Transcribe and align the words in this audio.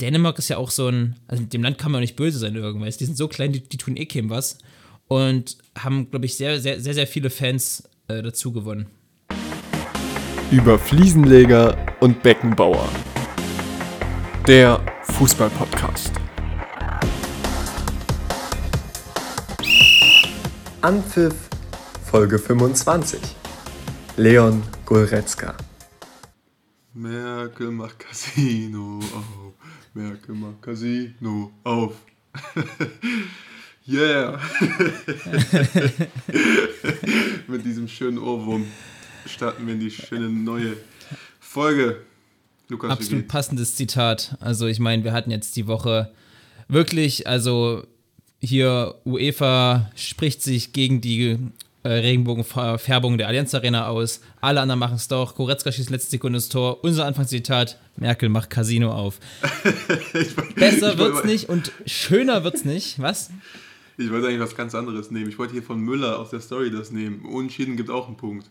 Dänemark 0.00 0.38
ist 0.38 0.48
ja 0.48 0.56
auch 0.56 0.70
so 0.70 0.88
ein, 0.88 1.16
also 1.28 1.44
dem 1.44 1.62
Land 1.62 1.78
kann 1.78 1.92
man 1.92 2.00
auch 2.00 2.02
nicht 2.02 2.16
böse 2.16 2.38
sein 2.38 2.56
irgendwas. 2.56 2.96
Die 2.96 3.04
sind 3.04 3.16
so 3.16 3.28
klein, 3.28 3.52
die, 3.52 3.60
die 3.60 3.76
tun 3.76 3.96
eh 3.96 4.06
keinem 4.06 4.30
was. 4.30 4.58
Und 5.06 5.58
haben, 5.78 6.10
glaube 6.10 6.26
ich, 6.26 6.36
sehr, 6.36 6.60
sehr, 6.60 6.80
sehr, 6.80 6.94
sehr 6.94 7.06
viele 7.06 7.30
Fans 7.30 7.88
äh, 8.08 8.22
dazu 8.22 8.52
gewonnen. 8.52 8.86
Über 10.50 10.78
Fliesenleger 10.78 11.76
und 12.00 12.22
Beckenbauer. 12.22 12.88
Der 14.46 14.80
Fußballpodcast. 15.02 16.12
Anpfiff 20.80 21.48
Folge 22.04 22.38
25. 22.38 23.20
Leon 24.16 24.62
Goretzka. 24.84 25.56
Merkel 26.92 27.70
macht 27.70 27.98
Casino 28.00 28.98
auf. 28.98 29.53
Merkel 29.94 30.34
macht 30.34 30.60
Casino 30.60 31.52
auf. 31.62 31.94
yeah. 33.86 34.40
Mit 37.46 37.64
diesem 37.64 37.86
schönen 37.86 38.18
Ohrwurm 38.18 38.66
starten 39.24 39.66
wir 39.66 39.74
in 39.74 39.80
die 39.80 39.92
schöne 39.92 40.28
neue 40.28 40.76
Folge. 41.38 42.00
Lukas, 42.68 42.90
Absolut 42.90 43.28
passendes 43.28 43.76
Zitat. 43.76 44.36
Also 44.40 44.66
ich 44.66 44.80
meine, 44.80 45.04
wir 45.04 45.12
hatten 45.12 45.30
jetzt 45.30 45.54
die 45.54 45.68
Woche 45.68 46.10
wirklich, 46.66 47.28
also 47.28 47.86
hier 48.40 48.96
UEFA 49.04 49.92
spricht 49.94 50.42
sich 50.42 50.72
gegen 50.72 51.00
die 51.00 51.38
äh, 51.84 51.88
Regenbogenfärbung 51.88 53.18
der 53.18 53.28
Allianz 53.28 53.54
Arena 53.54 53.88
aus. 53.88 54.20
Alle 54.40 54.62
anderen 54.62 54.78
machen 54.78 54.96
es 54.96 55.06
doch. 55.06 55.34
Koretzka 55.34 55.70
schießt 55.70 55.90
letzte 55.90 56.12
Sekunde 56.12 56.38
das 56.38 56.48
Tor. 56.48 56.82
Unser 56.82 57.04
Anfangszitat: 57.04 57.78
Merkel 57.96 58.30
macht 58.30 58.48
Casino 58.48 58.90
auf. 58.90 59.20
Besser 60.56 60.96
wird's 60.96 61.24
nicht 61.24 61.50
und 61.50 61.72
schöner 61.84 62.42
wird's 62.42 62.64
nicht. 62.64 63.00
Was? 63.00 63.30
Ich 63.98 64.10
wollte 64.10 64.28
eigentlich 64.28 64.40
was 64.40 64.56
ganz 64.56 64.74
anderes 64.74 65.10
nehmen. 65.10 65.28
Ich 65.28 65.38
wollte 65.38 65.52
hier 65.52 65.62
von 65.62 65.78
Müller 65.78 66.18
aus 66.18 66.30
der 66.30 66.40
Story 66.40 66.70
das 66.70 66.90
nehmen. 66.90 67.26
Unentschieden 67.26 67.76
gibt 67.76 67.90
auch 67.90 68.06
einen 68.06 68.16
Punkt. 68.16 68.48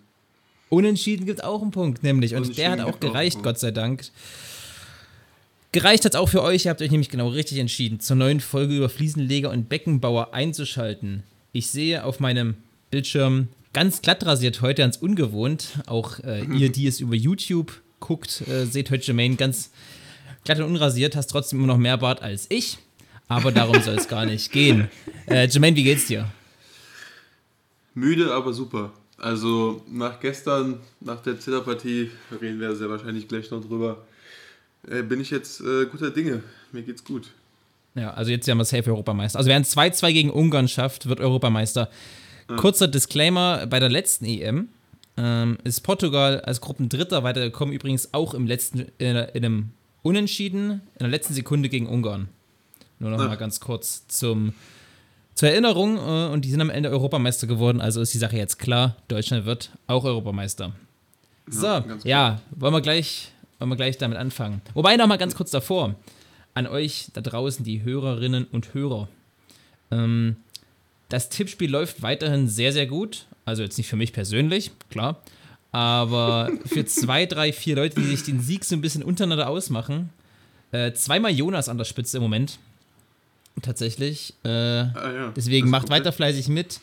Unentschieden 0.69 1.25
gibt 1.25 1.43
auch 1.43 1.61
einen 1.63 1.71
Punkt, 1.71 2.03
nämlich. 2.03 2.35
Und 2.35 2.55
der 2.57 2.71
hat 2.71 2.81
auch 2.81 2.99
gereicht, 2.99 3.37
auch 3.37 3.43
Gott 3.43 3.59
sei 3.59 3.71
Dank. 3.71 4.03
Gereicht 5.71 6.05
hat 6.05 6.13
es 6.13 6.19
auch 6.19 6.29
für 6.29 6.43
euch. 6.43 6.65
Ihr 6.65 6.69
habt 6.69 6.83
euch 6.83 6.91
nämlich 6.91 7.09
genau 7.09 7.29
richtig 7.29 7.57
entschieden, 7.57 7.99
zur 7.99 8.15
neuen 8.15 8.39
Folge 8.41 8.77
über 8.77 8.89
Fliesenleger 8.89 9.49
und 9.49 9.69
Beckenbauer 9.69 10.35
einzuschalten. 10.35 11.23
Ich 11.51 11.71
sehe 11.71 12.03
auf 12.05 12.19
meinem 12.19 12.55
Bildschirm 12.93 13.47
ganz 13.73 14.03
glatt 14.03 14.23
rasiert 14.23 14.61
heute, 14.61 14.83
ganz 14.83 14.97
ungewohnt. 14.97 15.79
Auch 15.87 16.19
äh, 16.19 16.45
ihr, 16.45 16.71
die 16.71 16.85
es 16.85 16.99
über 16.99 17.15
YouTube 17.15 17.81
guckt, 17.99 18.47
äh, 18.47 18.65
seht 18.65 18.91
heute 18.91 19.03
Jermaine 19.03 19.35
ganz 19.35 19.71
glatt 20.43 20.59
und 20.59 20.65
unrasiert, 20.65 21.15
hast 21.15 21.25
trotzdem 21.31 21.57
immer 21.57 21.69
noch 21.69 21.79
mehr 21.79 21.97
Bart 21.97 22.21
als 22.21 22.45
ich. 22.49 22.77
Aber 23.27 23.51
darum 23.51 23.81
soll 23.81 23.95
es 23.95 24.07
gar 24.07 24.25
nicht 24.25 24.51
gehen. 24.51 24.89
Äh, 25.25 25.47
Jermaine, 25.47 25.75
wie 25.77 25.83
geht's 25.83 26.05
dir? 26.05 26.29
Müde, 27.95 28.33
aber 28.33 28.53
super. 28.53 28.91
Also 29.17 29.81
nach 29.89 30.19
gestern, 30.19 30.81
nach 30.99 31.21
der 31.21 31.39
Zitterpartie, 31.39 32.11
reden 32.41 32.59
wir 32.59 32.75
sehr 32.75 32.89
wahrscheinlich 32.89 33.29
gleich 33.29 33.49
noch 33.49 33.65
drüber, 33.65 34.05
äh, 34.85 35.01
bin 35.01 35.21
ich 35.21 35.31
jetzt 35.31 35.61
äh, 35.61 35.85
guter 35.85 36.11
Dinge. 36.11 36.43
Mir 36.73 36.83
geht's 36.83 37.05
gut. 37.05 37.29
Ja, 37.95 38.13
also 38.13 38.31
jetzt 38.31 38.45
sind 38.45 38.57
wir 38.57 38.65
safe 38.65 38.91
Europameister. 38.91 39.39
Also 39.39 39.47
wer 39.47 39.55
ein 39.55 39.63
2-2 39.63 40.11
gegen 40.11 40.29
Ungarn 40.29 40.67
schafft, 40.67 41.07
wird 41.07 41.21
Europameister. 41.21 41.89
Kurzer 42.47 42.87
Disclaimer: 42.87 43.65
Bei 43.67 43.79
der 43.79 43.89
letzten 43.89 44.25
EM 44.25 44.69
ähm, 45.17 45.57
ist 45.63 45.81
Portugal 45.81 46.41
als 46.41 46.61
Gruppendritter 46.61 47.23
weitergekommen, 47.23 47.73
übrigens 47.73 48.13
auch 48.13 48.33
im 48.33 48.47
letzten, 48.47 48.79
in, 48.97 49.15
in 49.15 49.45
einem 49.45 49.69
Unentschieden 50.01 50.81
in 50.95 50.99
der 50.99 51.09
letzten 51.09 51.33
Sekunde 51.33 51.69
gegen 51.69 51.87
Ungarn. 51.87 52.27
Nur 52.99 53.11
noch 53.11 53.17
mal 53.17 53.35
ganz 53.35 53.59
kurz 53.59 54.07
zum, 54.07 54.53
zur 55.33 55.49
Erinnerung. 55.49 55.97
Äh, 55.97 56.31
und 56.31 56.45
die 56.45 56.49
sind 56.49 56.61
am 56.61 56.69
Ende 56.69 56.89
Europameister 56.89 57.47
geworden, 57.47 57.81
also 57.81 58.01
ist 58.01 58.13
die 58.13 58.19
Sache 58.19 58.37
jetzt 58.37 58.59
klar: 58.59 58.97
Deutschland 59.07 59.45
wird 59.45 59.71
auch 59.87 60.03
Europameister. 60.03 60.73
So, 61.47 61.67
ja, 61.67 61.83
ja 62.03 62.41
wollen, 62.51 62.73
wir 62.73 62.81
gleich, 62.81 63.31
wollen 63.59 63.69
wir 63.69 63.75
gleich 63.75 63.97
damit 63.97 64.17
anfangen. 64.17 64.61
Wobei 64.73 64.95
noch 64.97 65.07
mal 65.07 65.17
ganz 65.17 65.35
kurz 65.35 65.51
davor: 65.51 65.95
An 66.53 66.67
euch 66.67 67.07
da 67.13 67.21
draußen, 67.21 67.63
die 67.63 67.83
Hörerinnen 67.83 68.45
und 68.45 68.73
Hörer. 68.73 69.07
Ähm, 69.91 70.37
das 71.09 71.29
Tippspiel 71.29 71.69
läuft 71.69 72.01
weiterhin 72.01 72.47
sehr, 72.47 72.73
sehr 72.73 72.87
gut. 72.87 73.25
Also 73.45 73.63
jetzt 73.63 73.77
nicht 73.77 73.89
für 73.89 73.95
mich 73.95 74.13
persönlich, 74.13 74.71
klar. 74.89 75.21
Aber 75.71 76.51
für 76.65 76.85
zwei, 76.85 77.25
drei, 77.27 77.51
vier 77.51 77.75
Leute, 77.75 77.99
die 77.99 78.07
sich 78.07 78.23
den 78.23 78.39
Sieg 78.39 78.63
so 78.63 78.75
ein 78.75 78.81
bisschen 78.81 79.03
untereinander 79.03 79.49
ausmachen. 79.49 80.09
Äh, 80.71 80.93
zweimal 80.93 81.31
Jonas 81.31 81.69
an 81.69 81.77
der 81.77 81.85
Spitze 81.85 82.17
im 82.17 82.23
Moment. 82.23 82.59
Tatsächlich. 83.61 84.33
Äh, 84.43 84.49
ah, 84.49 85.11
ja. 85.13 85.33
Deswegen 85.35 85.69
macht 85.69 85.89
weiter 85.89 86.11
fleißig 86.11 86.47
mit. 86.47 86.79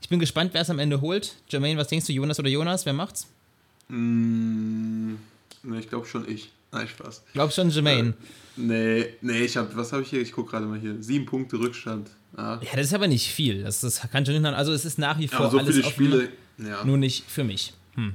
Ich 0.00 0.08
bin 0.08 0.18
gespannt, 0.18 0.52
wer 0.54 0.62
es 0.62 0.70
am 0.70 0.78
Ende 0.78 1.00
holt. 1.00 1.34
Jermaine, 1.48 1.78
was 1.78 1.88
denkst 1.88 2.06
du, 2.06 2.12
Jonas 2.12 2.38
oder 2.38 2.48
Jonas? 2.48 2.86
Wer 2.86 2.92
macht's? 2.92 3.26
Mm, 3.88 5.14
ne, 5.62 5.78
ich 5.78 5.88
glaube 5.88 6.06
schon 6.06 6.28
ich. 6.28 6.50
Nein, 6.72 6.88
Spaß. 6.88 7.22
Glaubst 7.32 7.56
schon 7.56 7.70
Jermaine? 7.70 8.10
Äh, 8.10 8.12
nee, 8.56 9.06
nee, 9.20 9.44
ich 9.44 9.56
habe, 9.56 9.74
was 9.76 9.92
habe 9.92 10.02
ich 10.02 10.10
hier? 10.10 10.20
Ich 10.20 10.32
gucke 10.32 10.50
gerade 10.50 10.66
mal 10.66 10.78
hier. 10.78 11.02
Sieben 11.02 11.26
Punkte 11.26 11.58
Rückstand. 11.58 12.10
Ah. 12.36 12.58
Ja, 12.62 12.76
das 12.76 12.86
ist 12.86 12.94
aber 12.94 13.06
nicht 13.06 13.28
viel. 13.28 13.62
Das, 13.62 13.80
das 13.80 14.00
kann 14.10 14.26
schon 14.26 14.40
nicht. 14.40 14.54
Also 14.54 14.72
es 14.72 14.84
ist 14.84 14.98
nach 14.98 15.18
wie 15.18 15.28
vor 15.28 15.46
ja, 15.46 15.50
so 15.50 15.58
alles 15.58 15.76
viele 15.76 15.88
Spiele, 15.88 16.28
ja. 16.58 16.84
nur 16.84 16.96
nicht 16.96 17.24
für 17.28 17.44
mich. 17.44 17.72
Hm. 17.94 18.14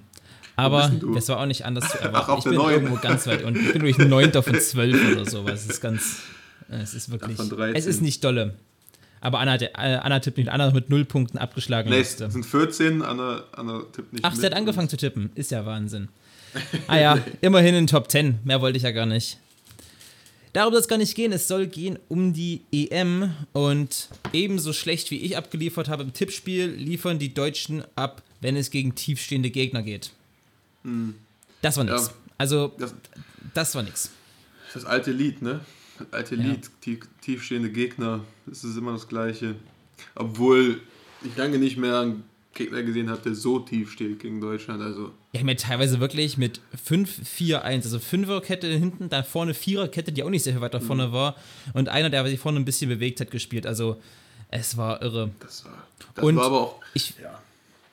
Aber 0.55 0.91
das 1.13 1.29
war 1.29 1.39
auch 1.39 1.45
nicht 1.45 1.65
anders 1.65 1.89
zu 1.89 1.97
erwarten. 2.01 2.31
Ach, 2.31 2.37
ich 2.37 2.43
bin 2.43 2.55
9. 2.55 2.73
irgendwo 2.73 2.95
ganz 2.95 3.27
weit 3.27 3.43
unten. 3.43 3.65
Ich 3.65 3.71
bin 3.71 3.81
durch 3.81 3.97
9. 3.97 4.43
von 4.43 4.59
12 4.59 5.11
oder 5.13 5.29
sowas. 5.29 5.63
Es 5.63 5.69
ist 5.69 5.81
ganz. 5.81 6.17
Es 6.67 6.93
ist 6.93 7.11
wirklich. 7.11 7.39
Es 7.73 7.85
ist 7.85 8.01
nicht 8.01 8.23
dolle. 8.23 8.55
Aber 9.21 9.39
Anna, 9.39 9.53
hat, 9.53 9.75
Anna 9.75 10.19
tippt 10.19 10.37
nicht. 10.37 10.49
Anna 10.49 10.65
hat 10.65 10.73
mit 10.73 10.89
0 10.89 11.05
Punkten 11.05 11.37
abgeschlagen. 11.37 11.89
Nee, 11.89 11.99
es 11.99 12.17
sind 12.17 12.45
14. 12.45 13.01
Anna, 13.01 13.43
Anna 13.53 13.83
tippt 13.91 14.13
nicht. 14.13 14.25
Ach, 14.25 14.35
sie 14.35 14.45
hat 14.45 14.53
angefangen 14.53 14.89
zu 14.89 14.97
tippen. 14.97 15.31
Ist 15.35 15.51
ja 15.51 15.65
Wahnsinn. 15.65 16.09
Ah 16.87 16.97
ja, 16.97 17.19
immerhin 17.41 17.75
in 17.75 17.85
Top 17.85 18.09
10. 18.09 18.39
Mehr 18.43 18.59
wollte 18.59 18.77
ich 18.77 18.83
ja 18.83 18.89
gar 18.89 19.05
nicht. 19.05 19.37
Darum 20.53 20.73
soll 20.73 20.81
es 20.81 20.87
gar 20.87 20.97
nicht 20.97 21.15
gehen. 21.15 21.31
Es 21.31 21.47
soll 21.47 21.67
gehen 21.67 21.99
um 22.07 22.33
die 22.33 22.61
EM. 22.71 23.33
Und 23.53 24.09
ebenso 24.33 24.73
schlecht 24.73 25.11
wie 25.11 25.19
ich 25.19 25.37
abgeliefert 25.37 25.89
habe 25.89 26.03
im 26.03 26.13
Tippspiel, 26.13 26.67
liefern 26.67 27.19
die 27.19 27.33
Deutschen 27.33 27.83
ab, 27.95 28.23
wenn 28.41 28.55
es 28.55 28.71
gegen 28.71 28.95
tiefstehende 28.95 29.49
Gegner 29.49 29.83
geht. 29.83 30.11
Hm. 30.83 31.15
Das 31.61 31.77
war 31.77 31.83
nix. 31.83 32.07
Ja, 32.07 32.13
also, 32.37 32.73
das, 32.79 32.93
das, 33.53 33.75
war 33.75 33.83
nix. 33.83 34.11
Das 34.73 34.85
alte 34.85 35.11
Lied, 35.11 35.41
ne? 35.41 35.59
Das 35.97 36.13
alte 36.13 36.35
ja. 36.35 36.43
Lied, 36.43 36.69
tief, 36.81 36.99
tiefstehende 37.21 37.69
Gegner, 37.69 38.23
das 38.45 38.63
ist 38.63 38.77
immer 38.77 38.93
das 38.93 39.07
Gleiche. 39.07 39.55
Obwohl 40.15 40.81
ich 41.21 41.35
lange 41.35 41.57
nicht 41.57 41.77
mehr 41.77 41.99
einen 41.99 42.23
Gegner 42.53 42.83
gesehen 42.83 43.09
habe, 43.09 43.21
der 43.21 43.35
so 43.35 43.59
tief 43.59 43.91
steht 43.91 44.19
gegen 44.19 44.41
Deutschland. 44.41 44.81
Also 44.81 45.11
ja, 45.33 45.43
mir 45.43 45.55
teilweise 45.55 45.99
wirklich 45.99 46.37
mit 46.37 46.61
5-4-1, 46.87 47.61
also 47.61 47.99
Fünferkette 47.99 48.67
hinten, 48.67 49.09
dann 49.09 49.23
vorne 49.23 49.53
Viererkette, 49.53 50.11
die 50.11 50.23
auch 50.23 50.29
nicht 50.29 50.43
sehr 50.43 50.53
viel 50.53 50.61
weiter 50.61 50.81
vorne 50.81 51.07
mhm. 51.07 51.11
war 51.11 51.35
und 51.73 51.89
einer, 51.89 52.09
der 52.09 52.25
sich 52.27 52.39
vorne 52.39 52.59
ein 52.59 52.65
bisschen 52.65 52.89
bewegt 52.89 53.21
hat, 53.21 53.31
gespielt. 53.31 53.67
Also 53.67 54.01
es 54.49 54.77
war 54.77 55.01
irre. 55.01 55.31
Das 55.39 55.65
war, 55.65 55.87
das 56.15 56.23
und 56.23 56.35
war 56.35 56.45
aber 56.45 56.61
auch. 56.61 56.75
Ich, 56.93 57.13
ja. 57.21 57.39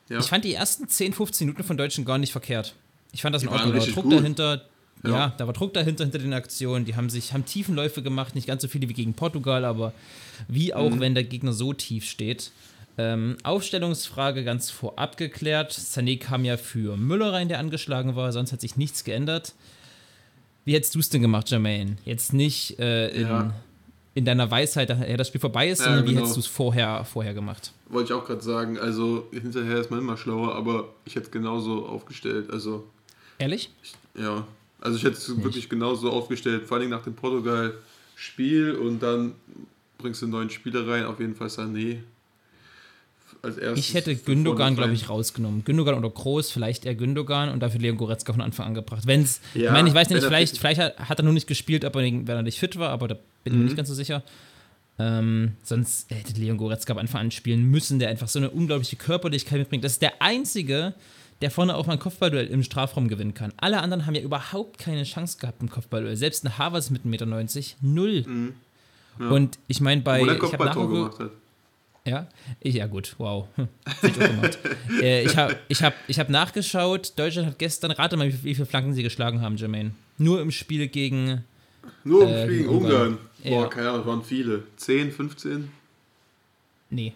Ja. 0.09 0.21
ich 0.21 0.27
fand 0.27 0.45
die 0.45 0.55
ersten 0.55 0.89
10, 0.89 1.13
15 1.13 1.47
Minuten 1.47 1.65
von 1.65 1.77
Deutschen 1.77 2.05
gar 2.05 2.19
nicht 2.19 2.33
verkehrt. 2.33 2.75
Ich 3.13 3.23
fand 3.23 3.35
das 3.35 3.43
in 3.43 3.49
Ordnung. 3.49 3.73
Da 3.73 3.81
war 3.81 3.87
Druck 3.87 4.05
gut. 4.05 4.13
dahinter. 4.13 4.65
Ja. 5.03 5.11
ja. 5.11 5.35
da 5.37 5.47
war 5.47 5.53
Druck 5.53 5.75
dahinter 5.75 6.05
hinter 6.05 6.19
den 6.19 6.33
Aktionen. 6.33 6.85
Die 6.85 6.97
haben 6.97 7.11
sich 7.11 7.33
haben 7.33 7.45
Tiefenläufe 7.45 8.03
gemacht, 8.03 8.35
nicht 8.35 8.47
ganz 8.47 8.63
so 8.63 8.69
viele 8.69 8.89
wie 8.89 8.95
gegen 8.95 9.15
Portugal, 9.15 9.65
aber 9.65 9.93
wie 10.49 10.75
auch 10.75 10.91
mhm. 10.91 11.01
wenn 11.01 11.15
der 11.15 11.25
Gegner 11.25 11.53
so 11.53 11.73
tief 11.73 12.05
steht. 12.05 12.51
Ähm, 12.99 13.37
Aufstellungsfrage 13.43 14.43
ganz 14.43 14.71
vorab 14.71 15.17
geklärt. 15.17 15.73
Sané 15.73 16.19
kam 16.19 16.45
ja 16.45 16.57
für 16.57 16.97
Müller 16.97 17.33
rein, 17.33 17.49
der 17.49 17.59
angeschlagen 17.59 18.17
war, 18.17 18.33
sonst 18.33 18.53
hat 18.53 18.61
sich 18.61 18.77
nichts 18.77 19.05
geändert. 19.05 19.55
Wie 20.65 20.75
hättest 20.75 20.95
du 20.95 21.01
es 21.01 21.11
denn 21.11 21.21
gemacht, 21.21 21.51
Jermaine? 21.51 21.97
Jetzt 22.05 22.33
nicht 22.33 22.79
äh, 22.79 23.09
in, 23.11 23.29
ja. 23.29 23.55
in, 24.15 24.25
deiner 24.25 24.51
Weisheit, 24.51 24.89
daher 24.91 25.17
das 25.17 25.29
Spiel 25.29 25.41
vorbei 25.41 25.69
ist, 25.69 25.81
ja, 25.81 25.85
sondern 25.85 26.07
genau. 26.07 26.17
wie 26.17 26.21
hättest 26.21 26.37
du 26.37 26.41
es 26.41 26.47
vorher, 26.47 27.05
vorher 27.05 27.35
gemacht? 27.35 27.73
Wollte 27.91 28.13
ich 28.13 28.19
auch 28.19 28.25
gerade 28.25 28.43
sagen. 28.43 28.79
Also 28.79 29.29
hinterher 29.31 29.79
ist 29.79 29.91
man 29.91 30.01
immer 30.01 30.17
schlauer, 30.17 30.55
aber 30.55 30.89
ich 31.05 31.15
hätte 31.15 31.27
es 31.27 31.31
genauso 31.31 31.87
aufgestellt. 31.87 32.51
Also, 32.51 32.85
Ehrlich? 33.39 33.71
Ich, 33.83 33.95
ja. 34.21 34.47
Also 34.81 34.97
ich 34.97 35.05
hätte 35.05 35.17
es 35.17 35.43
wirklich 35.43 35.69
genauso 35.69 36.11
aufgestellt, 36.11 36.67
vor 36.67 36.79
allem 36.79 36.91
nach 36.91 37.03
dem 37.03 37.15
Portugal-Spiel 37.15 38.73
und 38.75 39.03
dann 39.03 39.35
bringst 39.99 40.23
du 40.23 40.27
einen 40.27 40.33
neuen 40.33 40.51
Spieler 40.51 40.87
rein, 40.89 41.05
auf 41.05 41.21
jeden 41.21 41.35
Fall 41.35 41.49
Sané 41.49 41.99
als 43.47 43.57
erstes. 43.57 43.89
Ich 43.89 43.95
hätte 43.95 44.15
Gündogan, 44.15 44.77
glaube 44.77 44.93
ich, 44.93 45.09
rausgenommen. 45.09 45.65
Gündogan 45.65 45.95
oder 45.95 46.11
Groß, 46.11 46.51
vielleicht 46.51 46.85
eher 46.85 46.95
Gündogan 46.95 47.49
und 47.49 47.61
dafür 47.61 47.81
Leon 47.81 47.97
Goretzka 47.97 48.33
von 48.33 48.43
Anfang 48.43 48.67
an 48.67 48.75
gebracht. 48.75 49.07
Wenn's, 49.07 49.41
ja, 49.55 49.67
ich 49.67 49.71
meine, 49.71 49.89
ich 49.89 49.95
weiß 49.95 50.11
nicht, 50.11 50.25
vielleicht, 50.25 50.59
vielleicht 50.59 50.81
hat 50.81 51.19
er 51.19 51.23
nur 51.23 51.33
nicht 51.33 51.47
gespielt, 51.47 51.85
ob 51.85 51.97
er, 51.97 52.03
wenn 52.03 52.29
er 52.29 52.43
nicht 52.43 52.59
fit 52.59 52.79
war, 52.79 52.91
aber 52.91 53.09
da 53.09 53.15
bin 53.15 53.25
ich 53.45 53.53
mhm. 53.53 53.59
mir 53.59 53.65
nicht 53.65 53.77
ganz 53.77 53.89
so 53.89 53.95
sicher. 53.95 54.23
Ähm, 54.99 55.53
sonst 55.63 56.11
hätte 56.11 56.41
Leon 56.41 56.57
Goretzka 56.57 56.93
am 56.93 56.99
Anfang 56.99 57.23
an 57.23 57.31
spielen 57.31 57.65
müssen, 57.71 57.99
der 57.99 58.09
einfach 58.09 58.29
so 58.29 58.39
eine 58.39 58.51
unglaubliche 58.51 58.97
Körperlichkeit 58.97 59.59
mitbringt. 59.59 59.85
Das 59.85 59.93
ist 59.93 60.03
der 60.03 60.23
einzige, 60.23 60.95
der 61.43 61.51
vorne 61.51 61.77
auch 61.77 61.87
mal 61.87 61.95
ein 61.95 61.99
Kopfballduell 61.99 62.47
im 62.47 62.63
Strafraum 62.63 63.09
gewinnen 63.09 63.35
kann. 63.35 63.53
Alle 63.59 63.81
anderen 63.81 64.07
haben 64.07 64.15
ja 64.15 64.23
überhaupt 64.23 64.79
keine 64.79 65.05
Chance 65.05 65.39
gehabt 65.39 65.61
im 65.61 65.69
Kopfballduell. 65.69 66.17
Selbst 66.17 66.45
ein 66.45 66.57
Havertz 66.57 66.91
mit 66.91 67.03
1,90 67.03 67.09
Meter, 67.09 67.27
null. 67.83 68.25
Mhm. 68.27 68.55
Ja. 69.21 69.29
Und 69.29 69.59
ich 69.69 69.81
meine, 69.81 70.01
bei. 70.01 70.21
Wo 70.21 70.27
der 70.27 70.39
Kopfballtor 70.39 70.89
gemacht 70.89 71.19
hat. 71.19 71.31
Ja, 72.07 72.29
ich, 72.61 72.77
ja 72.77 72.87
gut, 72.87 73.17
wow. 73.19 73.49
äh, 75.03 75.25
ich 75.25 75.37
habe 75.37 75.57
ich 75.67 75.83
hab, 75.83 75.93
ich 76.07 76.21
hab 76.21 76.29
nachgeschaut, 76.29 77.13
Deutschland 77.17 77.49
hat 77.49 77.59
gestern, 77.59 77.91
rate 77.91 78.17
mal, 78.17 78.33
wie, 78.33 78.55
viele 78.55 78.65
Flanken 78.65 78.95
sie 78.95 79.03
geschlagen 79.03 79.41
haben, 79.41 79.57
Jermaine. 79.57 79.91
Nur 80.17 80.41
im 80.41 80.53
Spiel 80.53 80.87
gegen. 80.87 81.45
Nur 82.05 82.23
im 82.23 82.29
äh, 82.29 82.45
Spiel 82.45 82.59
gegen 82.59 82.69
Ungarn. 82.69 83.19
Boah, 83.43 83.63
ja. 83.63 83.67
keine 83.67 83.91
Ahnung, 83.91 84.07
waren 84.07 84.25
viele. 84.25 84.63
10, 84.77 85.11
15? 85.11 85.69
Nee. 86.91 87.13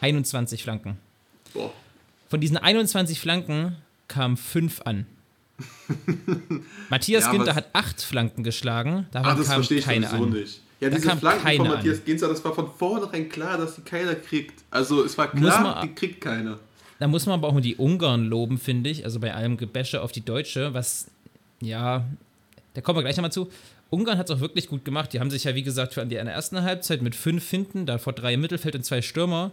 21 0.00 0.62
Flanken. 0.62 0.96
Boah. 1.52 1.72
Von 2.28 2.40
diesen 2.40 2.56
21 2.56 3.18
Flanken 3.18 3.76
kamen 4.06 4.36
5 4.36 4.82
an. 4.82 5.06
Matthias 6.88 7.24
ja, 7.24 7.30
Ginter 7.32 7.54
hat 7.56 7.68
8 7.72 8.00
Flanken 8.00 8.44
geschlagen, 8.44 9.06
davon 9.10 9.30
ah, 9.30 9.34
das 9.34 9.48
kam 9.48 9.80
keine 9.80 10.10
an. 10.10 10.30
Nicht. 10.30 10.60
Ja, 10.84 10.90
diese 10.90 11.16
Flanken 11.16 11.56
von 11.56 11.68
Matthias 11.68 12.04
Ginzer, 12.04 12.28
das 12.28 12.44
war 12.44 12.54
von 12.54 12.68
vornherein 12.70 13.28
klar, 13.30 13.56
dass 13.56 13.76
die 13.76 13.80
keiner 13.80 14.14
kriegt. 14.14 14.62
Also 14.70 15.02
es 15.02 15.16
war 15.16 15.28
klar, 15.30 15.62
man, 15.62 15.88
die 15.88 15.94
kriegt 15.94 16.20
keiner. 16.20 16.58
Da 16.98 17.08
muss 17.08 17.24
man 17.24 17.38
aber 17.38 17.48
auch 17.48 17.54
mal 17.54 17.62
die 17.62 17.76
Ungarn 17.76 18.26
loben, 18.26 18.58
finde 18.58 18.90
ich. 18.90 19.04
Also 19.04 19.18
bei 19.18 19.32
allem 19.32 19.56
Gebäsche 19.56 20.02
auf 20.02 20.12
die 20.12 20.24
Deutsche, 20.24 20.74
was, 20.74 21.10
ja, 21.60 22.04
da 22.74 22.80
kommen 22.82 22.98
wir 22.98 23.02
gleich 23.02 23.16
nochmal 23.16 23.32
zu. 23.32 23.50
Ungarn 23.88 24.18
hat 24.18 24.28
es 24.28 24.36
auch 24.36 24.40
wirklich 24.40 24.68
gut 24.68 24.84
gemacht. 24.84 25.12
Die 25.12 25.20
haben 25.20 25.30
sich 25.30 25.44
ja, 25.44 25.54
wie 25.54 25.62
gesagt, 25.62 25.94
für 25.94 26.02
in 26.02 26.10
der 26.10 26.22
ersten 26.22 26.62
Halbzeit 26.62 27.00
mit 27.00 27.14
fünf 27.14 27.44
Finden, 27.44 27.86
davor 27.86 28.12
drei 28.12 28.34
im 28.34 28.42
Mittelfeld 28.42 28.74
und 28.74 28.84
zwei 28.84 29.00
Stürmer. 29.00 29.52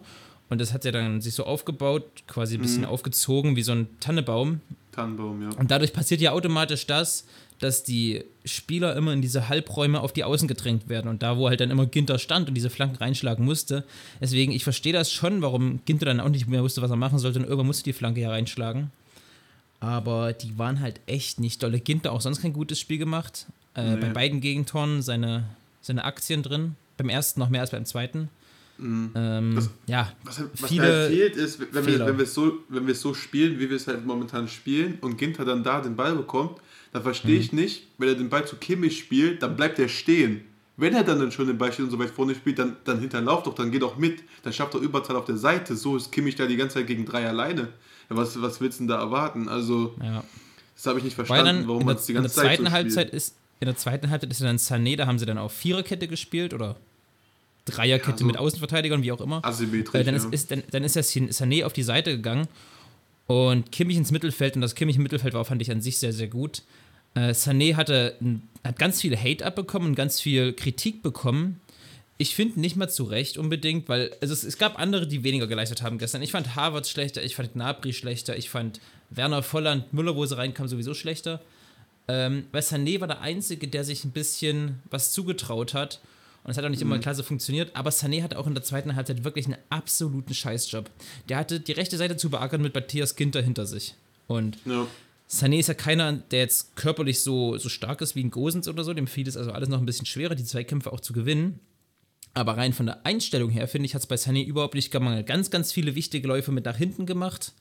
Und 0.49 0.59
das 0.59 0.73
hat 0.73 0.83
ja 0.83 0.91
dann 0.91 1.21
sich 1.21 1.33
so 1.33 1.45
aufgebaut, 1.45 2.03
quasi 2.27 2.55
ein 2.55 2.61
bisschen 2.61 2.81
mhm. 2.81 2.89
aufgezogen, 2.89 3.55
wie 3.55 3.63
so 3.63 3.71
ein 3.71 3.87
Tannebaum. 4.01 4.59
Tannenbaum, 4.91 5.41
ja. 5.43 5.49
Und 5.57 5.71
dadurch 5.71 5.93
passiert 5.93 6.19
ja 6.19 6.33
automatisch 6.33 6.85
das, 6.87 7.25
dass 7.61 7.83
die 7.83 8.23
Spieler 8.43 8.95
immer 8.95 9.13
in 9.13 9.21
diese 9.21 9.47
Halbräume 9.47 10.01
auf 10.01 10.11
die 10.11 10.23
Außen 10.23 10.47
gedrängt 10.47 10.89
werden 10.89 11.07
und 11.07 11.21
da, 11.21 11.37
wo 11.37 11.47
halt 11.47 11.61
dann 11.61 11.69
immer 11.69 11.85
Ginter 11.85 12.17
stand 12.17 12.49
und 12.49 12.55
diese 12.55 12.71
Flanken 12.71 12.97
reinschlagen 12.97 13.45
musste. 13.45 13.85
Deswegen, 14.19 14.51
ich 14.51 14.63
verstehe 14.63 14.93
das 14.93 15.11
schon, 15.11 15.43
warum 15.43 15.79
Ginter 15.85 16.07
dann 16.07 16.19
auch 16.19 16.29
nicht 16.29 16.47
mehr 16.47 16.63
wusste, 16.63 16.81
was 16.81 16.89
er 16.89 16.97
machen 16.97 17.19
sollte 17.19 17.39
und 17.39 17.45
irgendwann 17.45 17.67
musste 17.67 17.83
die 17.83 17.93
Flanke 17.93 18.19
ja 18.19 18.31
reinschlagen. 18.31 18.91
Aber 19.79 20.33
die 20.33 20.57
waren 20.57 20.79
halt 20.79 20.99
echt 21.05 21.39
nicht 21.39 21.61
dolle. 21.61 21.79
Ginter 21.79 22.11
auch 22.11 22.21
sonst 22.21 22.41
kein 22.41 22.53
gutes 22.53 22.79
Spiel 22.79 22.97
gemacht. 22.97 23.45
Äh, 23.75 23.95
nee. 23.95 24.01
Bei 24.01 24.09
beiden 24.09 24.41
Gegentoren 24.41 25.03
seine, 25.03 25.45
seine 25.81 26.03
Aktien 26.03 26.43
drin. 26.43 26.75
Beim 26.97 27.09
ersten 27.09 27.39
noch 27.39 27.49
mehr 27.49 27.61
als 27.61 27.71
beim 27.71 27.85
zweiten. 27.85 28.29
Mhm. 28.77 29.11
Ähm, 29.13 29.57
was, 29.57 29.69
ja, 29.85 30.11
was, 30.23 30.43
was 30.59 30.69
viele 30.69 30.83
halt 30.83 31.11
fehlt, 31.11 31.35
ist, 31.35 31.59
wenn 31.59 31.85
wir, 31.85 32.05
wenn, 32.05 32.17
wir 32.17 32.25
so, 32.25 32.59
wenn 32.69 32.87
wir 32.87 32.93
es 32.93 33.01
so 33.01 33.13
spielen, 33.13 33.59
wie 33.59 33.69
wir 33.69 33.77
es 33.77 33.87
halt 33.87 34.05
momentan 34.05 34.47
spielen 34.47 34.97
und 35.01 35.17
Ginter 35.17 35.45
dann 35.45 35.63
da 35.63 35.81
den 35.81 35.95
Ball 35.95 36.15
bekommt, 36.15 36.59
da 36.91 37.01
verstehe 37.01 37.39
ich 37.39 37.51
mhm. 37.51 37.59
nicht, 37.59 37.87
wenn 37.97 38.09
er 38.09 38.15
den 38.15 38.29
Ball 38.29 38.45
zu 38.45 38.57
Kimmich 38.57 38.99
spielt, 38.99 39.41
dann 39.43 39.55
bleibt 39.55 39.79
er 39.79 39.87
stehen. 39.87 40.41
Wenn 40.77 40.93
er 40.93 41.03
dann, 41.03 41.19
dann 41.19 41.31
schon 41.31 41.47
den 41.47 41.57
Ball 41.57 41.71
steht 41.71 41.85
und 41.85 41.91
so 41.91 41.99
weit 41.99 42.09
vorne 42.09 42.33
spielt, 42.33 42.59
dann, 42.59 42.77
dann 42.85 42.99
hinterlauft 42.99 43.45
doch, 43.45 43.53
dann 43.53 43.71
geht 43.71 43.81
doch 43.81 43.97
mit. 43.97 44.23
Dann 44.43 44.51
schafft 44.51 44.73
er 44.73 44.81
Überzahl 44.81 45.15
auf 45.15 45.25
der 45.25 45.37
Seite. 45.37 45.75
So 45.75 45.95
ist 45.95 46.11
Kimmich 46.11 46.35
da 46.35 46.47
die 46.47 46.57
ganze 46.57 46.75
Zeit 46.75 46.87
gegen 46.87 47.05
drei 47.05 47.27
alleine. 47.27 47.69
Ja, 48.09 48.17
was, 48.17 48.41
was 48.41 48.59
willst 48.59 48.79
du 48.79 48.83
denn 48.83 48.87
da 48.87 48.99
erwarten? 48.99 49.47
Also, 49.47 49.95
ja. 50.01 50.23
das 50.75 50.85
habe 50.85 50.99
ich 50.99 51.05
nicht 51.05 51.13
verstanden, 51.13 51.67
warum 51.67 51.85
man 51.85 51.97
es 51.97 52.05
die 52.05 52.13
ganze 52.13 52.33
Zeit 52.33 52.59
so 52.59 52.71
Halbzeit 52.71 53.11
ist 53.11 53.35
In 53.59 53.67
der 53.67 53.77
zweiten 53.77 54.09
Halbzeit 54.09 54.31
ist 54.31 54.41
dann 54.41 54.57
Sané, 54.57 54.97
da 54.97 55.05
haben 55.07 55.19
sie 55.19 55.25
dann 55.25 55.37
auf 55.37 55.53
Viererkette 55.53 56.07
gespielt 56.07 56.53
oder 56.53 56.77
Dreierkette 57.65 58.11
ja, 58.11 58.17
so 58.17 58.25
mit 58.25 58.37
Außenverteidigern, 58.37 59.03
wie 59.03 59.11
auch 59.11 59.21
immer. 59.21 59.45
Asymmetrisch, 59.45 60.01
äh, 60.01 60.03
dann, 60.03 60.15
ist, 60.15 60.33
ist, 60.33 60.51
dann, 60.51 60.63
dann 60.71 60.83
ist 60.83 60.95
der 60.95 61.03
Sané 61.03 61.63
auf 61.63 61.73
die 61.73 61.83
Seite 61.83 62.11
gegangen 62.11 62.47
und 63.27 63.71
Kimmich 63.71 63.97
ins 63.97 64.11
Mittelfeld 64.11 64.55
und 64.55 64.61
das 64.61 64.75
Kimmich 64.75 64.97
im 64.97 65.03
Mittelfeld 65.03 65.33
war, 65.33 65.45
fand 65.45 65.61
ich 65.61 65.71
an 65.71 65.81
sich 65.81 65.97
sehr, 65.97 66.11
sehr 66.11 66.27
gut. 66.27 66.63
Äh, 67.15 67.31
Sané 67.31 67.75
hatte, 67.75 68.15
hat 68.63 68.79
ganz 68.79 69.01
viel 69.01 69.17
Hate 69.17 69.45
abbekommen 69.45 69.89
und 69.89 69.95
ganz 69.95 70.19
viel 70.19 70.53
Kritik 70.53 71.01
bekommen. 71.03 71.59
Ich 72.17 72.35
finde 72.35 72.59
nicht 72.59 72.75
mal 72.75 72.89
zu 72.89 73.03
Recht 73.03 73.37
unbedingt, 73.37 73.89
weil 73.89 74.11
also 74.21 74.33
es, 74.33 74.43
es, 74.43 74.57
gab 74.57 74.79
andere, 74.79 75.07
die 75.07 75.23
weniger 75.23 75.47
geleistet 75.47 75.81
haben 75.81 75.97
gestern. 75.97 76.21
Ich 76.21 76.31
fand 76.31 76.55
Harvard 76.55 76.87
schlechter, 76.87 77.23
ich 77.23 77.35
fand 77.35 77.53
Gnabry 77.53 77.93
schlechter, 77.93 78.37
ich 78.37 78.49
fand 78.49 78.79
Werner 79.09 79.41
Volland, 79.41 79.91
Müller, 79.91 80.15
wo 80.15 80.25
sie 80.25 80.37
reinkam, 80.37 80.67
sowieso 80.67 80.93
schlechter. 80.93 81.41
Ähm, 82.07 82.45
weil 82.51 82.61
Sané 82.61 82.99
war 82.99 83.07
der 83.07 83.21
Einzige, 83.21 83.67
der 83.67 83.83
sich 83.83 84.05
ein 84.05 84.11
bisschen 84.11 84.79
was 84.89 85.11
zugetraut 85.11 85.73
hat. 85.73 85.99
Und 86.43 86.51
es 86.51 86.57
hat 86.57 86.65
auch 86.65 86.69
nicht 86.69 86.83
mhm. 86.83 86.91
immer 86.91 86.99
klasse 86.99 87.23
funktioniert. 87.23 87.75
Aber 87.75 87.89
Sané 87.91 88.23
hatte 88.23 88.37
auch 88.37 88.47
in 88.47 88.53
der 88.53 88.63
zweiten 88.63 88.95
Halbzeit 88.95 89.23
wirklich 89.23 89.45
einen 89.45 89.57
absoluten 89.69 90.33
Scheißjob. 90.33 90.89
Der 91.29 91.37
hatte 91.37 91.59
die 91.59 91.71
rechte 91.71 91.97
Seite 91.97 92.17
zu 92.17 92.29
beackern 92.29 92.61
mit 92.61 92.73
Matthias 92.73 93.15
Ginter 93.15 93.41
hinter 93.41 93.65
sich. 93.65 93.95
Und 94.27 94.57
ja. 94.65 94.87
Sané 95.31 95.59
ist 95.59 95.67
ja 95.67 95.73
keiner, 95.73 96.11
der 96.11 96.39
jetzt 96.39 96.75
körperlich 96.75 97.21
so, 97.21 97.57
so 97.57 97.69
stark 97.69 98.01
ist 98.01 98.15
wie 98.15 98.23
ein 98.23 98.31
Gosens 98.31 98.67
oder 98.67 98.83
so. 98.83 98.93
Dem 98.93 99.07
fiel 99.07 99.25
es 99.29 99.37
also 99.37 99.53
alles 99.53 99.69
noch 99.69 99.79
ein 99.79 99.85
bisschen 99.85 100.05
schwerer, 100.05 100.35
die 100.35 100.43
Zweikämpfe 100.43 100.91
auch 100.91 100.99
zu 100.99 101.13
gewinnen. 101.13 101.61
Aber 102.33 102.57
rein 102.57 102.73
von 102.73 102.85
der 102.85 103.05
Einstellung 103.05 103.49
her, 103.49 103.69
finde 103.69 103.85
ich, 103.85 103.95
hat 103.95 104.01
es 104.01 104.07
bei 104.07 104.15
Sané 104.15 104.43
überhaupt 104.43 104.75
nicht 104.75 104.91
gemangelt. 104.91 105.27
Ganz, 105.27 105.49
ganz 105.49 105.71
viele 105.71 105.95
wichtige 105.95 106.27
Läufe 106.27 106.51
mit 106.51 106.65
nach 106.65 106.75
hinten 106.75 107.05
gemacht. 107.05 107.53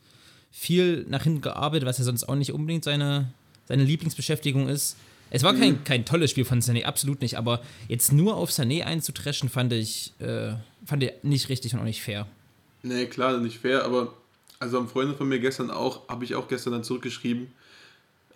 Viel 0.50 1.06
nach 1.08 1.22
hinten 1.22 1.42
gearbeitet, 1.42 1.86
was 1.86 1.98
ja 1.98 2.04
sonst 2.04 2.24
auch 2.24 2.34
nicht 2.34 2.52
unbedingt 2.52 2.82
seine, 2.82 3.32
seine 3.68 3.84
Lieblingsbeschäftigung 3.84 4.68
ist. 4.68 4.96
Es 5.30 5.44
war 5.44 5.54
kein, 5.54 5.74
mhm. 5.74 5.84
kein 5.84 6.04
tolles 6.04 6.32
Spiel 6.32 6.44
von 6.44 6.60
Sané, 6.60 6.82
absolut 6.82 7.20
nicht. 7.20 7.38
Aber 7.38 7.62
jetzt 7.86 8.12
nur 8.12 8.34
auf 8.36 8.50
Sané 8.50 8.82
einzutreschen, 8.82 9.48
fand 9.48 9.72
ich, 9.72 10.12
äh, 10.18 10.54
fand 10.84 11.04
ich 11.04 11.12
nicht 11.22 11.48
richtig 11.48 11.74
und 11.74 11.80
auch 11.80 11.84
nicht 11.84 12.02
fair. 12.02 12.26
Nee, 12.82 13.06
klar, 13.06 13.38
nicht 13.38 13.58
fair. 13.58 13.84
Aber 13.84 14.12
also 14.58 14.76
haben 14.76 14.88
Freunde 14.88 15.14
von 15.14 15.28
mir 15.28 15.38
gestern 15.38 15.70
auch, 15.70 16.08
habe 16.08 16.24
ich 16.24 16.34
auch 16.34 16.48
gestern 16.48 16.72
dann 16.72 16.84
zurückgeschrieben, 16.84 17.48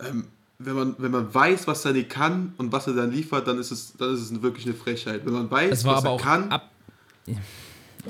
ähm, 0.01 0.27
wenn, 0.59 0.75
man, 0.75 0.95
wenn 0.99 1.11
man 1.11 1.33
weiß, 1.33 1.67
was 1.67 1.85
Sané 1.85 2.05
kann 2.05 2.55
und 2.59 2.73
was 2.73 2.87
er 2.87 2.95
dann 2.95 3.13
liefert, 3.13 3.47
dann 3.47 3.59
ist 3.59 3.71
es, 3.71 3.95
dann 3.99 4.15
ist 4.15 4.21
es 4.21 4.43
wirklich 4.43 4.67
eine 4.67 4.75
Frechheit. 4.75 5.25
Wenn 5.25 5.33
man 5.33 5.51
weiß, 5.51 5.85
was 5.85 6.05
er 6.05 6.17
kann. 6.17 6.51
Ab, 6.51 6.71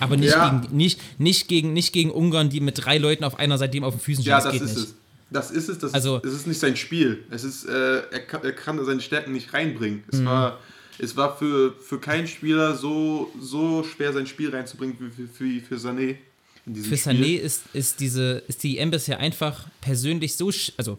aber 0.00 0.16
nicht, 0.16 0.32
ja. 0.32 0.60
gegen, 0.60 0.76
nicht, 0.76 1.00
nicht, 1.20 1.48
gegen, 1.48 1.72
nicht 1.72 1.92
gegen 1.92 2.10
Ungarn, 2.10 2.50
die 2.50 2.60
mit 2.60 2.84
drei 2.84 2.98
Leuten 2.98 3.25
auf 3.25 3.38
einer 3.38 3.58
Seite 3.58 3.72
die 3.72 3.78
ihm 3.78 3.84
auf 3.84 3.94
den 3.94 4.00
Füßen 4.00 4.25
stehen. 4.25 4.31
Ja, 4.31 4.40
das, 4.40 4.52
das 4.52 4.54
ist 4.54 4.76
nicht. 4.76 4.88
es. 4.88 4.94
Das 5.31 5.50
ist 5.50 5.69
es. 5.69 5.78
Das 5.78 5.94
also, 5.94 6.19
ist, 6.19 6.26
es 6.26 6.34
ist 6.34 6.46
nicht 6.46 6.60
sein 6.60 6.76
Spiel. 6.76 7.25
Es 7.31 7.44
ist, 7.44 7.64
äh, 7.64 8.02
er, 8.10 8.20
kann, 8.20 8.42
er 8.44 8.52
kann 8.52 8.84
seine 8.84 9.00
Stärken 9.00 9.32
nicht 9.32 9.52
reinbringen. 9.52 10.04
Es 10.10 10.19
mhm. 10.19 10.26
war, 10.26 10.58
es 10.98 11.16
war 11.16 11.36
für, 11.36 11.72
für 11.72 11.98
keinen 11.98 12.28
Spieler 12.28 12.76
so, 12.76 13.32
so 13.40 13.82
schwer, 13.84 14.12
sein 14.12 14.26
Spiel 14.26 14.50
reinzubringen 14.50 14.96
wie 15.00 15.26
für, 15.26 15.28
für, 15.28 15.60
für 15.60 15.76
Sané. 15.76 16.16
Für 16.64 16.96
Spiel. 16.96 16.96
Sané 16.96 17.36
ist, 17.36 17.62
ist, 17.72 18.00
diese, 18.00 18.42
ist 18.48 18.62
die 18.62 18.78
EM 18.78 18.90
bisher 18.90 19.19
einfach 19.19 19.66
persönlich 19.81 20.36
so, 20.36 20.50
also 20.76 20.98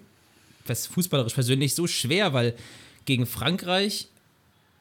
fußballerisch 0.66 1.34
persönlich 1.34 1.76
so 1.76 1.88
schwer, 1.88 2.34
weil 2.34 2.56
gegen 3.06 3.26
Frankreich 3.26 4.08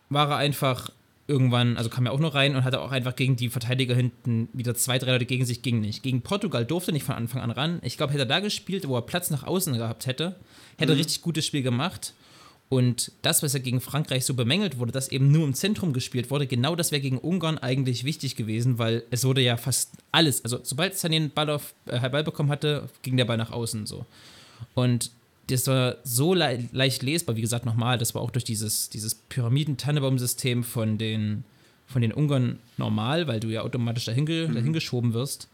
war 0.09 0.31
er 0.31 0.37
einfach 0.37 0.91
irgendwann, 1.27 1.77
also 1.77 1.89
kam 1.89 2.07
er 2.07 2.13
auch 2.13 2.19
noch 2.19 2.35
rein 2.35 2.55
und 2.55 2.65
hatte 2.65 2.81
auch 2.81 2.93
einfach 2.93 3.17
gegen 3.17 3.37
die 3.37 3.49
Verteidiger 3.49 3.95
hinten 3.95 4.49
wieder 4.53 4.75
zwei, 4.75 4.99
drei 4.99 5.13
Leute 5.13 5.25
gegen 5.25 5.47
sich, 5.47 5.63
ging 5.63 5.81
nicht. 5.81 6.03
Gegen 6.03 6.21
Portugal 6.21 6.65
durfte 6.67 6.93
nicht 6.93 7.05
von 7.05 7.15
Anfang 7.15 7.41
an 7.41 7.51
ran. 7.51 7.79
Ich 7.83 7.97
glaube, 7.97 8.13
hätte 8.13 8.25
er 8.25 8.27
da 8.27 8.41
gespielt, 8.41 8.87
wo 8.87 8.97
er 8.97 9.03
Platz 9.03 9.31
nach 9.31 9.43
außen 9.43 9.77
gehabt 9.77 10.07
hätte, 10.07 10.37
hätte 10.77 10.93
er 10.93 10.97
mhm. 10.97 11.01
richtig 11.01 11.23
gutes 11.23 11.47
Spiel 11.47 11.63
gemacht. 11.63 12.13
Und 12.69 13.13
das, 13.23 13.43
was 13.43 13.55
er 13.55 13.61
gegen 13.61 13.81
Frankreich 13.81 14.25
so 14.25 14.35
bemängelt 14.35 14.79
wurde, 14.79 14.93
dass 14.93 15.09
eben 15.09 15.31
nur 15.31 15.45
im 15.45 15.55
Zentrum 15.55 15.93
gespielt 15.93 16.31
wurde, 16.31 16.47
genau 16.47 16.75
das 16.75 16.93
wäre 16.93 17.01
gegen 17.01 17.19
Ungarn 17.19 17.59
eigentlich 17.59 18.05
wichtig 18.05 18.37
gewesen, 18.37 18.79
weil 18.79 19.05
es 19.11 19.25
wurde 19.25 19.43
ja 19.43 19.57
fast 19.57 19.93
alles, 20.13 20.43
also 20.45 20.59
sobald 20.63 20.95
Sané 20.95 21.11
den 21.11 21.31
Ball, 21.31 21.51
auf, 21.51 21.75
äh, 21.87 22.09
Ball 22.09 22.25
bekommen 22.25 22.51
hatte, 22.51 22.89
ging 23.03 23.17
der 23.17 23.27
Ball 23.27 23.37
nach 23.37 23.53
außen 23.53 23.87
so. 23.87 24.07
Und 24.75 25.11
das 25.49 25.67
war 25.67 25.97
so 26.05 26.35
le 26.35 26.69
leicht 26.73 27.03
lesbar, 27.03 27.37
wie 27.37 27.41
gesagt, 27.41 27.67
nochmal, 27.67 27.99
das 27.99 28.15
war 28.15 28.23
auch 28.23 28.31
durch 28.31 28.45
dieses, 28.45 28.89
dieses 28.89 29.15
Pyramiden-Tannebaum-System 29.15 30.65
von 30.65 30.99
den, 30.99 31.45
von 31.87 32.03
den 32.03 32.13
Ungarn 32.13 32.59
normal, 32.77 33.27
weil 33.27 33.41
du 33.41 33.49
ja 33.49 33.63
automatisch 33.63 34.07
dahin, 34.07 34.25
mhm. 34.25 34.55
dahin 34.55 34.73
geschoben 34.73 35.13
wirst. 35.13 35.49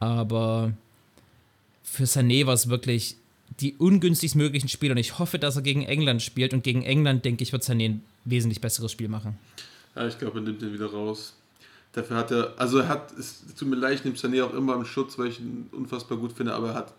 Aber 0.00 0.72
für 1.82 2.04
Sané 2.04 2.46
war 2.46 2.54
es 2.54 2.68
wirklich 2.68 3.16
die 3.60 3.74
ungünstigst 3.74 4.36
möglichen 4.36 4.68
Spiele 4.68 4.92
und 4.92 4.98
ich 4.98 5.18
hoffe, 5.18 5.38
dass 5.38 5.56
er 5.56 5.62
gegen 5.62 5.82
England 5.82 6.22
spielt 6.22 6.52
und 6.52 6.62
gegen 6.62 6.82
England, 6.82 7.24
denke 7.24 7.42
ich, 7.42 7.52
wird 7.52 7.62
Sané 7.62 7.86
ein 7.86 8.04
wesentlich 8.24 8.60
besseres 8.60 8.92
Spiel 8.92 9.08
machen. 9.08 9.38
Ja, 9.96 10.06
ich 10.06 10.18
glaube, 10.18 10.38
er 10.38 10.42
nimmt 10.42 10.62
den 10.62 10.72
wieder 10.72 10.86
raus. 10.86 11.34
Dafür 11.92 12.16
hat 12.16 12.30
er, 12.30 12.54
also 12.58 12.78
er 12.78 12.88
hat, 12.88 13.12
es 13.18 13.42
tut 13.58 13.68
mir 13.68 13.76
leid, 13.76 13.94
ich 13.94 14.04
nehme 14.04 14.16
Sané 14.16 14.44
auch 14.44 14.54
immer 14.54 14.74
im 14.74 14.84
Schutz, 14.84 15.18
weil 15.18 15.28
ich 15.28 15.40
ihn 15.40 15.68
unfassbar 15.72 16.18
gut 16.18 16.32
finde, 16.32 16.54
aber 16.54 16.68
er 16.68 16.74
hat 16.74 16.94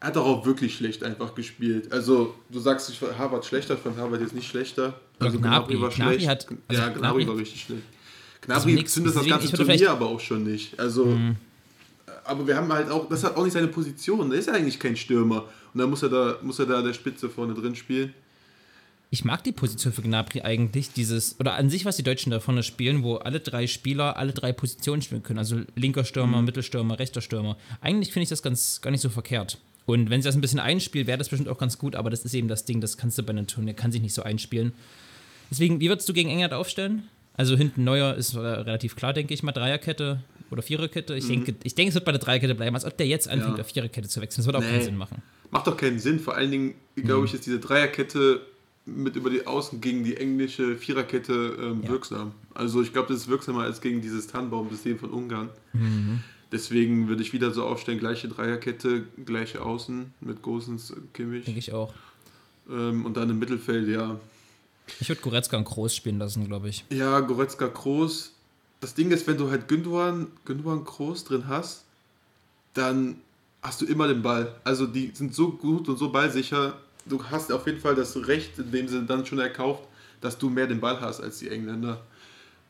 hat 0.00 0.16
auch 0.16 0.44
wirklich 0.44 0.76
schlecht 0.76 1.02
einfach 1.02 1.34
gespielt. 1.34 1.92
Also, 1.92 2.34
du 2.50 2.60
sagst, 2.60 2.90
ich 2.90 3.00
war 3.00 3.16
Harvard 3.16 3.44
schlechter, 3.44 3.76
von 3.76 3.96
Harvard 3.96 4.20
jetzt 4.20 4.34
nicht 4.34 4.48
schlechter. 4.48 5.00
Also, 5.18 5.38
Gnabry, 5.38 5.80
war 5.80 5.90
Gnabry 5.90 6.14
schlecht. 6.14 6.28
Hat, 6.28 6.46
also 6.68 6.82
ja, 6.82 6.88
Gnabry, 6.88 6.98
Gnabry 6.98 7.28
war 7.28 7.36
richtig 7.36 7.62
schlecht. 7.62 7.82
Gnabry 8.42 8.72
also 8.72 8.84
zündet 8.84 9.16
das 9.16 9.26
ganze 9.26 9.52
Turnier 9.52 9.90
aber 9.90 10.06
auch 10.06 10.20
schon 10.20 10.44
nicht. 10.44 10.78
Also, 10.78 11.06
mhm. 11.06 11.36
aber 12.24 12.46
wir 12.46 12.56
haben 12.56 12.72
halt 12.72 12.90
auch, 12.90 13.08
das 13.08 13.24
hat 13.24 13.36
auch 13.36 13.44
nicht 13.44 13.54
seine 13.54 13.68
Position. 13.68 14.28
Der 14.30 14.38
ist 14.38 14.46
ja 14.46 14.54
eigentlich 14.54 14.78
kein 14.78 14.96
Stürmer. 14.96 15.44
Und 15.72 15.80
dann 15.80 15.90
muss 15.90 16.02
er 16.02 16.10
da, 16.10 16.38
muss 16.42 16.58
er 16.58 16.66
da 16.66 16.82
der 16.82 16.92
Spitze 16.92 17.28
vorne 17.28 17.54
drin 17.54 17.74
spielen. 17.74 18.12
Ich 19.10 19.24
mag 19.24 19.44
die 19.44 19.52
Position 19.52 19.92
für 19.92 20.02
Gnabry 20.02 20.42
eigentlich, 20.42 20.90
dieses, 20.90 21.38
oder 21.38 21.54
an 21.54 21.70
sich, 21.70 21.84
was 21.84 21.96
die 21.96 22.02
Deutschen 22.02 22.32
da 22.32 22.40
vorne 22.40 22.62
spielen, 22.62 23.02
wo 23.02 23.16
alle 23.16 23.40
drei 23.40 23.66
Spieler 23.66 24.16
alle 24.16 24.32
drei 24.32 24.52
Positionen 24.52 25.00
spielen 25.00 25.22
können. 25.22 25.38
Also 25.38 25.60
linker 25.74 26.04
Stürmer, 26.04 26.38
mhm. 26.38 26.44
Mittelstürmer, 26.44 26.98
rechter 26.98 27.20
Stürmer. 27.20 27.56
Eigentlich 27.80 28.12
finde 28.12 28.24
ich 28.24 28.28
das 28.28 28.42
ganz 28.42 28.80
gar 28.80 28.90
nicht 28.90 29.00
so 29.00 29.08
verkehrt. 29.08 29.58
Und 29.86 30.10
wenn 30.10 30.20
sich 30.20 30.28
das 30.28 30.34
ein 30.34 30.40
bisschen 30.40 30.60
einspielt, 30.60 31.06
wäre 31.06 31.16
das 31.16 31.28
bestimmt 31.28 31.48
auch 31.48 31.58
ganz 31.58 31.78
gut, 31.78 31.94
aber 31.94 32.10
das 32.10 32.24
ist 32.24 32.34
eben 32.34 32.48
das 32.48 32.64
Ding, 32.64 32.80
das 32.80 32.96
kannst 32.96 33.16
du 33.18 33.22
bei 33.22 33.30
einem 33.30 33.46
Turnier, 33.46 33.74
kann 33.74 33.92
sich 33.92 34.02
nicht 34.02 34.14
so 34.14 34.22
einspielen. 34.22 34.72
Deswegen, 35.50 35.80
wie 35.80 35.88
würdest 35.88 36.08
du 36.08 36.12
gegen 36.12 36.28
England 36.28 36.52
aufstellen? 36.52 37.04
Also 37.34 37.56
hinten 37.56 37.84
Neuer 37.84 38.14
ist 38.14 38.34
äh, 38.34 38.38
relativ 38.38 38.96
klar, 38.96 39.12
denke 39.12 39.32
ich 39.32 39.42
mal, 39.42 39.52
Dreierkette 39.52 40.20
oder 40.50 40.62
Viererkette. 40.62 41.14
Ich, 41.14 41.24
mhm. 41.24 41.44
denke, 41.44 41.54
ich 41.62 41.74
denke, 41.74 41.90
es 41.90 41.94
wird 41.94 42.04
bei 42.04 42.12
der 42.12 42.20
Dreierkette 42.20 42.54
bleiben, 42.54 42.74
als 42.74 42.84
ob 42.84 42.96
der 42.96 43.06
jetzt 43.06 43.28
anfängt, 43.28 43.58
ja. 43.58 43.62
auf 43.62 43.68
Viererkette 43.68 44.08
zu 44.08 44.20
wechseln. 44.20 44.38
Das 44.38 44.46
wird 44.46 44.56
auch 44.56 44.60
nee. 44.60 44.70
keinen 44.70 44.82
Sinn 44.82 44.96
machen. 44.96 45.22
Macht 45.50 45.66
doch 45.66 45.76
keinen 45.76 45.98
Sinn. 46.00 46.18
Vor 46.18 46.34
allen 46.34 46.50
Dingen, 46.50 46.74
glaube 46.96 47.20
mhm. 47.20 47.26
ich, 47.26 47.34
ist 47.34 47.46
diese 47.46 47.60
Dreierkette 47.60 48.40
mit 48.86 49.16
über 49.16 49.30
die 49.30 49.46
Außen 49.46 49.80
gegen 49.80 50.04
die 50.04 50.16
englische 50.16 50.76
Viererkette 50.76 51.56
ähm, 51.60 51.82
ja. 51.82 51.90
wirksam. 51.90 52.32
Also 52.54 52.82
ich 52.82 52.92
glaube, 52.92 53.08
das 53.08 53.22
ist 53.22 53.28
wirksamer 53.28 53.62
als 53.62 53.80
gegen 53.80 54.00
dieses 54.00 54.28
Tannenbaum-System 54.28 54.98
von 54.98 55.10
Ungarn. 55.10 55.50
Mhm. 55.72 56.20
Deswegen 56.52 57.08
würde 57.08 57.22
ich 57.22 57.32
wieder 57.32 57.50
so 57.50 57.64
aufstellen, 57.64 57.98
gleiche 57.98 58.28
Dreierkette, 58.28 59.04
gleiche 59.24 59.62
Außen 59.62 60.14
mit 60.20 60.42
Gosens, 60.42 60.92
Kimmich. 61.12 61.44
Denke 61.44 61.58
ich 61.58 61.72
auch. 61.72 61.92
Ähm, 62.70 63.04
und 63.04 63.16
dann 63.16 63.30
im 63.30 63.38
Mittelfeld, 63.38 63.88
ja. 63.88 64.20
Ich 65.00 65.08
würde 65.08 65.20
Goretzka 65.20 65.56
und 65.56 65.64
Groß 65.64 65.94
spielen 65.94 66.18
lassen, 66.18 66.46
glaube 66.46 66.68
ich. 66.68 66.84
Ja, 66.90 67.18
Goretzka, 67.20 67.66
Groß. 67.66 68.32
Das 68.80 68.94
Ding 68.94 69.10
ist, 69.10 69.26
wenn 69.26 69.36
du 69.36 69.50
halt 69.50 69.66
Gündogan, 69.66 70.28
Gündogan 70.44 70.84
Groß 70.84 71.24
drin 71.24 71.48
hast, 71.48 71.84
dann 72.74 73.16
hast 73.62 73.80
du 73.80 73.86
immer 73.86 74.06
den 74.06 74.22
Ball. 74.22 74.54
Also 74.62 74.86
die 74.86 75.10
sind 75.14 75.34
so 75.34 75.50
gut 75.50 75.88
und 75.88 75.98
so 75.98 76.10
ballsicher. 76.10 76.78
Du 77.04 77.22
hast 77.24 77.50
auf 77.50 77.66
jeden 77.66 77.80
Fall 77.80 77.94
das 77.94 78.16
Recht, 78.28 78.58
in 78.58 78.70
dem 78.70 78.86
Sinne 78.86 79.06
dann 79.06 79.26
schon 79.26 79.38
erkauft, 79.38 79.82
dass 80.20 80.38
du 80.38 80.50
mehr 80.50 80.66
den 80.66 80.80
Ball 80.80 81.00
hast 81.00 81.20
als 81.20 81.38
die 81.38 81.48
Engländer. 81.48 82.00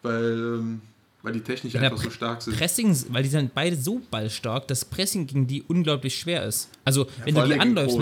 Weil 0.02 0.58
ähm, 0.58 0.80
weil 1.26 1.32
die 1.32 1.40
technisch 1.40 1.74
ja, 1.74 1.80
einfach 1.80 2.00
so 2.00 2.08
stark 2.08 2.40
sind. 2.40 2.56
Pressing, 2.56 2.96
weil 3.08 3.24
die 3.24 3.28
sind 3.28 3.52
beide 3.52 3.74
so 3.74 4.00
ballstark, 4.12 4.68
dass 4.68 4.84
Pressing 4.84 5.26
gegen 5.26 5.48
die 5.48 5.60
unglaublich 5.60 6.16
schwer 6.16 6.44
ist. 6.44 6.68
Also, 6.84 7.06
ja, 7.06 7.10
wenn 7.24 7.34
du 7.34 7.46
die 7.48 7.58
anläufst, 7.58 7.98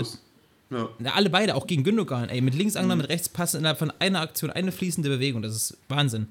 mit, 0.69 0.79
ja. 0.79 0.89
na, 0.99 1.13
alle 1.13 1.31
beide, 1.31 1.55
auch 1.55 1.65
gegen 1.65 1.83
Gündogan, 1.83 2.29
ey, 2.29 2.39
mit 2.41 2.53
links 2.53 2.75
mhm. 2.75 2.87
mit 2.95 3.09
rechts 3.09 3.27
passen 3.27 3.57
innerhalb 3.57 3.79
von 3.79 3.91
einer 3.97 4.21
Aktion 4.21 4.51
eine 4.51 4.71
fließende 4.71 5.09
Bewegung, 5.09 5.41
das 5.41 5.55
ist 5.55 5.77
Wahnsinn. 5.89 6.27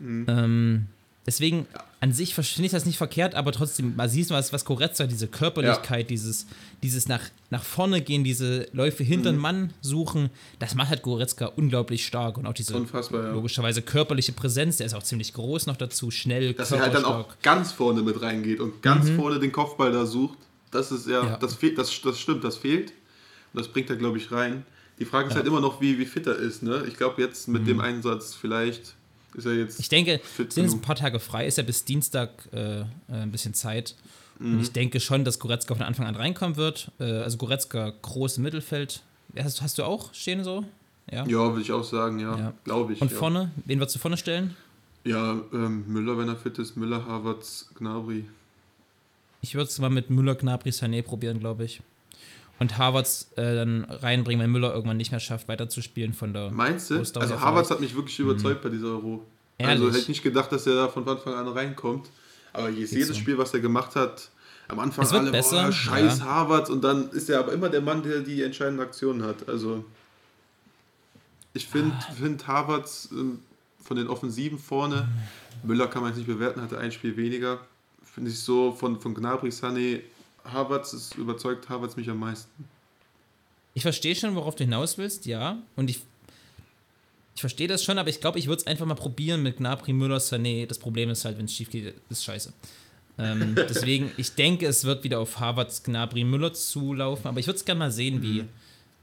Mhm. 0.00 0.26
Ähm, 0.28 0.86
Deswegen, 1.26 1.66
ja. 1.72 1.84
an 2.00 2.12
sich 2.12 2.34
finde 2.34 2.66
ich 2.66 2.72
das 2.72 2.84
nicht 2.84 2.98
verkehrt, 2.98 3.34
aber 3.34 3.52
trotzdem, 3.52 3.96
man 3.96 4.08
sieht 4.10 4.28
was, 4.30 4.52
was 4.52 4.64
Goretzka, 4.66 5.06
diese 5.06 5.26
Körperlichkeit, 5.26 6.02
ja. 6.02 6.08
dieses, 6.08 6.46
dieses 6.82 7.08
nach, 7.08 7.22
nach 7.48 7.62
vorne 7.62 8.02
gehen, 8.02 8.24
diese 8.24 8.68
Läufe 8.72 9.04
hinter 9.04 9.30
den 9.30 9.36
mhm. 9.36 9.42
Mann 9.42 9.72
suchen, 9.80 10.28
das 10.58 10.74
macht 10.74 10.90
halt 10.90 11.02
Goretzka 11.02 11.46
unglaublich 11.46 12.04
stark 12.06 12.36
und 12.36 12.46
auch 12.46 12.52
diese 12.52 12.74
ja. 12.74 13.32
logischerweise 13.32 13.80
körperliche 13.80 14.32
Präsenz, 14.32 14.76
der 14.76 14.86
ist 14.86 14.94
auch 14.94 15.02
ziemlich 15.02 15.32
groß 15.32 15.66
noch 15.66 15.76
dazu, 15.76 16.10
schnell, 16.10 16.52
Dass 16.52 16.72
er 16.72 16.80
halt 16.80 16.94
dann 16.94 17.06
auch 17.06 17.26
ganz 17.42 17.72
vorne 17.72 18.02
mit 18.02 18.20
reingeht 18.20 18.60
und 18.60 18.82
ganz 18.82 19.08
mhm. 19.08 19.16
vorne 19.16 19.40
den 19.40 19.52
Kopfball 19.52 19.92
da 19.92 20.04
sucht, 20.04 20.38
das 20.70 20.92
ist 20.92 21.06
ja, 21.06 21.38
Das, 21.38 21.54
fehlt, 21.54 21.78
das, 21.78 22.00
das 22.02 22.20
stimmt, 22.20 22.44
das 22.44 22.56
fehlt 22.56 22.92
und 23.52 23.60
das 23.60 23.68
bringt 23.68 23.88
er, 23.88 23.96
glaube 23.96 24.18
ich, 24.18 24.30
rein. 24.30 24.66
Die 24.98 25.04
Frage 25.04 25.28
ist 25.28 25.36
halt 25.36 25.46
immer 25.46 25.60
noch, 25.60 25.80
wie, 25.80 25.98
wie 25.98 26.04
fit 26.04 26.26
er 26.26 26.36
ist. 26.36 26.62
Ne? 26.62 26.84
Ich 26.86 26.96
glaube, 26.96 27.20
jetzt 27.22 27.48
mit 27.48 27.62
mhm. 27.62 27.66
dem 27.66 27.80
Einsatz 27.80 28.34
vielleicht 28.34 28.94
ist 29.34 29.46
er 29.46 29.54
jetzt. 29.54 29.80
Ich 29.80 29.88
denke, 29.88 30.20
sind 30.36 30.56
jetzt 30.56 30.74
ein 30.74 30.80
paar 30.80 30.96
Tage 30.96 31.20
frei, 31.20 31.46
ist 31.46 31.58
ja 31.58 31.64
bis 31.64 31.84
Dienstag 31.84 32.30
äh, 32.52 32.80
äh, 32.80 32.84
ein 33.08 33.30
bisschen 33.30 33.54
Zeit. 33.54 33.94
Mhm. 34.38 34.54
Und 34.54 34.60
ich 34.62 34.72
denke 34.72 35.00
schon, 35.00 35.24
dass 35.24 35.38
Goretzka 35.38 35.74
von 35.74 35.84
Anfang 35.84 36.06
an 36.06 36.16
reinkommen 36.16 36.56
wird. 36.56 36.90
Äh, 36.98 37.04
also 37.04 37.36
Goretzka 37.36 37.92
groß 38.02 38.38
im 38.38 38.44
Mittelfeld. 38.44 39.02
Hast, 39.36 39.62
hast, 39.62 39.78
du 39.78 39.84
auch 39.84 40.14
stehen 40.14 40.44
so? 40.44 40.64
Ja, 41.10 41.24
ja 41.26 41.50
würde 41.50 41.62
ich 41.62 41.72
auch 41.72 41.84
sagen, 41.84 42.18
ja. 42.18 42.38
ja. 42.38 42.52
Glaube 42.64 42.92
ich. 42.92 43.00
Und 43.00 43.10
ja. 43.10 43.16
vorne? 43.16 43.50
Wen 43.64 43.78
würdest 43.78 43.96
du 43.96 44.00
vorne 44.00 44.16
stellen? 44.16 44.56
Ja, 45.04 45.40
ähm, 45.52 45.84
Müller, 45.86 46.16
wenn 46.16 46.28
er 46.28 46.36
fit 46.36 46.58
ist. 46.58 46.76
Müller, 46.76 47.04
Havertz, 47.04 47.68
Gnabry. 47.78 48.24
Ich 49.42 49.54
würde 49.54 49.68
es 49.68 49.78
mal 49.78 49.90
mit 49.90 50.08
Müller, 50.08 50.34
Gnabry, 50.34 50.70
Sané 50.70 51.02
probieren, 51.02 51.40
glaube 51.40 51.64
ich 51.64 51.82
und 52.58 52.78
Harvards 52.78 53.32
äh, 53.36 53.54
dann 53.54 53.84
reinbringen, 53.84 54.42
wenn 54.42 54.50
Müller 54.50 54.72
irgendwann 54.72 54.96
nicht 54.96 55.10
mehr 55.10 55.20
schafft, 55.20 55.48
weiterzuspielen 55.48 56.12
von 56.12 56.32
der. 56.32 56.50
Meinst 56.50 56.90
du? 56.90 56.98
Also 56.98 57.40
Harvards 57.40 57.70
hat 57.70 57.80
mich 57.80 57.94
wirklich 57.94 58.18
überzeugt 58.18 58.62
mhm. 58.62 58.68
bei 58.68 58.74
dieser 58.74 58.88
Euro. 58.88 59.24
Also 59.58 59.70
Ehrlich? 59.70 59.70
Also 59.70 59.88
hätte 59.88 59.98
ich 59.98 60.08
nicht 60.08 60.22
gedacht, 60.22 60.52
dass 60.52 60.66
er 60.66 60.74
da 60.74 60.88
von 60.88 61.08
Anfang 61.08 61.34
an 61.34 61.48
reinkommt. 61.48 62.08
Aber 62.52 62.68
jedes 62.68 63.08
so. 63.08 63.14
Spiel, 63.14 63.36
was 63.36 63.52
er 63.52 63.60
gemacht 63.60 63.96
hat, 63.96 64.30
am 64.68 64.78
Anfang 64.78 65.06
alle, 65.06 65.30
besser, 65.30 65.64
boah, 65.64 65.72
scheiß 65.72 66.18
ja. 66.20 66.24
Harvards 66.24 66.70
und 66.70 66.82
dann 66.82 67.10
ist 67.10 67.28
er 67.28 67.40
aber 67.40 67.52
immer 67.52 67.68
der 67.68 67.80
Mann, 67.80 68.02
der 68.02 68.20
die 68.20 68.42
entscheidenden 68.42 68.80
Aktionen 68.80 69.22
hat. 69.22 69.48
Also 69.48 69.84
ich 71.52 71.66
finde 71.66 71.94
ah. 71.98 72.12
find 72.12 72.46
Harvards 72.46 73.10
äh, 73.12 73.36
von 73.82 73.96
den 73.96 74.08
Offensiven 74.08 74.58
vorne, 74.58 75.08
Müller 75.62 75.88
kann 75.88 76.02
man 76.02 76.12
jetzt 76.12 76.18
nicht 76.18 76.26
bewerten, 76.26 76.62
hatte 76.62 76.78
ein 76.78 76.92
Spiel 76.92 77.16
weniger. 77.16 77.58
Finde 78.02 78.30
ich 78.30 78.38
so 78.38 78.72
von, 78.72 79.00
von 79.00 79.14
Gnabry, 79.14 79.48
Sané, 79.48 80.00
Harvards 80.44 80.92
ist 80.92 81.14
überzeugt 81.16 81.68
Harvards 81.68 81.96
mich 81.96 82.08
am 82.10 82.18
meisten. 82.18 82.68
Ich 83.74 83.82
verstehe 83.82 84.14
schon, 84.14 84.34
worauf 84.34 84.54
du 84.54 84.64
hinaus 84.64 84.98
willst, 84.98 85.26
ja. 85.26 85.58
Und 85.74 85.90
ich, 85.90 86.00
ich 87.34 87.40
verstehe 87.40 87.66
das 87.66 87.82
schon, 87.82 87.98
aber 87.98 88.08
ich 88.08 88.20
glaube, 88.20 88.38
ich 88.38 88.46
würde 88.46 88.60
es 88.60 88.66
einfach 88.66 88.86
mal 88.86 88.94
probieren 88.94 89.42
mit 89.42 89.56
Gnabry, 89.56 89.92
Müller, 89.92 90.18
Sané. 90.18 90.66
Das 90.66 90.78
Problem 90.78 91.10
ist 91.10 91.24
halt, 91.24 91.38
wenn 91.38 91.46
es 91.46 91.54
schief 91.54 91.70
geht, 91.70 91.94
ist 92.08 92.24
scheiße. 92.24 92.52
ähm, 93.18 93.54
deswegen, 93.68 94.12
ich 94.16 94.34
denke, 94.34 94.66
es 94.66 94.84
wird 94.84 95.02
wieder 95.02 95.18
auf 95.18 95.40
Harvards, 95.40 95.82
Gnabry, 95.82 96.24
Müller 96.24 96.52
zulaufen, 96.52 97.26
aber 97.26 97.40
ich 97.40 97.46
würde 97.46 97.58
es 97.58 97.64
gerne 97.64 97.80
mal 97.80 97.90
sehen, 97.90 98.22
wie. 98.22 98.42
Mhm. 98.42 98.48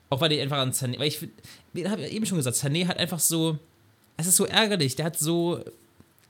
Auch 0.09 0.19
weil 0.19 0.29
die 0.29 0.41
einfach 0.41 0.57
an 0.57 0.73
Sané, 0.73 0.99
weil 0.99 1.07
ich, 1.07 1.25
wie 1.71 1.87
habe 1.87 2.01
ich 2.01 2.11
eben 2.11 2.25
schon 2.25 2.37
gesagt, 2.37 2.57
Sané 2.57 2.85
hat 2.85 2.97
einfach 2.97 3.19
so, 3.19 3.57
es 4.17 4.27
ist 4.27 4.35
so 4.35 4.45
ärgerlich, 4.45 4.95
der 4.97 5.05
hat 5.05 5.17
so 5.17 5.63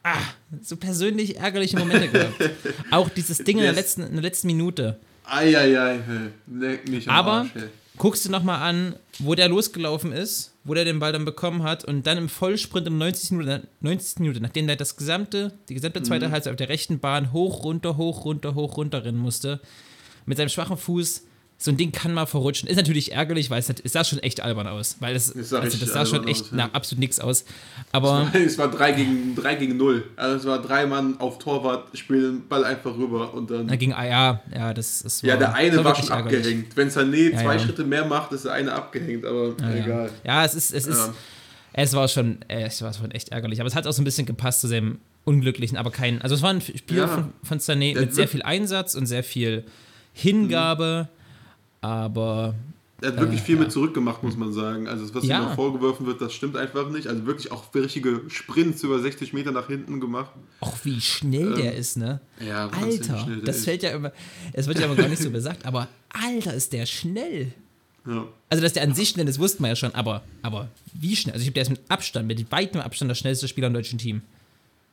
ah, 0.03 0.21
so 0.61 0.75
persönlich 0.77 1.37
ärgerliche 1.37 1.77
Momente 1.77 2.09
gehabt. 2.09 2.35
Auch 2.91 3.09
dieses 3.09 3.39
Ding 3.39 3.57
in 3.57 3.63
der 3.63 3.73
letzten, 3.73 4.03
in 4.03 4.13
der 4.13 4.21
letzten 4.21 4.47
Minute. 4.47 4.99
Eieiei, 5.25 5.99
leck 6.47 6.89
mich 6.89 7.07
am 7.07 7.15
Aber 7.15 7.31
Arsch, 7.31 7.51
guckst 7.97 8.25
du 8.25 8.31
nochmal 8.31 8.61
an, 8.61 8.95
wo 9.19 9.35
der 9.35 9.47
losgelaufen 9.47 10.11
ist, 10.11 10.53
wo 10.63 10.73
der 10.73 10.85
den 10.85 10.99
Ball 10.99 11.13
dann 11.13 11.25
bekommen 11.25 11.63
hat 11.63 11.85
und 11.85 12.07
dann 12.07 12.17
im 12.17 12.29
Vollsprint 12.29 12.87
im 12.87 12.97
90. 12.97 13.31
Minute, 13.31 13.67
90. 13.81 14.19
Minute 14.19 14.41
nachdem 14.41 14.67
der 14.67 14.75
das 14.75 14.97
gesamte, 14.97 15.53
die 15.69 15.75
gesamte 15.75 16.01
zweite 16.03 16.27
mhm. 16.27 16.31
Halbzeit 16.31 16.51
auf 16.51 16.57
der 16.57 16.69
rechten 16.69 16.99
Bahn 16.99 17.31
hoch, 17.31 17.63
runter, 17.63 17.97
hoch, 17.97 18.25
runter, 18.25 18.55
hoch, 18.55 18.77
runter 18.77 19.05
rennen 19.05 19.19
musste, 19.19 19.61
mit 20.25 20.37
seinem 20.37 20.49
schwachen 20.49 20.77
Fuß 20.77 21.23
so 21.63 21.69
ein 21.69 21.77
Ding 21.77 21.91
kann 21.91 22.11
mal 22.15 22.25
verrutschen. 22.25 22.67
Ist 22.67 22.77
natürlich 22.77 23.11
ärgerlich, 23.11 23.51
weil 23.51 23.59
es, 23.59 23.69
es 23.69 23.93
sah 23.93 24.03
schon 24.03 24.17
echt 24.17 24.41
albern 24.41 24.65
aus. 24.65 24.95
Weil 24.99 25.15
es, 25.15 25.31
das 25.31 25.49
sah, 25.49 25.59
also 25.59 25.77
das 25.77 25.93
sah 25.93 26.07
schon 26.07 26.27
echt 26.27 26.45
aus, 26.45 26.57
ja. 26.57 26.69
absolut 26.73 26.99
nichts 26.99 27.19
aus. 27.19 27.45
Aber 27.91 28.31
es 28.33 28.57
war 28.57 28.71
3 28.71 28.91
gegen, 28.93 29.35
3 29.35 29.55
gegen 29.55 29.77
0. 29.77 30.03
Also 30.15 30.37
es 30.37 30.45
war 30.45 30.59
drei 30.59 30.87
Mann 30.87 31.19
auf 31.19 31.37
Torwart, 31.37 31.95
spielen 31.95 32.21
den 32.21 32.47
Ball 32.47 32.65
einfach 32.65 32.97
rüber 32.97 33.31
und 33.35 33.51
dann. 33.51 33.67
Na, 33.67 33.75
gegen 33.75 33.91
ja, 33.91 34.41
ja, 34.51 34.73
das, 34.73 35.03
war, 35.21 35.29
Ja, 35.29 35.37
der 35.37 35.53
eine 35.53 35.83
war, 35.83 35.95
schon 35.95 36.09
ärgerlich. 36.09 36.39
abgehängt. 36.39 36.75
Wenn 36.75 36.89
Sané 36.89 37.29
ja, 37.29 37.37
zwei 37.37 37.53
ja. 37.53 37.59
Schritte 37.59 37.83
mehr 37.83 38.05
macht, 38.05 38.31
ist 38.31 38.45
der 38.45 38.53
eine 38.53 38.73
abgehängt, 38.73 39.23
aber 39.23 39.53
egal. 39.71 40.09
Ja, 40.23 40.43
es 40.43 40.55
ist, 40.55 40.73
es 40.73 40.87
ist. 40.87 41.11
Es 41.73 41.93
war 41.93 42.07
schon, 42.07 42.39
es 42.47 42.81
war 42.81 42.91
schon 42.91 43.11
echt 43.11 43.29
ärgerlich. 43.29 43.61
Aber 43.61 43.67
es 43.67 43.75
hat 43.75 43.85
auch 43.85 43.93
so 43.93 44.01
ein 44.01 44.05
bisschen 44.05 44.25
gepasst 44.25 44.61
zu 44.61 44.67
seinem 44.67 44.99
unglücklichen, 45.25 45.77
aber 45.77 45.91
kein. 45.91 46.23
Also 46.23 46.33
es 46.33 46.41
war 46.41 46.49
ein 46.49 46.59
Spiel 46.59 47.07
von, 47.07 47.33
von 47.43 47.59
Sané 47.59 47.97
mit 47.97 48.15
sehr 48.15 48.27
viel 48.27 48.41
Einsatz 48.41 48.95
und 48.95 49.05
sehr 49.05 49.23
viel 49.23 49.63
Hingabe. 50.11 51.07
Mhm 51.07 51.20
aber. 51.81 52.55
Er 53.01 53.09
hat 53.09 53.19
wirklich 53.19 53.41
äh, 53.41 53.43
viel 53.43 53.55
ja. 53.55 53.61
mit 53.61 53.71
zurückgemacht, 53.71 54.21
muss 54.21 54.37
man 54.37 54.53
sagen. 54.53 54.87
Also, 54.87 55.13
was 55.15 55.25
ja. 55.25 55.49
ihm 55.49 55.55
vorgeworfen 55.55 56.05
wird, 56.05 56.21
das 56.21 56.33
stimmt 56.33 56.55
einfach 56.55 56.89
nicht. 56.89 57.07
Also, 57.07 57.25
wirklich 57.25 57.51
auch 57.51 57.73
richtige 57.73 58.21
Sprints 58.27 58.83
über 58.83 58.99
60 58.99 59.33
Meter 59.33 59.51
nach 59.51 59.67
hinten 59.67 59.99
gemacht. 59.99 60.31
Auch 60.59 60.77
wie 60.83 61.01
schnell 61.01 61.47
ähm, 61.47 61.55
der 61.55 61.75
ist, 61.75 61.97
ne? 61.97 62.21
Ja, 62.39 62.67
Alter, 62.69 63.27
das 63.43 63.57
ist. 63.57 63.65
fällt 63.65 63.81
ja 63.81 63.89
immer. 63.91 64.11
Es 64.53 64.67
wird 64.67 64.79
ja 64.79 64.85
aber 64.85 64.95
gar 64.95 65.07
nicht 65.07 65.21
so 65.21 65.31
gesagt, 65.31 65.65
aber 65.65 65.87
Alter, 66.09 66.53
ist 66.53 66.73
der 66.73 66.85
schnell. 66.85 67.51
Ja. 68.05 68.27
Also, 68.49 68.61
dass 68.61 68.73
der 68.73 68.83
an 68.83 68.93
sich 68.93 69.09
schnell 69.09 69.27
ist, 69.27 69.39
wusste 69.39 69.63
man 69.63 69.69
ja 69.69 69.75
schon, 69.75 69.95
aber, 69.95 70.21
aber 70.43 70.69
wie 70.93 71.15
schnell? 71.15 71.33
Also, 71.33 71.41
ich 71.41 71.47
glaube, 71.47 71.53
der 71.55 71.63
ist 71.63 71.69
mit 71.69 71.81
Abstand, 71.89 72.27
mit 72.27 72.51
weitem 72.51 72.81
Abstand 72.81 73.09
der 73.09 73.15
schnellste 73.15 73.47
Spieler 73.47 73.67
im 73.67 73.73
deutschen 73.73 73.97
Team. 73.97 74.21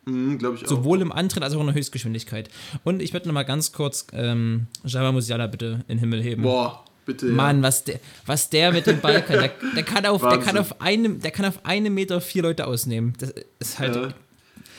Mhm, 0.09 0.39
glaube 0.39 0.57
ich 0.57 0.65
auch. 0.65 0.69
Sowohl 0.69 1.01
im 1.01 1.13
Antritt 1.13 1.43
als 1.43 1.55
auch 1.55 1.61
in 1.61 1.67
der 1.67 1.75
Höchstgeschwindigkeit. 1.75 2.49
Und 2.85 3.03
ich 3.03 3.13
würde 3.13 3.29
noch 3.29 3.35
mal 3.35 3.45
ganz 3.45 3.73
kurz 3.73 4.07
ähm, 4.13 4.67
Java 4.85 5.13
Musiala 5.13 5.47
bitte 5.47 5.85
in 5.89 5.97
den 5.97 5.99
Himmel 5.99 6.23
heben. 6.23 6.43
Boah, 6.43 6.85
Bitte, 7.05 7.27
Mann, 7.27 7.63
was 7.63 7.85
der, 7.85 8.01
was 8.27 8.51
der 8.51 8.71
mit 8.71 8.87
dem 8.87 9.01
Ball 9.01 9.25
kann. 9.25 9.39
Der, 9.39 9.53
der 9.75 9.83
kann 9.83 10.05
auf, 10.05 10.21
der 10.21 10.39
kann 10.39 10.59
auf 10.59 10.81
einem, 10.83 11.21
der 11.21 11.31
kann 11.31 11.47
auf 11.47 11.65
einem 11.65 11.95
Meter 11.95 12.21
vier 12.21 12.43
Leute 12.43 12.67
ausnehmen. 12.67 13.15
Das 13.19 13.33
ist 13.59 13.79
halt. 13.79 13.97
Ja. 13.97 14.09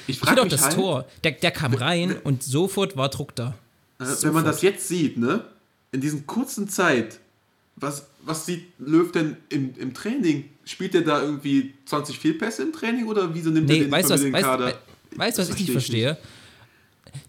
Ich 0.05 0.19
frage 0.19 0.41
auch 0.41 0.47
das 0.47 0.65
halt, 0.65 0.75
Tor. 0.75 1.05
Der, 1.23 1.31
der 1.31 1.51
kam 1.51 1.73
rein 1.73 2.17
und 2.23 2.43
sofort 2.43 2.95
war 2.97 3.09
Druck 3.09 3.35
da. 3.35 3.55
Äh. 3.99 4.05
Wenn 4.21 4.33
man 4.33 4.45
das 4.45 4.61
jetzt 4.61 4.87
sieht, 4.87 5.17
ne? 5.17 5.43
In 5.91 6.01
diesen 6.01 6.27
kurzen 6.27 6.69
Zeit, 6.69 7.19
was, 7.75 8.07
was 8.21 8.45
sieht 8.45 8.67
Löw 8.77 9.11
denn 9.11 9.37
im, 9.49 9.73
im 9.77 9.93
Training? 9.95 10.45
Spielt 10.65 10.93
er 10.93 11.01
da 11.01 11.23
irgendwie 11.23 11.73
20 11.85 12.19
Fehlpässe 12.19 12.61
im 12.61 12.73
Training 12.73 13.07
oder 13.07 13.33
wieso 13.33 13.49
nimmt 13.49 13.67
nee, 13.67 13.77
er 13.77 13.83
den 13.85 13.91
weißt, 13.91 14.09
was, 14.11 14.31
weißt? 14.31 14.77
Weißt 15.15 15.37
du, 15.37 15.41
was 15.41 15.49
ich 15.49 15.59
nicht 15.59 15.71
verstehe? 15.71 16.17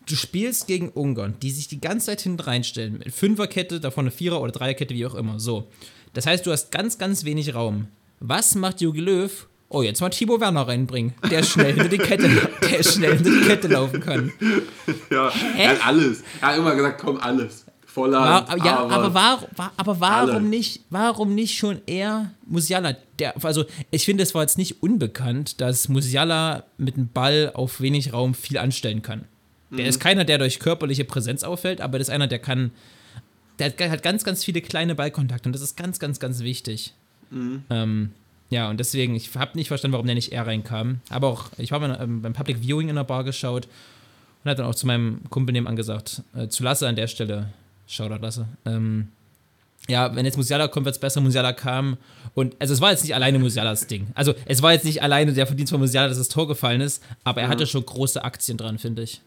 Du 0.07 0.15
spielst 0.15 0.67
gegen 0.67 0.91
Ungarn, 0.91 1.37
die 1.41 1.51
sich 1.51 1.69
die 1.69 1.81
ganze 1.81 2.07
Zeit 2.07 2.21
hinten 2.21 2.41
reinstellen. 2.41 2.99
Mit 2.99 3.13
Fünferkette, 3.13 3.81
davon 3.81 4.05
eine 4.05 4.11
Vierer- 4.11 4.41
oder 4.41 4.53
Dreierkette, 4.53 4.95
wie 4.95 5.07
auch 5.07 5.15
immer. 5.15 5.41
So. 5.41 5.69
Das 6.13 6.27
heißt, 6.27 6.45
du 6.47 6.53
hast 6.53 6.71
ganz, 6.71 6.99
ganz 6.99 7.25
wenig 7.25 7.55
Raum. 7.55 7.89
Was 8.19 8.55
macht 8.55 8.81
Jogi 8.81 9.01
Löw? 9.01 9.47
Oh, 9.73 9.83
jetzt 9.83 10.01
mal 10.01 10.11
Thibaut 10.11 10.41
Werner 10.41 10.67
reinbringen, 10.67 11.15
der 11.31 11.45
schnell 11.45 11.73
hinter 11.73 11.89
die 11.89 11.99
Kette, 11.99 12.29
der 12.69 12.83
schnell 12.83 13.15
hinter 13.15 13.31
die 13.31 13.47
Kette 13.47 13.69
laufen 13.69 14.01
kann. 14.01 14.33
Ja, 15.11 15.33
er 15.57 15.71
hat 15.71 15.87
alles. 15.87 16.23
Er 16.41 16.49
hat 16.49 16.59
immer 16.59 16.75
gesagt, 16.75 17.01
komm, 17.01 17.19
alles. 17.19 17.65
Volland, 17.93 18.49
War, 18.49 18.57
ja, 18.65 18.79
aber, 18.87 19.15
war, 19.15 19.43
war, 19.57 19.73
aber 19.77 20.01
warum 20.01 20.31
alle. 20.37 20.41
nicht, 20.43 20.81
warum 20.91 21.35
nicht 21.35 21.57
schon 21.59 21.81
eher 21.87 22.31
Musiala? 22.47 22.97
Der, 23.19 23.35
also 23.45 23.65
ich 23.91 24.05
finde, 24.05 24.23
es 24.23 24.35
war 24.35 24.43
jetzt 24.43 24.59
nicht 24.59 24.83
unbekannt, 24.83 25.61
dass 25.61 25.89
Musiala 25.89 26.65
mit 26.79 26.97
dem 26.97 27.09
Ball 27.09 27.51
auf 27.55 27.81
wenig 27.81 28.13
Raum 28.13 28.35
viel 28.35 28.59
anstellen 28.59 29.03
kann. 29.03 29.25
Der 29.71 29.81
Mhm. 29.81 29.87
ist 29.89 30.01
keiner, 30.01 30.25
der 30.25 30.39
durch 30.39 30.59
körperliche 30.61 31.05
Präsenz 31.05 31.43
auffällt, 31.45 31.81
aber 31.81 31.99
das 31.99 32.09
ist 32.09 32.15
einer, 32.15 32.27
der 32.27 32.39
kann, 32.39 32.71
der 33.59 33.67
hat, 33.71 33.81
hat 33.81 34.03
ganz, 34.03 34.25
ganz 34.25 34.45
viele 34.45 34.61
kleine 34.63 34.95
Ballkontakte 34.95 35.49
und 35.49 35.53
das 35.53 35.63
ist 35.63 35.77
ganz, 35.77 35.99
ganz, 35.99 36.19
ganz 36.21 36.41
wichtig. 36.41 36.95
Mhm. 37.31 37.65
Ähm, 37.71 38.11
ja, 38.51 38.69
und 38.69 38.81
deswegen, 38.81 39.15
ich 39.15 39.35
habe 39.37 39.57
nicht 39.57 39.69
verstanden, 39.69 39.93
warum 39.93 40.07
der 40.07 40.15
nicht 40.17 40.33
eher 40.33 40.47
reinkam. 40.47 41.01
Aber 41.09 41.29
auch, 41.29 41.45
ich 41.57 41.71
habe 41.71 41.97
ähm, 42.01 42.21
beim 42.23 42.33
Public 42.33 42.59
Viewing 42.63 42.89
in 42.89 42.97
der 42.97 43.05
Bar 43.05 43.23
geschaut 43.23 43.69
und 44.43 44.51
hat 44.51 44.59
dann 44.59 44.67
auch 44.67 44.75
zu 44.75 44.87
meinem 44.89 45.21
Kumpel 45.31 45.53
nebenan 45.53 45.77
gesagt, 45.77 46.23
äh, 46.35 46.49
zu 46.49 46.65
Lasse 46.65 46.89
an 46.89 46.97
der 46.97 47.07
Stelle, 47.07 47.49
Shoutout 47.91 48.23
Lasse, 48.23 48.47
ähm, 48.65 49.09
ja, 49.89 50.15
wenn 50.15 50.25
jetzt 50.25 50.37
Musiala 50.37 50.69
kommt, 50.69 50.85
wird 50.87 50.95
es 50.95 51.01
besser. 51.01 51.21
Musiala 51.21 51.53
kam 51.53 51.97
und, 52.35 52.55
also 52.61 52.73
es 52.75 52.81
war 52.81 52.91
jetzt 52.93 53.03
nicht 53.03 53.15
alleine 53.15 53.39
Musialas 53.39 53.87
Ding. 53.89 54.09
Also 54.15 54.35
es 54.47 54.63
war 54.63 54.73
jetzt 54.73 54.85
nicht 54.85 55.03
alleine 55.03 55.33
der 55.33 55.47
Verdienst 55.47 55.73
von 55.73 55.81
Musiala, 55.81 56.09
dass 56.09 56.19
das 56.19 56.29
Tor 56.29 56.47
gefallen 56.47 56.81
ist, 56.81 57.03
aber 57.25 57.41
er 57.43 57.49
hatte 57.49 57.67
schon 57.67 57.85
große 57.85 58.23
Aktien 58.23 58.57
dran, 58.59 58.79
finde 58.79 59.03
ich, 59.03 59.21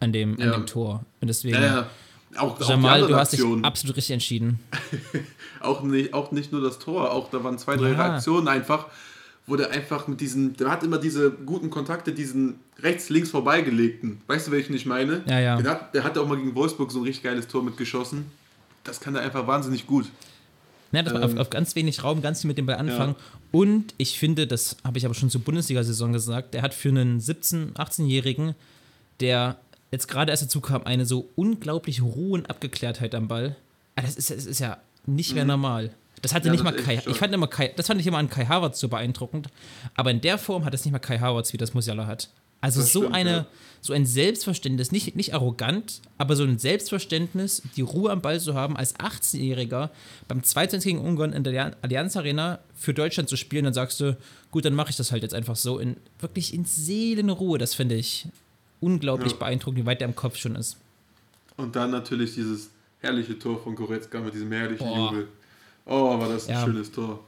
an 0.00 0.12
dem, 0.12 0.34
an 0.40 0.46
Ja. 0.46 0.52
dem 0.52 0.66
Tor. 0.66 1.04
Und 1.20 1.28
deswegen, 1.28 1.54
Ja, 1.56 1.62
ja. 1.62 1.86
Auch, 2.36 2.60
auch 2.60 2.68
Jamal, 2.68 2.94
anderen 2.96 3.12
du 3.12 3.18
hast 3.18 3.32
dich 3.32 3.40
Aktionen. 3.40 3.64
absolut 3.64 3.96
richtig 3.96 4.12
entschieden. 4.12 4.60
Auch 5.60 5.82
nicht, 5.82 6.14
auch 6.14 6.30
nicht 6.30 6.52
nur 6.52 6.60
das 6.60 6.78
Tor, 6.78 7.10
auch 7.10 7.30
da 7.30 7.42
waren 7.42 7.58
zwei, 7.58 7.74
drei 7.76 7.90
Ja. 7.90 8.06
Reaktionen 8.06 8.46
einfach, 8.46 8.86
wo 9.48 9.56
der 9.56 9.70
einfach 9.70 10.06
mit 10.06 10.20
diesen, 10.20 10.56
der 10.56 10.70
hat 10.70 10.82
immer 10.82 10.98
diese 10.98 11.30
guten 11.30 11.70
Kontakte, 11.70 12.12
diesen 12.12 12.56
rechts, 12.80 13.08
links 13.08 13.30
vorbeigelegten. 13.30 14.20
Weißt 14.26 14.46
du, 14.46 14.50
welchen 14.52 14.74
ich 14.74 14.86
meine? 14.86 15.22
Ja, 15.26 15.40
ja. 15.40 15.60
Der 15.60 15.70
hat, 15.70 15.94
der 15.94 16.04
hat 16.04 16.16
auch 16.18 16.28
mal 16.28 16.36
gegen 16.36 16.54
Wolfsburg 16.54 16.92
so 16.92 17.00
ein 17.00 17.04
richtig 17.04 17.24
geiles 17.24 17.48
Tor 17.48 17.62
mitgeschossen. 17.64 18.26
Das 18.84 19.00
kann 19.00 19.14
er 19.16 19.22
einfach 19.22 19.46
wahnsinnig 19.46 19.86
gut. 19.86 20.06
Ja, 20.92 21.02
das 21.02 21.12
war 21.12 21.22
Ähm, 21.22 21.32
auf, 21.32 21.38
auf 21.38 21.50
ganz 21.50 21.74
wenig 21.74 22.04
Raum, 22.04 22.22
ganz 22.22 22.42
viel 22.42 22.48
mit 22.48 22.58
dem 22.58 22.66
Ball 22.66 22.76
anfangen. 22.76 23.14
Und 23.50 23.94
ich 23.98 24.18
finde, 24.18 24.46
das 24.46 24.76
habe 24.84 24.98
ich 24.98 25.04
aber 25.04 25.14
schon 25.14 25.30
zur 25.30 25.40
Bundesliga-Saison 25.40 26.12
gesagt, 26.12 26.54
der 26.54 26.62
hat 26.62 26.72
für 26.74 26.90
einen 26.90 27.20
17-, 27.20 27.72
18-Jährigen, 27.74 28.54
der 29.20 29.56
jetzt 29.90 30.08
gerade 30.08 30.30
erst 30.30 30.42
dazu 30.44 30.60
kam, 30.60 30.82
eine 30.84 31.04
so 31.06 31.28
unglaubliche 31.34 32.02
Ruhe 32.02 32.34
und 32.38 32.50
Abgeklärtheit 32.50 33.14
am 33.14 33.28
Ball. 33.28 33.56
Ah, 33.96 34.02
Das 34.02 34.16
ist, 34.16 34.30
das 34.30 34.46
ist 34.46 34.60
ja 34.60 34.78
nicht 35.06 35.34
mehr 35.34 35.44
normal. 35.44 35.94
Das 36.22 36.34
hatte. 36.34 36.46
Ja, 36.46 36.52
nicht 36.52 36.64
das 36.64 36.72
mal 36.72 36.82
Kai. 36.82 37.02
Ich 37.06 37.16
fand 37.18 37.32
immer 37.34 37.46
Kai, 37.46 37.72
das 37.76 37.86
fand 37.86 38.00
ich 38.00 38.06
immer 38.06 38.18
an 38.18 38.28
Kai 38.28 38.46
Havertz 38.46 38.80
so 38.80 38.88
beeindruckend. 38.88 39.48
Aber 39.94 40.10
in 40.10 40.20
der 40.20 40.38
Form 40.38 40.64
hat 40.64 40.74
es 40.74 40.84
nicht 40.84 40.92
mal 40.92 40.98
Kai 40.98 41.18
Havertz, 41.18 41.52
wie 41.52 41.56
das 41.58 41.74
Musiala 41.74 42.06
hat. 42.06 42.28
Also 42.60 42.80
Das 42.80 42.92
so 42.92 43.02
stimmt, 43.02 43.14
eine, 43.14 43.30
ja. 43.30 43.46
so 43.80 43.92
ein 43.92 44.04
Selbstverständnis, 44.04 44.90
nicht, 44.90 45.14
nicht 45.14 45.32
arrogant, 45.32 46.00
aber 46.18 46.34
so 46.34 46.42
ein 46.42 46.58
Selbstverständnis, 46.58 47.62
die 47.76 47.82
Ruhe 47.82 48.10
am 48.10 48.20
Ball 48.20 48.40
zu 48.40 48.54
haben, 48.54 48.76
als 48.76 48.96
18-Jähriger 48.96 49.90
beim 50.26 50.42
2 50.42 50.66
gegen 50.78 50.98
Ungarn 50.98 51.32
in 51.32 51.44
der 51.44 51.76
Allianz 51.82 52.16
Arena 52.16 52.58
für 52.74 52.92
Deutschland 52.94 53.28
zu 53.28 53.36
spielen, 53.36 53.62
dann 53.64 53.74
sagst 53.74 54.00
du, 54.00 54.16
gut, 54.50 54.64
dann 54.64 54.74
mache 54.74 54.90
ich 54.90 54.96
das 54.96 55.12
halt 55.12 55.22
jetzt 55.22 55.34
einfach 55.34 55.54
so, 55.54 55.78
in, 55.78 55.98
wirklich 56.18 56.52
in 56.52 56.64
Seelenruhe. 56.64 57.58
Das 57.58 57.74
finde 57.76 57.94
ich 57.94 58.26
unglaublich 58.80 59.32
Ja. 59.32 59.38
beeindruckend, 59.38 59.80
wie 59.80 59.86
weit 59.86 60.00
der 60.00 60.08
im 60.08 60.16
Kopf 60.16 60.36
schon 60.36 60.56
ist. 60.56 60.78
Und 61.56 61.76
dann 61.76 61.92
natürlich 61.92 62.34
dieses 62.34 62.70
herrliche 63.00 63.38
Tor 63.38 63.62
von 63.62 63.76
Goretzka 63.76 64.18
mit 64.20 64.34
diesem 64.34 64.50
herrlichen 64.50 64.84
Boah. 64.84 65.10
Jubel. 65.12 65.28
Oh, 65.88 66.18
war 66.18 66.28
das 66.28 66.46
ein 66.48 66.54
Ja. 66.54 66.64
schönes 66.64 66.92
Tor. 66.92 67.20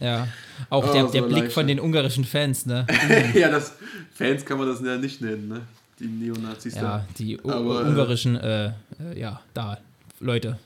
Ja, 0.00 0.28
auch 0.70 0.86
Oh, 0.88 0.92
der, 0.92 1.04
der 1.06 1.22
Blick 1.22 1.50
von 1.50 1.66
den 1.66 1.80
ungarischen 1.80 2.24
Fans, 2.24 2.66
ne? 2.66 2.86
ja, 3.34 3.48
das 3.50 3.72
Fans 4.14 4.44
kann 4.44 4.58
man 4.58 4.68
das 4.68 4.80
ja 4.80 4.96
nicht 4.96 5.20
nennen, 5.20 5.48
ne? 5.48 5.62
Die 5.98 6.06
Neonazis 6.06 6.76
Ja, 6.76 7.04
die 7.18 7.36
u- 7.40 7.50
Aber, 7.50 7.82
äh, 7.82 7.88
ungarischen, 7.88 8.36
äh, 8.36 8.66
äh, 8.66 8.72
ja, 9.16 9.40
da, 9.54 9.78
Leute. 10.20 10.58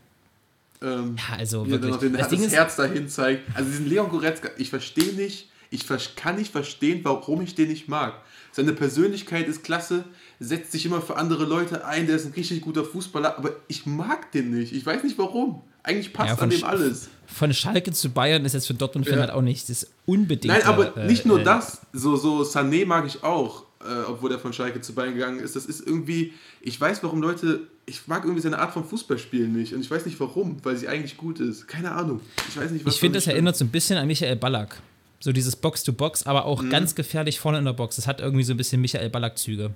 da. 0.80 0.86
Ähm, 0.86 1.16
Ja, 1.16 1.36
also 1.38 1.66
wirklich. 1.66 1.90
noch 1.92 1.98
den, 2.00 2.12
Das 2.12 2.22
das, 2.22 2.30
Ding 2.30 2.42
ist, 2.46 2.52
Herz 2.54 2.76
dahin 2.76 3.08
zeigt. 3.08 3.42
Also 3.56 3.70
diesen 3.70 3.88
Leon 3.88 4.10
Goretzka, 4.10 4.50
ich 4.58 4.68
verstehe 4.68 5.14
nicht, 5.14 5.48
ich 5.72 5.86
kann 6.16 6.36
nicht 6.36 6.52
verstehen, 6.52 7.00
warum 7.02 7.42
ich 7.42 7.54
den 7.54 7.68
nicht 7.68 7.88
mag. 7.88 8.14
Seine 8.52 8.72
Persönlichkeit 8.74 9.48
ist 9.48 9.64
klasse, 9.64 10.04
setzt 10.38 10.72
sich 10.72 10.84
immer 10.84 11.00
für 11.00 11.16
andere 11.16 11.44
Leute 11.44 11.86
ein, 11.86 12.06
der 12.06 12.16
ist 12.16 12.26
ein 12.26 12.32
richtig 12.32 12.60
guter 12.60 12.84
Fußballer, 12.84 13.38
aber 13.38 13.52
ich 13.68 13.86
mag 13.86 14.30
den 14.32 14.50
nicht. 14.50 14.72
Ich 14.74 14.84
weiß 14.84 15.02
nicht 15.04 15.16
warum. 15.18 15.62
Eigentlich 15.82 16.12
passt 16.12 16.36
Ja, 16.36 16.42
an 16.42 16.50
dem 16.50 16.60
Sch- 16.60 16.64
alles. 16.64 17.08
von 17.26 17.52
Schalke 17.52 17.90
zu 17.92 18.10
Bayern 18.10 18.44
ist 18.44 18.52
jetzt 18.52 18.66
für 18.66 18.74
Dortmund-Fan 18.74 19.14
Ja. 19.14 19.20
halt 19.22 19.30
auch 19.32 19.40
nicht 19.42 19.68
das 19.68 19.88
unbedingt. 20.06 20.52
Nein, 20.54 20.62
aber 20.64 20.96
äh, 20.96 21.06
nicht 21.06 21.24
nur 21.26 21.40
äh, 21.40 21.44
das. 21.44 21.80
So, 21.92 22.14
so 22.16 22.42
Sané 22.42 22.86
mag 22.86 23.04
ich 23.06 23.24
auch, 23.24 23.64
äh, 23.80 24.02
obwohl 24.06 24.30
er 24.30 24.38
von 24.38 24.52
Schalke 24.52 24.80
zu 24.80 24.92
Bayern 24.94 25.14
gegangen 25.14 25.40
ist. 25.40 25.56
Das 25.56 25.66
ist 25.66 25.84
irgendwie, 25.84 26.34
ich 26.60 26.78
weiß, 26.80 27.02
warum 27.02 27.20
Leute, 27.22 27.62
ich 27.86 28.06
mag 28.06 28.22
irgendwie 28.24 28.42
seine 28.42 28.58
Art 28.60 28.72
von 28.72 28.84
Fußballspielen 28.84 29.52
nicht. 29.52 29.74
Und 29.74 29.80
ich 29.80 29.90
weiß 29.90 30.06
nicht 30.06 30.20
warum, 30.20 30.58
weil 30.62 30.76
sie 30.76 30.86
eigentlich 30.86 31.16
gut 31.16 31.40
ist. 31.40 31.66
Keine 31.66 31.90
Ahnung. 31.92 32.20
Ich 32.48 32.56
weiß 32.56 32.70
nicht, 32.70 32.84
was 32.84 32.94
Ich 32.94 33.00
finde, 33.00 33.18
da 33.18 33.24
das 33.24 33.32
erinnert 33.32 33.56
so 33.56 33.64
ein 33.64 33.68
bisschen 33.70 33.96
an 33.98 34.06
Michael 34.06 34.36
Ballack. 34.36 34.76
So 35.22 35.32
dieses 35.32 35.54
Box-to-Box, 35.56 36.26
aber 36.26 36.40
Mhm. 36.40 36.46
auch 36.46 36.68
ganz 36.68 36.94
gefährlich 36.94 37.38
vorne 37.38 37.58
in 37.58 37.64
der 37.64 37.72
Box. 37.74 37.96
Das 37.96 38.06
hat 38.06 38.20
irgendwie 38.20 38.42
so 38.44 38.52
ein 38.54 38.56
bisschen 38.56 38.80
Michael 38.80 39.08
Ballack-Züge. 39.08 39.70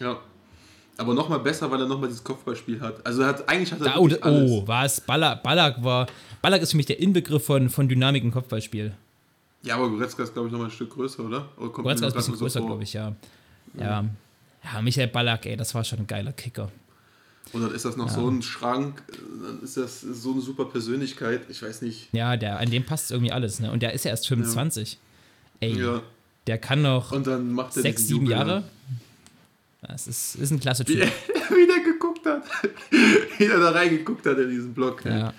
Ja. 0.00 0.18
Aber 0.96 1.12
nochmal 1.12 1.40
besser, 1.40 1.70
weil 1.70 1.80
er 1.80 1.86
nochmal 1.88 2.08
dieses 2.08 2.22
Kopfballspiel 2.24 2.80
hat. 2.80 3.04
Also 3.04 3.22
er 3.22 3.28
hat, 3.28 3.48
eigentlich 3.48 3.72
hat 3.72 3.80
er 3.80 3.84
Da, 3.86 3.96
oh, 3.98 4.04
wirklich 4.04 4.24
alles. 4.24 4.50
oh, 4.50 4.62
was? 4.66 5.00
Ballack, 5.00 5.42
Ballack 5.42 5.82
war. 5.82 6.06
Ballack 6.40 6.62
ist 6.62 6.70
für 6.70 6.76
mich 6.76 6.86
der 6.86 7.00
Inbegriff 7.00 7.44
von, 7.44 7.68
von 7.68 7.88
Dynamik 7.88 8.22
im 8.22 8.30
Kopfballspiel. 8.32 8.94
Ja, 9.62 9.74
aber 9.76 9.88
Goretzka 9.90 10.22
ist, 10.22 10.32
glaube 10.34 10.48
ich, 10.48 10.52
nochmal 10.52 10.68
ein 10.68 10.72
Stück 10.72 10.90
größer, 10.90 11.24
oder? 11.24 11.48
oder 11.56 11.68
Goretzka 11.70 12.06
ist 12.06 12.14
ein 12.14 12.16
bisschen 12.16 12.36
größer, 12.36 12.60
vor? 12.60 12.68
glaube 12.68 12.82
ich, 12.84 12.92
ja. 12.92 13.14
ja. 13.78 14.04
Ja, 14.72 14.82
Michael 14.82 15.08
Ballack, 15.08 15.46
ey, 15.46 15.56
das 15.56 15.74
war 15.74 15.82
schon 15.84 15.98
ein 16.00 16.06
geiler 16.06 16.32
Kicker. 16.32 16.70
Und 17.52 17.62
dann 17.62 17.72
ist 17.74 17.84
das 17.84 17.96
noch 17.96 18.08
so 18.08 18.28
ein 18.28 18.42
Schrank, 18.42 19.02
dann 19.44 19.60
ist 19.62 19.76
das 19.76 20.00
so 20.00 20.32
eine 20.32 20.40
super 20.40 20.64
Persönlichkeit. 20.64 21.42
Ich 21.48 21.62
weiß 21.62 21.82
nicht. 21.82 22.08
Ja, 22.12 22.36
der, 22.36 22.58
an 22.58 22.70
dem 22.70 22.84
passt 22.84 23.12
irgendwie 23.12 23.30
alles, 23.32 23.60
ne? 23.60 23.70
Und 23.70 23.82
der 23.82 23.92
ist 23.92 24.04
ja 24.04 24.10
erst 24.10 24.26
25. 24.26 24.98
Ey, 25.60 25.78
Ja. 25.78 26.02
der 26.48 26.58
kann 26.58 26.82
noch 26.82 27.12
Und 27.12 27.26
dann 27.28 27.52
macht 27.52 27.76
er 27.76 27.82
sechs, 27.82 28.08
sieben 28.08 28.22
Jubel 28.22 28.32
Jahre. 28.32 28.64
dann. 29.82 29.90
Das 29.92 30.06
ist, 30.08 30.34
ist 30.36 30.50
ein 30.50 30.58
klasse 30.58 30.84
Typ. 30.84 30.96
wie 31.50 31.66
der 31.66 31.84
geguckt 31.92 32.26
hat. 32.26 32.42
wie 33.38 33.46
der 33.46 33.58
da 33.58 33.70
reingeguckt 33.70 34.26
hat 34.26 34.38
in 34.38 34.50
diesen 34.50 34.74
Block. 34.74 35.04
Ja. 35.04 35.32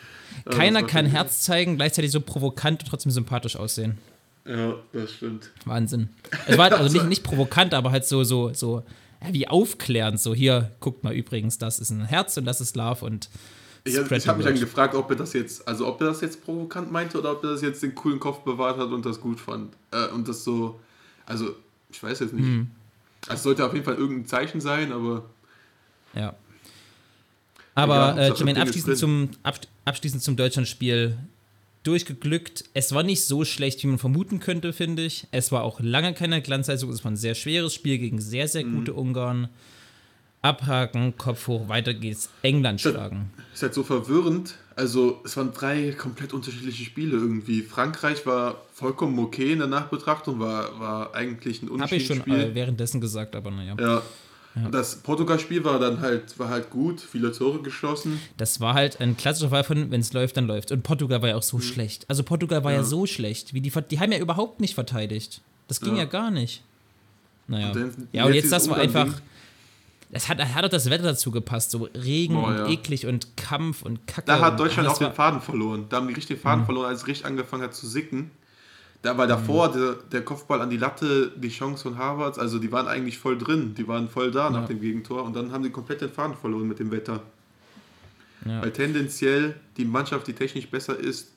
Keiner 0.50 0.84
kann 0.84 1.06
Herz 1.08 1.42
zeigen, 1.42 1.76
gleichzeitig 1.78 2.12
so 2.12 2.22
provokant 2.22 2.84
und 2.84 2.90
trotzdem 2.90 3.12
sympathisch 3.12 3.56
aussehen. 3.56 3.98
Ja, 4.46 4.76
das 4.94 5.12
stimmt. 5.14 5.50
Wahnsinn. 5.66 6.10
Es 6.46 6.58
war 6.58 6.66
halt 6.70 6.74
also 6.80 6.96
nicht, 6.96 7.10
nicht 7.10 7.24
provokant, 7.24 7.74
aber 7.74 7.92
halt 7.92 8.06
so, 8.06 8.24
so, 8.24 8.54
so 8.54 8.84
ja, 9.24 9.34
wie 9.34 9.48
aufklärend. 9.48 10.20
So, 10.20 10.34
hier, 10.34 10.72
guckt 10.80 11.04
mal 11.04 11.14
übrigens, 11.14 11.58
das 11.58 11.80
ist 11.80 11.90
ein 11.90 12.06
Herz 12.06 12.38
und 12.38 12.46
das 12.46 12.62
ist 12.62 12.76
Love 12.76 13.06
und 13.06 13.30
Ich, 13.84 13.98
habe 13.98 14.10
mich 14.10 14.24
dann 14.24 14.60
gefragt, 14.60 14.96
ob 14.96 15.10
er 15.10 15.16
das 15.16 15.34
jetzt, 15.34 15.68
also 15.68 15.88
ob 15.88 16.02
er 16.02 16.08
das 16.08 16.22
jetzt 16.22 16.44
provokant 16.44 16.92
meinte 16.92 17.20
oder 17.20 17.34
ob 17.34 17.44
er 17.44 17.52
das 17.52 17.62
jetzt 17.62 17.84
den 17.84 17.96
coolen 17.96 18.20
Kopf 18.20 18.40
bewahrt 18.40 18.78
hat 18.78 18.90
und 18.90 19.06
das 19.06 19.22
gut 19.22 19.40
fand. 19.40 19.74
Äh, 19.92 20.08
und 20.08 20.28
das 20.28 20.44
so, 20.44 20.80
also 21.26 21.56
ich 21.90 22.02
weiß 22.02 22.20
jetzt 22.20 22.34
nicht. 22.34 22.46
Hm. 22.46 22.72
Es 23.30 23.44
sollte 23.44 23.66
auf 23.66 23.74
jeden 23.74 23.86
Fall 23.86 23.96
irgendein 23.96 24.26
Zeichen 24.26 24.62
sein, 24.62 24.92
aber 24.92 25.26
Ja. 26.14 26.36
Aber 27.76 28.14
Egal, 28.14 28.32
äh, 28.32 28.34
Jermaine, 28.36 28.62
abschließend 28.62 28.98
zum, 28.98 29.30
abschließend 29.84 30.24
zum 30.24 30.38
Deutschlandspiel 30.38 31.18
durchgeglückt. 31.88 32.66
Es 32.74 32.94
war 32.94 33.04
nicht 33.04 33.24
so 33.24 33.46
schlecht, 33.46 33.82
wie 33.84 33.88
man 33.88 33.98
vermuten 34.00 34.40
könnte, 34.40 34.74
finde 34.74 35.04
ich. 35.06 35.28
Es 35.32 35.52
war 35.52 35.64
auch 35.64 35.80
lange 35.80 36.14
keine 36.14 36.42
Glanzleistung. 36.42 36.90
Es 36.92 37.04
war 37.04 37.12
ein 37.12 37.18
sehr 37.18 37.36
schweres 37.36 37.74
Spiel 37.74 37.98
gegen 37.98 38.20
sehr, 38.22 38.48
sehr 38.48 38.66
Mhm. 38.66 38.76
gute 38.76 38.94
Ungarn. 38.94 39.50
Abhaken, 40.42 41.18
Kopf 41.18 41.48
hoch, 41.48 41.70
weiter 41.70 41.94
geht's. 41.96 42.30
England 42.44 42.80
schlagen. 42.82 43.32
ist 43.54 43.64
halt 43.64 43.74
so 43.74 43.82
verwirrend. 43.84 44.56
Also 44.76 45.22
es 45.26 45.36
waren 45.38 45.54
drei 45.54 45.92
komplett 45.94 46.34
unterschiedliche 46.34 46.84
Spiele 46.84 47.14
irgendwie. 47.18 47.62
Frankreich 47.62 48.26
war 48.28 48.62
vollkommen 48.74 49.18
okay 49.18 49.54
in 49.54 49.60
der 49.60 49.68
Nachbetrachtung, 49.68 50.40
war, 50.40 50.80
war 50.80 51.16
eigentlich 51.16 51.64
ein 51.64 51.82
Habe 51.82 51.96
ich 51.96 52.06
schon 52.06 52.20
äh, 52.30 52.54
währenddessen 52.54 53.02
gesagt, 53.02 53.36
aber 53.36 53.50
naja. 53.52 53.76
Ja. 53.80 54.02
Und 54.56 54.72
Das 54.74 54.96
Portugal-Spiel 54.98 55.64
war 55.66 55.80
dann 55.80 56.00
halt, 56.00 56.40
war 56.40 56.48
halt 56.50 56.70
gut, 56.70 57.02
viele 57.02 57.32
Tore 57.34 57.62
geschossen. 57.62 58.20
Das 58.38 58.60
war 58.62 58.74
halt 58.74 59.02
ein 59.02 59.18
klassischer 59.18 59.50
Fall 59.50 59.64
von, 59.66 59.92
wenn 59.92 60.00
es 60.00 60.14
läuft, 60.14 60.38
dann 60.38 60.48
läuft. 60.48 60.72
Und 60.72 60.82
Portugal 60.84 61.22
war 61.22 61.30
ja 61.30 61.36
auch 61.36 61.44
so 61.44 61.60
schlecht. 61.60 62.06
Also 62.10 62.24
Portugal 62.24 62.64
war 62.64 62.72
ja. 62.72 62.78
Mhm. 62.78 62.84
Ja. 62.84 62.90
so 62.90 63.06
schlecht. 63.06 63.54
Wie 63.54 63.60
die, 63.62 63.72
die 63.92 64.00
haben 64.00 64.12
ja 64.14 64.20
überhaupt 64.20 64.62
nicht 64.62 64.74
verteidigt. 64.76 65.42
Das 65.68 65.82
ging 65.82 65.94
ja, 65.96 66.04
Ja. 66.04 66.06
gar 66.06 66.32
nicht. 66.32 66.64
Naja. 67.48 67.68
Und 67.72 67.76
dann- 67.76 68.08
ja, 68.14 68.26
und 68.26 68.34
jetzt 68.34 68.44
jetzt 68.46 68.52
das 68.54 68.70
war 68.70 68.78
einfach. 68.78 69.08
Es 70.12 70.30
hat, 70.30 70.40
hat 70.40 70.64
auch 70.64 70.70
das 70.70 70.90
Wetter 70.90 71.04
dazu 71.04 71.32
gepasst. 71.32 71.72
So 71.72 71.90
Regen 71.94 72.36
Boah, 72.36 72.48
und 72.48 72.56
ja. 72.58 72.68
eklig 72.70 73.06
und 73.08 73.36
Kampf 73.36 73.82
und 73.82 74.08
Kacke. 74.08 74.28
Da 74.28 74.40
hat 74.40 74.60
Deutschland 74.60 74.88
auch 74.88 74.98
den 74.98 75.10
Mhm. 75.10 75.14
Faden 75.14 75.42
verloren. 75.42 75.86
Da 75.90 75.98
haben 75.98 76.08
die 76.08 76.14
richtig 76.14 76.38
den 76.38 76.42
Faden 76.44 76.64
verloren, 76.66 76.88
als 76.88 77.02
es 77.02 77.08
richtig 77.08 77.26
angefangen 77.26 77.64
hat 77.64 77.74
zu 77.76 77.88
sicken. 77.88 78.32
Da 79.06 79.16
war 79.20 79.28
davor 79.28 79.70
Mhm. 79.70 79.74
der, 79.74 79.94
der 80.12 80.26
Kopfball 80.26 80.62
an 80.62 80.72
die 80.72 80.78
Latte, 80.78 81.32
die 81.36 81.50
Chance 81.50 81.84
von 81.84 82.00
Harvards, 82.00 82.40
also 82.40 82.58
die 82.58 82.72
waren 82.72 82.88
eigentlich 82.88 83.20
voll 83.20 83.38
drin, 83.38 83.76
die 83.76 83.88
waren 83.88 84.10
voll 84.10 84.32
da 84.32 84.50
nach 84.50 84.66
dem 84.66 84.82
Gegentor 84.82 85.24
und 85.24 85.36
dann 85.36 85.52
haben 85.52 85.64
die 85.64 85.70
komplett 85.70 86.02
den 86.02 86.10
Faden 86.10 86.36
verloren 86.36 86.68
mit 86.68 86.80
dem 86.80 86.90
Wetter. 86.90 87.22
Ja. 88.46 88.64
Weil 88.64 88.72
tendenziell 88.72 89.58
die 89.78 89.86
Mannschaft, 89.86 90.26
die 90.26 90.34
technisch 90.34 90.68
besser 90.72 90.98
ist, 90.98 91.32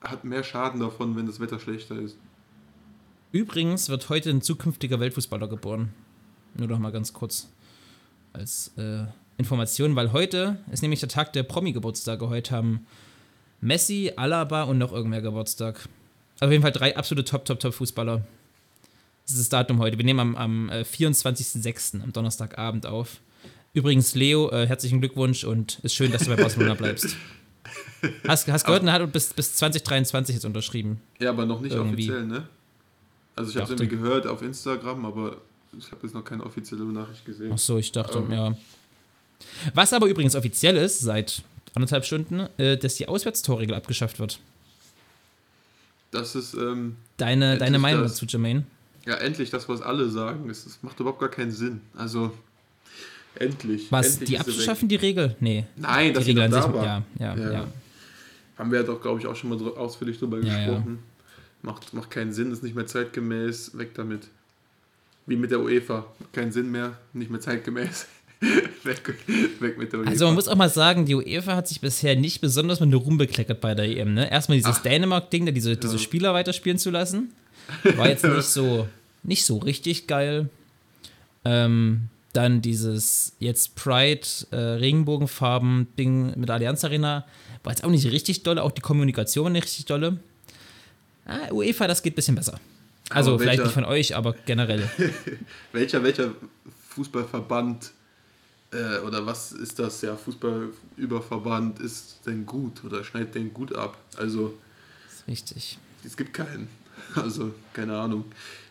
hat 0.00 0.22
mehr 0.22 0.44
Schaden 0.44 0.78
davon, 0.78 1.16
wenn 1.16 1.26
das 1.26 1.40
Wetter 1.40 1.58
schlechter 1.58 1.98
ist. 1.98 2.16
Übrigens 3.32 3.88
wird 3.88 4.08
heute 4.08 4.30
ein 4.30 4.40
zukünftiger 4.40 5.00
Weltfußballer 5.00 5.48
geboren. 5.48 5.92
Nur 6.54 6.68
noch 6.68 6.78
mal 6.78 6.92
ganz 6.92 7.12
kurz 7.12 7.48
als 8.32 8.70
äh, 8.76 9.02
Informationen, 9.36 9.96
weil 9.96 10.12
heute 10.12 10.60
ist 10.70 10.82
nämlich 10.82 11.00
der 11.00 11.08
Tag 11.08 11.32
der 11.32 11.42
Promi-Geburtstage. 11.42 12.28
Heute 12.28 12.54
haben 12.54 12.86
Messi, 13.60 14.12
Alaba 14.14 14.62
und 14.62 14.78
noch 14.78 14.92
irgendwer 14.92 15.22
Geburtstag. 15.22 15.88
Auf 16.40 16.50
jeden 16.50 16.62
Fall 16.62 16.72
drei 16.72 16.96
absolute 16.96 17.24
Top, 17.24 17.44
Top, 17.44 17.60
Top 17.60 17.74
Fußballer. 17.74 18.24
Das 19.24 19.32
ist 19.32 19.40
das 19.40 19.48
Datum 19.50 19.78
heute. 19.78 19.98
Wir 19.98 20.04
nehmen 20.04 20.20
am, 20.20 20.36
am 20.36 20.70
24.06. 20.70 22.02
am 22.02 22.12
Donnerstagabend 22.12 22.86
auf. 22.86 23.20
Übrigens, 23.72 24.14
Leo, 24.14 24.50
äh, 24.50 24.66
herzlichen 24.66 25.00
Glückwunsch 25.00 25.44
und 25.44 25.78
ist 25.82 25.94
schön, 25.94 26.10
dass 26.10 26.24
du 26.24 26.30
bei 26.30 26.36
Barcelona 26.36 26.74
bleibst. 26.74 27.16
Hast, 28.26 28.48
hast 28.48 28.64
gehört, 28.64 28.82
er 28.84 28.92
hat 28.94 29.12
bis, 29.12 29.34
bis 29.34 29.54
2023 29.56 30.34
jetzt 30.34 30.44
unterschrieben. 30.46 31.00
Ja, 31.20 31.30
aber 31.30 31.44
noch 31.44 31.60
nicht 31.60 31.74
irgendwie. 31.74 32.10
offiziell, 32.10 32.26
ne? 32.26 32.48
Also 33.36 33.50
ich 33.50 33.56
habe 33.56 33.64
es 33.64 33.70
irgendwie 33.70 33.96
gehört 33.96 34.26
auf 34.26 34.40
Instagram, 34.40 35.04
aber 35.04 35.36
ich 35.78 35.92
habe 35.92 36.00
jetzt 36.02 36.14
noch 36.14 36.24
keine 36.24 36.42
offizielle 36.44 36.84
Nachricht 36.84 37.24
gesehen. 37.26 37.52
Ach 37.54 37.58
so, 37.58 37.76
ich 37.76 37.92
dachte, 37.92 38.18
ähm. 38.18 38.32
ja. 38.32 38.56
Was 39.74 39.92
aber 39.92 40.06
übrigens 40.06 40.34
offiziell 40.34 40.78
ist, 40.78 41.00
seit 41.00 41.42
anderthalb 41.74 42.04
Stunden, 42.06 42.48
äh, 42.56 42.78
dass 42.78 42.94
die 42.94 43.06
Auswärtstorregel 43.06 43.74
abgeschafft 43.76 44.18
wird. 44.18 44.40
Das 46.10 46.34
ist. 46.34 46.54
Ähm, 46.54 46.96
deine 47.16 47.58
deine 47.58 47.78
Meinung 47.78 48.02
das, 48.02 48.12
dazu, 48.12 48.26
Jermaine? 48.26 48.64
Ja, 49.06 49.14
endlich 49.14 49.50
das, 49.50 49.68
was 49.68 49.80
alle 49.80 50.08
sagen. 50.10 50.50
Es, 50.50 50.66
es 50.66 50.82
macht 50.82 50.98
überhaupt 51.00 51.20
gar 51.20 51.30
keinen 51.30 51.52
Sinn. 51.52 51.80
Also, 51.96 52.32
endlich. 53.34 53.90
Was? 53.90 54.12
Endlich 54.12 54.30
die 54.30 54.38
abzuschaffen, 54.38 54.88
die 54.88 54.96
Regel? 54.96 55.36
Nee. 55.40 55.66
Nein, 55.76 56.12
das 56.12 56.24
die 56.24 56.30
Regel 56.30 56.44
an 56.44 56.52
sich. 56.52 56.74
Ja, 56.74 57.02
ja, 57.18 57.36
ja, 57.36 57.52
ja, 57.52 57.66
Haben 58.58 58.70
wir 58.70 58.80
ja 58.80 58.86
doch, 58.86 59.00
glaube 59.00 59.20
ich, 59.20 59.26
auch 59.26 59.36
schon 59.36 59.50
mal 59.50 59.60
ausführlich 59.76 60.18
drüber 60.18 60.38
gesprochen. 60.40 60.98
Macht, 61.62 61.92
macht 61.92 62.10
keinen 62.10 62.32
Sinn, 62.32 62.52
ist 62.52 62.62
nicht 62.62 62.74
mehr 62.74 62.86
zeitgemäß. 62.86 63.76
Weg 63.76 63.94
damit. 63.94 64.28
Wie 65.26 65.36
mit 65.36 65.50
der 65.50 65.60
UEFA. 65.60 66.06
Keinen 66.32 66.52
Sinn 66.52 66.70
mehr, 66.70 66.98
nicht 67.12 67.30
mehr 67.30 67.40
zeitgemäß. 67.40 68.06
weg, 68.84 69.14
weg 69.60 69.78
mit 69.78 69.92
der 69.92 70.00
UEFA. 70.00 70.10
Also 70.10 70.26
man 70.26 70.34
muss 70.34 70.48
auch 70.48 70.56
mal 70.56 70.70
sagen, 70.70 71.06
die 71.06 71.14
UEFA 71.14 71.56
hat 71.56 71.68
sich 71.68 71.80
bisher 71.80 72.16
nicht 72.16 72.40
besonders 72.40 72.80
mit 72.80 72.94
Ruhm 72.94 73.18
bekleckert 73.18 73.60
bei 73.60 73.74
der 73.74 73.86
EM. 73.86 74.14
Ne? 74.14 74.30
Erstmal 74.30 74.58
dieses 74.58 74.82
Dänemark-Ding, 74.82 75.46
da 75.46 75.52
diese, 75.52 75.76
diese 75.76 75.98
Spieler 75.98 76.34
weiterspielen 76.34 76.78
zu 76.78 76.90
lassen. 76.90 77.32
War 77.96 78.08
jetzt 78.08 78.24
nicht 78.24 78.44
so, 78.44 78.88
nicht 79.22 79.44
so 79.44 79.58
richtig 79.58 80.06
geil. 80.06 80.48
Ähm, 81.44 82.08
dann 82.32 82.62
dieses 82.62 83.34
jetzt 83.38 83.74
Pride 83.74 84.26
äh, 84.52 84.92
mit 84.92 86.48
der 86.48 86.54
Allianz 86.54 86.84
Arena 86.84 87.26
war 87.62 87.72
jetzt 87.72 87.84
auch 87.84 87.90
nicht 87.90 88.06
richtig 88.06 88.42
dolle, 88.42 88.62
auch 88.62 88.70
die 88.70 88.80
Kommunikation 88.80 89.44
war 89.44 89.50
nicht 89.50 89.64
richtig 89.64 89.86
dolle. 89.86 90.18
Ah, 91.26 91.52
UEFA, 91.52 91.86
das 91.86 92.02
geht 92.02 92.14
ein 92.14 92.16
bisschen 92.16 92.36
besser. 92.36 92.58
Also 93.10 93.32
welcher, 93.32 93.42
vielleicht 93.42 93.62
nicht 93.64 93.72
von 93.72 93.84
euch, 93.84 94.16
aber 94.16 94.34
generell. 94.46 94.88
welcher, 95.72 96.02
welcher 96.02 96.30
Fußballverband 96.90 97.90
äh, 98.72 98.98
oder 99.04 99.26
was 99.26 99.52
ist 99.52 99.78
das, 99.78 100.02
ja, 100.02 100.16
Fußballüberverband 100.16 101.80
ist 101.80 102.20
denn 102.26 102.46
gut 102.46 102.84
oder 102.84 103.02
schneidet 103.04 103.34
denn 103.34 103.52
gut 103.52 103.74
ab? 103.74 103.96
Also. 104.16 104.54
Das 105.06 105.14
ist 105.14 105.28
richtig. 105.28 105.78
Es 106.04 106.16
gibt 106.16 106.34
keinen. 106.34 106.68
Also, 107.16 107.52
keine 107.72 107.98
Ahnung. 107.98 108.24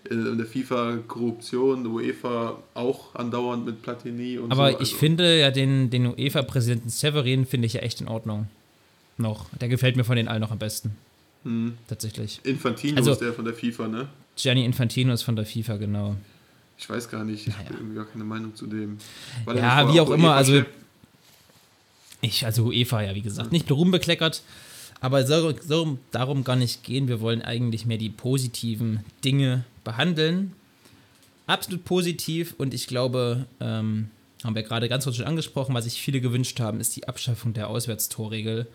In 0.10 0.38
der 0.38 0.46
FIFA 0.46 1.00
Korruption, 1.08 1.86
UEFA 1.88 2.62
auch 2.74 3.16
andauernd 3.16 3.66
mit 3.66 3.82
Platini 3.82 4.38
und 4.38 4.52
Aber 4.52 4.72
so. 4.72 4.76
ich 4.76 4.92
also. 4.92 4.98
finde 4.98 5.40
ja 5.40 5.52
den, 5.52 5.90
den 5.90 6.06
UEFA-Präsidenten 6.06 6.90
Severin 6.90 7.46
finde 7.46 7.66
ich 7.66 7.74
ja 7.74 7.82
echt 7.82 8.00
in 8.02 8.08
Ordnung. 8.08 8.48
Noch. 9.18 9.48
Der 9.60 9.68
gefällt 9.68 9.98
mir 9.98 10.04
von 10.06 10.16
den 10.16 10.28
allen 10.28 10.42
noch 10.42 10.52
am 10.52 10.60
besten. 10.60 10.96
Hm. 11.44 11.78
Tatsächlich. 11.88 12.40
Infantino 12.44 12.98
also, 12.98 13.12
ist 13.12 13.22
der 13.22 13.34
von 13.34 13.46
der 13.46 13.54
FIFA, 13.54 13.88
ne? 13.88 14.08
Gianni 14.38 14.64
Infantino 14.64 15.12
ist 15.12 15.24
von 15.24 15.36
der 15.36 15.46
FIFA, 15.46 15.78
genau. 15.78 16.16
Ich 16.80 16.90
weiß 16.90 17.10
gar 17.10 17.26
nicht, 17.26 17.46
ich 17.46 17.54
naja. 17.54 17.66
habe 17.66 17.74
irgendwie 17.76 17.96
gar 17.96 18.06
keine 18.06 18.24
Meinung 18.24 18.56
zu 18.56 18.66
dem. 18.66 18.98
Weil 19.44 19.58
ja, 19.58 19.94
wie 19.94 20.00
auch 20.00 20.10
immer, 20.12 20.34
also 20.34 20.64
ich, 22.22 22.46
also 22.46 22.68
UEFA 22.68 23.02
ja, 23.02 23.16
wie 23.16 23.22
gesagt, 23.22 23.52
nicht 23.52 23.70
nur 23.70 23.78
rumbekleckert, 23.78 24.42
aber 25.02 25.26
soll, 25.28 25.62
soll 25.62 25.98
darum 26.12 26.46
gar 26.46 26.56
nicht 26.56 26.84
gehen. 26.84 27.10
Wir 27.10 27.20
wollen 27.20 27.42
eigentlich 27.42 27.86
mehr 27.86 27.98
die 27.98 28.10
positiven 28.10 29.04
Dinge 29.26 29.66
behandeln. 29.84 30.54
Absolut 31.48 31.84
positiv 31.84 32.56
und 32.58 32.74
ich 32.74 32.88
glaube, 32.88 33.46
ähm, 33.60 34.10
haben 34.44 34.56
wir 34.56 34.64
gerade 34.64 34.88
ganz 34.88 35.04
kurz 35.04 35.18
schon 35.18 35.26
angesprochen, 35.26 35.76
was 35.76 35.84
sich 35.84 36.02
viele 36.02 36.22
gewünscht 36.22 36.62
haben, 36.62 36.80
ist 36.80 36.96
die 36.96 37.08
Abschaffung 37.08 37.54
der 37.54 37.70
Auswärtstorregel. 37.70 38.68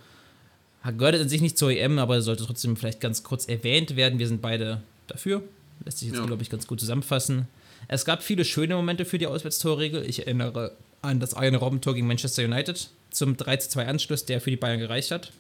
Gehört 0.85 1.15
an 1.15 1.29
sich 1.31 1.41
nicht 1.41 1.57
zur 1.57 1.71
EM, 1.71 1.99
aber 1.99 2.21
sollte 2.21 2.45
trotzdem 2.45 2.77
vielleicht 2.77 3.01
ganz 3.01 3.23
kurz 3.23 3.47
erwähnt 3.47 3.97
werden. 3.97 4.19
Wir 4.19 4.29
sind 4.29 4.43
beide 4.43 4.83
dafür. 5.07 5.43
Lässt 5.83 5.99
sich 5.99 6.09
jetzt, 6.09 6.19
ja. 6.19 6.27
glaube 6.27 6.43
ich, 6.43 6.51
ganz 6.51 6.67
gut 6.67 6.81
zusammenfassen. 6.81 7.49
Es 7.89 8.05
gab 8.05 8.23
viele 8.23 8.45
schöne 8.45 8.75
Momente 8.77 9.05
für 9.05 9.19
die 9.19 9.27
Auswärtstorregel. 9.27 10.09
Ich 10.09 10.21
erinnere 10.21 10.73
an 11.03 11.21
das 11.21 11.35
eine 11.35 11.59
Robbentor 11.59 11.95
gegen 11.95 12.07
Manchester 12.07 12.45
United 12.45 12.89
zum 13.11 13.35
3-2 13.35 13.85
Anschluss, 13.85 14.25
der 14.25 14.41
für 14.41 14.51
die 14.51 14.57
Bayern 14.57 14.79
gereicht 14.79 15.11
hat. 15.11 15.33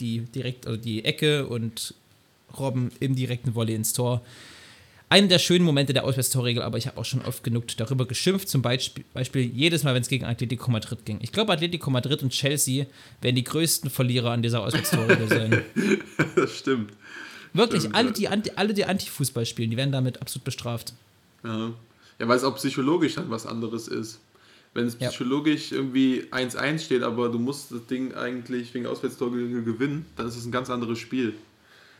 Die 0.00 0.20
direkt, 0.20 0.66
also 0.66 0.78
die 0.78 1.04
Ecke 1.04 1.46
und 1.46 1.94
Robben 2.58 2.90
im 3.00 3.14
direkten 3.14 3.54
Volley 3.54 3.74
ins 3.74 3.92
Tor. 3.92 4.22
Einer 5.08 5.28
der 5.28 5.38
schönen 5.38 5.64
Momente 5.64 5.92
der 5.92 6.04
Auswärtstorregel, 6.04 6.62
aber 6.62 6.78
ich 6.78 6.88
habe 6.88 6.98
auch 6.98 7.04
schon 7.04 7.22
oft 7.22 7.44
genug 7.44 7.68
darüber 7.76 8.06
geschimpft. 8.06 8.48
Zum 8.48 8.60
Beispiel, 8.60 9.04
Beispiel 9.14 9.42
jedes 9.42 9.84
Mal, 9.84 9.94
wenn 9.94 10.02
es 10.02 10.08
gegen 10.08 10.24
Atletico 10.24 10.68
Madrid 10.70 11.04
ging. 11.04 11.18
Ich 11.22 11.30
glaube, 11.30 11.52
Atletico 11.52 11.90
Madrid 11.90 12.24
und 12.24 12.30
Chelsea 12.30 12.86
werden 13.20 13.36
die 13.36 13.44
größten 13.44 13.88
Verlierer 13.88 14.32
an 14.32 14.42
dieser 14.42 14.64
Auswärtstorregel 14.64 15.28
sein. 15.28 15.62
das 16.34 16.58
stimmt. 16.58 16.92
Wirklich, 17.56 17.94
alle, 17.94 18.12
die 18.12 18.28
Anti, 18.28 18.52
alle, 18.56 18.74
die 18.74 18.84
Anti-Fußball 18.84 19.46
spielen, 19.46 19.70
die 19.70 19.76
werden 19.76 19.92
damit 19.92 20.20
absolut 20.20 20.44
bestraft. 20.44 20.92
Ja. 21.44 21.72
ja, 22.18 22.28
weil 22.28 22.36
es 22.36 22.44
auch 22.44 22.56
psychologisch 22.56 23.14
dann 23.14 23.30
was 23.30 23.46
anderes 23.46 23.88
ist. 23.88 24.20
Wenn 24.74 24.86
es 24.86 24.96
psychologisch 24.96 25.70
ja. 25.70 25.78
irgendwie 25.78 26.24
1-1 26.32 26.80
steht, 26.80 27.02
aber 27.02 27.30
du 27.30 27.38
musst 27.38 27.72
das 27.72 27.86
Ding 27.86 28.14
eigentlich 28.14 28.74
wegen 28.74 28.86
Auswärtstor 28.86 29.30
gewinnen, 29.30 30.04
dann 30.16 30.28
ist 30.28 30.36
es 30.36 30.44
ein 30.44 30.52
ganz 30.52 30.68
anderes 30.68 30.98
Spiel. 30.98 31.34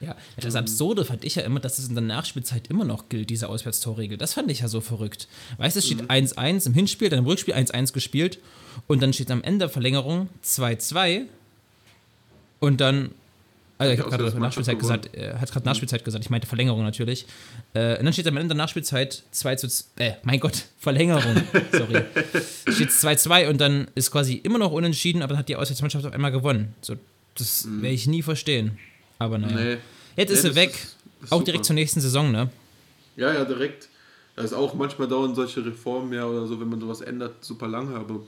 Ja, 0.00 0.14
das. 0.38 0.54
Absurde 0.56 1.04
fand 1.04 1.24
ich 1.24 1.36
ja 1.36 1.42
immer, 1.42 1.58
dass 1.58 1.78
es 1.78 1.88
in 1.88 1.94
der 1.94 2.04
Nachspielzeit 2.04 2.68
immer 2.68 2.84
noch 2.84 3.08
gilt, 3.08 3.30
diese 3.30 3.48
Auswärtstorregel. 3.48 4.18
Das 4.18 4.34
fand 4.34 4.50
ich 4.50 4.60
ja 4.60 4.68
so 4.68 4.82
verrückt. 4.82 5.26
Weißt 5.56 5.76
du, 5.76 5.78
es 5.78 5.86
steht 5.86 6.02
1-1 6.02 6.52
mhm. 6.52 6.60
im 6.66 6.74
Hinspiel, 6.74 7.08
dann 7.08 7.20
im 7.20 7.26
Rückspiel 7.26 7.54
1-1 7.54 7.94
gespielt 7.94 8.38
und 8.86 9.02
dann 9.02 9.12
steht 9.14 9.30
am 9.30 9.42
Ende 9.42 9.60
der 9.60 9.68
Verlängerung 9.70 10.28
2-2 10.44 11.24
und 12.60 12.80
dann 12.80 13.12
also 13.78 13.92
ich 13.92 14.00
habe 14.00 14.10
gerade 14.10 14.40
Nachspielzeit 14.40 14.78
gesagt, 14.78 15.14
äh, 15.14 15.34
hat 15.34 15.52
gerade 15.52 15.66
Nachspielzeit 15.66 16.04
gesagt, 16.04 16.24
ich 16.24 16.30
meinte 16.30 16.46
Verlängerung 16.46 16.82
natürlich. 16.82 17.26
Äh, 17.74 17.98
und 17.98 18.04
dann 18.04 18.12
steht 18.12 18.26
am 18.26 18.36
Ende 18.36 18.48
der 18.48 18.56
Nachspielzeit 18.56 19.22
2 19.30 19.56
zu 19.56 19.68
äh, 19.98 20.12
mein 20.22 20.40
Gott, 20.40 20.64
Verlängerung, 20.78 21.42
sorry. 21.72 22.02
steht 22.68 22.90
2-2 22.90 23.48
und 23.48 23.60
dann 23.60 23.88
ist 23.94 24.10
quasi 24.10 24.34
immer 24.34 24.58
noch 24.58 24.72
unentschieden, 24.72 25.22
aber 25.22 25.30
dann 25.30 25.38
hat 25.38 25.48
die 25.48 25.56
Auswärtsmannschaft 25.56 26.06
auf 26.06 26.12
einmal 26.12 26.32
gewonnen. 26.32 26.74
So, 26.80 26.96
das 27.34 27.66
mhm. 27.66 27.82
werde 27.82 27.94
ich 27.94 28.06
nie 28.06 28.22
verstehen. 28.22 28.78
Aber 29.18 29.38
naja. 29.38 29.56
Nee. 29.56 29.76
Jetzt 30.16 30.30
nee, 30.30 30.36
ist 30.36 30.42
sie 30.42 30.54
weg. 30.54 30.70
Ist, 30.70 30.96
ist 31.24 31.32
auch 31.32 31.42
direkt 31.42 31.64
zur 31.64 31.74
nächsten 31.74 32.00
Saison, 32.00 32.30
ne? 32.32 32.48
Ja, 33.16 33.32
ja, 33.32 33.44
direkt. 33.44 33.88
Das 34.36 34.46
ist 34.46 34.52
auch 34.52 34.74
manchmal 34.74 35.08
dauern 35.08 35.34
solche 35.34 35.64
Reformen 35.64 36.12
ja 36.12 36.26
oder 36.26 36.46
so, 36.46 36.60
wenn 36.60 36.68
man 36.68 36.80
sowas 36.80 37.00
ändert, 37.00 37.42
super 37.44 37.68
lange, 37.68 37.96
aber 37.96 38.20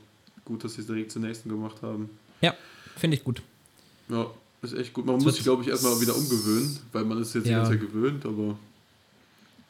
gut, 0.45 0.65
dass 0.65 0.75
sie 0.75 0.81
es 0.81 0.87
direkt 0.87 1.13
zur 1.13 1.21
nächsten 1.21 1.51
gemacht 1.51 1.83
haben. 1.83 2.11
Ja, 2.41 2.55
finde 2.97 3.17
ich 3.17 3.25
gut. 3.25 3.43
Ja, 4.09 4.27
ist 4.63 4.75
echt 4.75 4.93
gut. 4.93 5.07
Man 5.07 5.17
das 5.17 5.25
muss 5.25 5.35
sich, 5.37 5.45
glaube 5.45 5.63
ich, 5.63 5.69
erstmal 5.69 6.01
wieder 6.01 6.17
umgewöhnen, 6.17 6.79
weil 6.93 7.05
man 7.05 7.21
ist 7.21 7.35
jetzt 7.35 7.47
ja. 7.47 7.63
die 7.63 7.71
ganze 7.71 7.73
Zeit 7.73 7.81
gewöhnt, 7.81 8.27
aber 8.27 8.59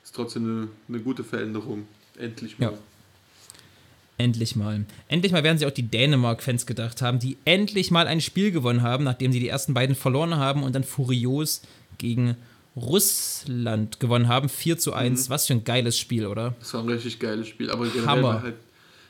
ist 0.02 0.14
trotzdem 0.14 0.44
eine, 0.44 0.68
eine 0.88 1.00
gute 1.00 1.24
Veränderung. 1.24 1.86
Endlich 2.16 2.58
mal. 2.58 2.72
Ja. 2.72 2.78
Endlich 4.16 4.56
mal. 4.56 4.84
Endlich 5.06 5.32
mal 5.32 5.44
werden 5.44 5.58
sie 5.58 5.66
auch 5.66 5.70
die 5.70 5.84
Dänemark-Fans 5.84 6.66
gedacht 6.66 7.02
haben, 7.02 7.20
die 7.20 7.36
endlich 7.44 7.90
mal 7.90 8.08
ein 8.08 8.20
Spiel 8.20 8.50
gewonnen 8.50 8.82
haben, 8.82 9.04
nachdem 9.04 9.32
sie 9.32 9.38
die 9.38 9.48
ersten 9.48 9.74
beiden 9.74 9.94
verloren 9.94 10.36
haben 10.36 10.64
und 10.64 10.74
dann 10.74 10.82
furios 10.82 11.62
gegen 11.98 12.36
Russland 12.74 14.00
gewonnen 14.00 14.26
haben. 14.26 14.48
4 14.48 14.78
zu 14.78 14.92
1. 14.92 15.28
Mhm. 15.28 15.30
Was 15.30 15.46
für 15.46 15.52
ein 15.52 15.64
geiles 15.64 15.98
Spiel, 15.98 16.26
oder? 16.26 16.56
Das 16.58 16.74
war 16.74 16.82
ein 16.82 16.88
richtig 16.88 17.20
geiles 17.20 17.46
Spiel. 17.46 17.70
Aber 17.70 17.86
generell 17.86 18.06
Hammer. 18.06 18.22
war 18.22 18.42
halt 18.42 18.54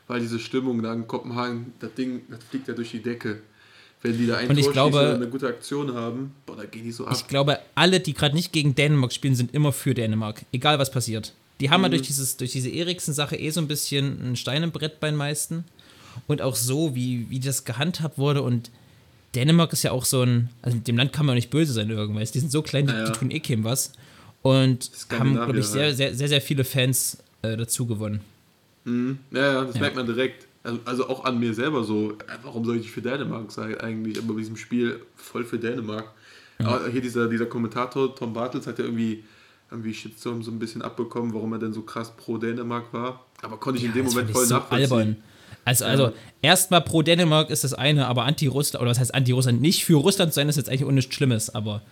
war 0.09 0.19
diese 0.19 0.39
Stimmung 0.41 0.83
da 0.83 0.93
in 0.93 1.07
Kopenhagen, 1.07 1.75
das 1.81 1.95
Ding, 1.95 2.23
das 2.31 2.43
fliegt 2.43 2.67
ja 2.67 2.75
durch 2.75 2.91
die 2.91 3.03
Decke 3.03 3.43
wenn 4.03 4.17
die 4.17 4.27
da 4.27 4.37
ein 4.37 4.49
und 4.49 4.59
ich 4.59 4.71
glaube, 4.71 5.15
eine 5.15 5.29
gute 5.29 5.49
Aktion 5.49 5.95
haben, 5.95 6.33
boah, 6.47 6.57
da 6.57 6.65
gehen 6.65 6.85
die 6.85 6.93
so 6.93 7.07
ab. 7.07 7.17
Ich 7.17 7.27
glaube, 7.27 7.59
alle, 7.75 8.01
die 8.01 8.15
gerade 8.15 8.35
nicht 8.35 8.53
gegen 8.53 8.75
Dänemark 8.75 9.13
spielen, 9.13 9.35
sind 9.35 9.55
immer 9.55 9.73
für 9.73 9.95
Dänemark, 9.95 10.45
egal 10.53 10.79
was 10.79 10.91
passiert. 10.91 11.33
Die 11.61 11.71
haben 11.71 11.81
mhm. 11.81 11.87
ja 11.87 11.89
durch, 11.91 12.03
dieses, 12.03 12.37
durch 12.37 12.53
diese 12.53 12.71
Eriksen-Sache 12.71 13.37
eh 13.37 13.51
so 13.51 13.61
ein 13.61 13.69
bisschen 13.69 14.33
ein 14.33 14.37
Stein 14.37 14.63
im 14.63 14.71
Brett 14.71 15.01
bei 15.01 15.09
den 15.09 15.17
meisten. 15.17 15.65
Und 16.27 16.43
auch 16.43 16.57
so, 16.57 16.95
wie, 16.95 17.27
wie 17.31 17.41
das 17.41 17.65
gehandhabt 17.65 18.19
wurde. 18.19 18.43
Und 18.43 18.71
Dänemark 19.35 19.73
ist 19.73 19.83
ja 19.83 19.93
auch 19.93 20.05
so 20.05 20.23
ein, 20.23 20.51
also 20.63 20.79
dem 20.79 20.97
Land 20.97 21.13
kann 21.13 21.27
man 21.27 21.35
auch 21.35 21.37
nicht 21.37 21.51
böse 21.51 21.73
sein 21.73 21.91
irgendwas. 21.91 22.33
Die 22.33 22.41
sind 22.41 22.51
so 22.51 22.63
klein, 22.63 22.87
die, 22.87 22.93
ja, 22.93 23.01
ja. 23.01 23.05
die 23.07 23.13
tun 23.19 23.31
eh 23.31 23.41
keinem 23.41 23.65
was. 23.65 23.93
Und 24.43 24.91
haben, 25.11 25.35
glaube 25.35 25.59
ich, 25.59 25.67
sehr, 25.67 25.95
sehr, 25.95 26.15
sehr, 26.15 26.29
sehr 26.29 26.41
viele 26.41 26.65
Fans 26.65 27.19
äh, 27.43 27.57
dazu 27.57 27.87
gewonnen. 27.87 28.21
Mhm. 28.85 29.19
Ja, 29.33 29.53
ja, 29.53 29.65
das 29.65 29.75
ja. 29.75 29.81
merkt 29.81 29.97
man 29.97 30.07
direkt. 30.07 30.48
Also, 30.63 30.81
also 30.85 31.09
auch 31.09 31.25
an 31.25 31.39
mir 31.39 31.55
selber 31.55 31.85
so, 31.85 32.13
äh, 32.13 32.17
warum 32.43 32.65
soll 32.65 32.77
ich 32.77 32.91
für 32.91 33.03
Dänemark 33.03 33.51
sein 33.53 33.79
eigentlich? 33.81 34.19
Aber 34.19 34.35
bei 34.35 34.41
diesem 34.41 34.57
Spiel 34.57 35.01
voll 35.17 35.45
für 35.45 35.59
Dänemark. 35.59 36.13
Ja. 36.61 36.81
hier 36.91 37.01
dieser, 37.01 37.29
dieser 37.29 37.47
Kommentator, 37.47 38.15
Tom 38.17 38.33
Bartels, 38.33 38.67
hat 38.67 38.81
ja 38.81 38.85
irgendwie, 38.85 39.23
irgendwie 39.71 39.95
Shitstorm 39.95 40.43
so 40.43 40.51
ein 40.51 40.59
bisschen 40.59 40.83
abbekommen, 40.83 41.33
warum 41.33 41.53
er 41.53 41.61
denn 41.61 41.73
so 41.73 41.83
krass 41.83 42.13
pro 42.17 42.37
Dänemark 42.37 42.93
war. 42.93 43.25
Aber 43.43 43.59
konnte 43.59 43.79
ich 43.79 43.85
ja, 43.85 43.91
in 43.91 43.95
dem 43.95 44.07
Moment 44.07 44.31
voll 44.31 44.45
so 44.45 44.57
nachvollziehen. 44.57 44.93
Albern. 44.93 45.17
Also, 45.65 45.85
also 45.85 46.13
erstmal 46.43 46.81
pro 46.81 47.03
Dänemark 47.03 47.51
ist 47.51 47.63
das 47.63 47.75
eine, 47.75 48.07
aber 48.07 48.25
anti-Russland, 48.25 48.81
oder 48.81 48.91
was 48.91 48.99
heißt 48.99 49.15
anti-Russland? 49.15 49.61
Nicht 49.61 49.85
für 49.85 49.97
Russland 49.97 50.33
zu 50.33 50.37
sein, 50.37 50.49
ist 50.49 50.57
jetzt 50.57 50.69
eigentlich 50.69 50.85
auch 50.85 50.91
nichts 50.91 51.15
Schlimmes, 51.15 51.55
aber 51.55 51.83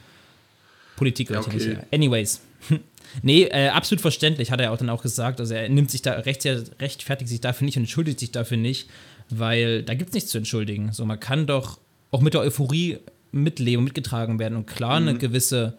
Politik 0.96 1.30
ja, 1.30 1.40
okay. 1.40 1.56
nicht. 1.56 1.92
Anyways. 1.92 2.40
nee, 3.22 3.44
äh, 3.44 3.68
absolut 3.68 4.00
verständlich, 4.00 4.50
hat 4.50 4.60
er 4.60 4.72
auch 4.72 4.78
dann 4.78 4.90
auch 4.90 5.02
gesagt. 5.02 5.40
Also 5.40 5.54
er 5.54 5.68
nimmt 5.68 5.90
sich 5.90 6.02
da 6.02 6.12
recht, 6.12 6.46
rechtfertigt 6.80 7.28
sich 7.28 7.40
dafür 7.40 7.64
nicht 7.64 7.76
und 7.76 7.84
entschuldigt 7.84 8.20
sich 8.20 8.32
dafür 8.32 8.56
nicht, 8.56 8.88
weil 9.30 9.82
da 9.82 9.94
gibt 9.94 10.10
es 10.10 10.14
nichts 10.14 10.30
zu 10.30 10.38
entschuldigen. 10.38 10.92
So, 10.92 11.04
man 11.04 11.20
kann 11.20 11.46
doch 11.46 11.78
auch 12.10 12.20
mit 12.20 12.34
der 12.34 12.40
Euphorie 12.42 12.98
mitleben, 13.32 13.84
mitgetragen 13.84 14.38
werden 14.38 14.56
und 14.56 14.66
klar 14.66 15.00
mhm. 15.00 15.08
eine 15.08 15.18
gewisse 15.18 15.74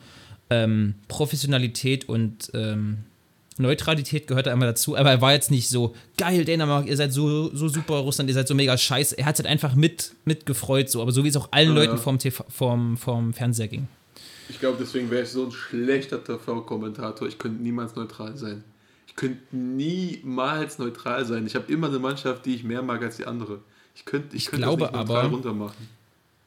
ähm, 0.49 0.95
Professionalität 1.07 2.07
und 2.07 2.51
ähm, 2.53 2.99
Neutralität 3.59 4.27
gehört 4.27 4.47
da 4.47 4.51
einmal 4.51 4.67
dazu, 4.67 4.95
aber 4.95 5.09
er 5.09 5.21
war 5.21 5.33
jetzt 5.33 5.51
nicht 5.51 5.67
so, 5.67 5.95
geil, 6.17 6.45
Dänemark, 6.45 6.87
ihr 6.87 6.95
seid 6.95 7.11
so, 7.11 7.53
so 7.55 7.67
super, 7.67 7.95
Russland, 7.95 8.29
ihr 8.29 8.33
seid 8.33 8.47
so 8.47 8.53
mega 8.53 8.77
scheiße. 8.77 9.17
Er 9.17 9.25
hat 9.25 9.35
es 9.35 9.39
halt 9.39 9.51
einfach 9.51 9.75
mit, 9.75 10.13
mitgefreut, 10.25 10.89
so, 10.89 11.01
aber 11.01 11.11
so 11.11 11.23
wie 11.23 11.29
es 11.29 11.35
auch 11.35 11.49
allen 11.51 11.69
ja, 11.69 11.75
Leuten 11.75 11.95
ja. 11.95 11.97
Vom, 11.97 12.19
TV, 12.19 12.45
vom, 12.49 12.97
vom 12.97 13.33
Fernseher 13.33 13.67
ging. 13.67 13.87
Ich 14.49 14.59
glaube, 14.59 14.77
deswegen 14.79 15.09
wäre 15.11 15.23
ich 15.23 15.29
so 15.29 15.45
ein 15.45 15.51
schlechter 15.51 16.23
TV-Kommentator. 16.23 17.27
Ich 17.27 17.37
könnte 17.37 17.61
niemals 17.61 17.95
neutral 17.95 18.37
sein. 18.37 18.63
Ich 19.07 19.15
könnte 19.15 19.55
niemals 19.55 20.79
neutral 20.79 21.25
sein. 21.25 21.45
Ich 21.45 21.55
habe 21.55 21.71
immer 21.71 21.87
eine 21.87 21.99
Mannschaft, 21.99 22.45
die 22.45 22.55
ich 22.55 22.63
mehr 22.63 22.81
mag 22.81 23.01
als 23.03 23.17
die 23.17 23.25
andere. 23.25 23.59
Ich 23.95 24.05
könnte 24.05 24.35
ich, 24.35 24.43
ich 24.43 24.49
könnte 24.49 24.63
glaube 24.63 24.83
das 24.83 24.91
nicht 24.91 24.99
neutral 24.99 25.25
aber, 25.25 25.29
runtermachen. 25.29 25.89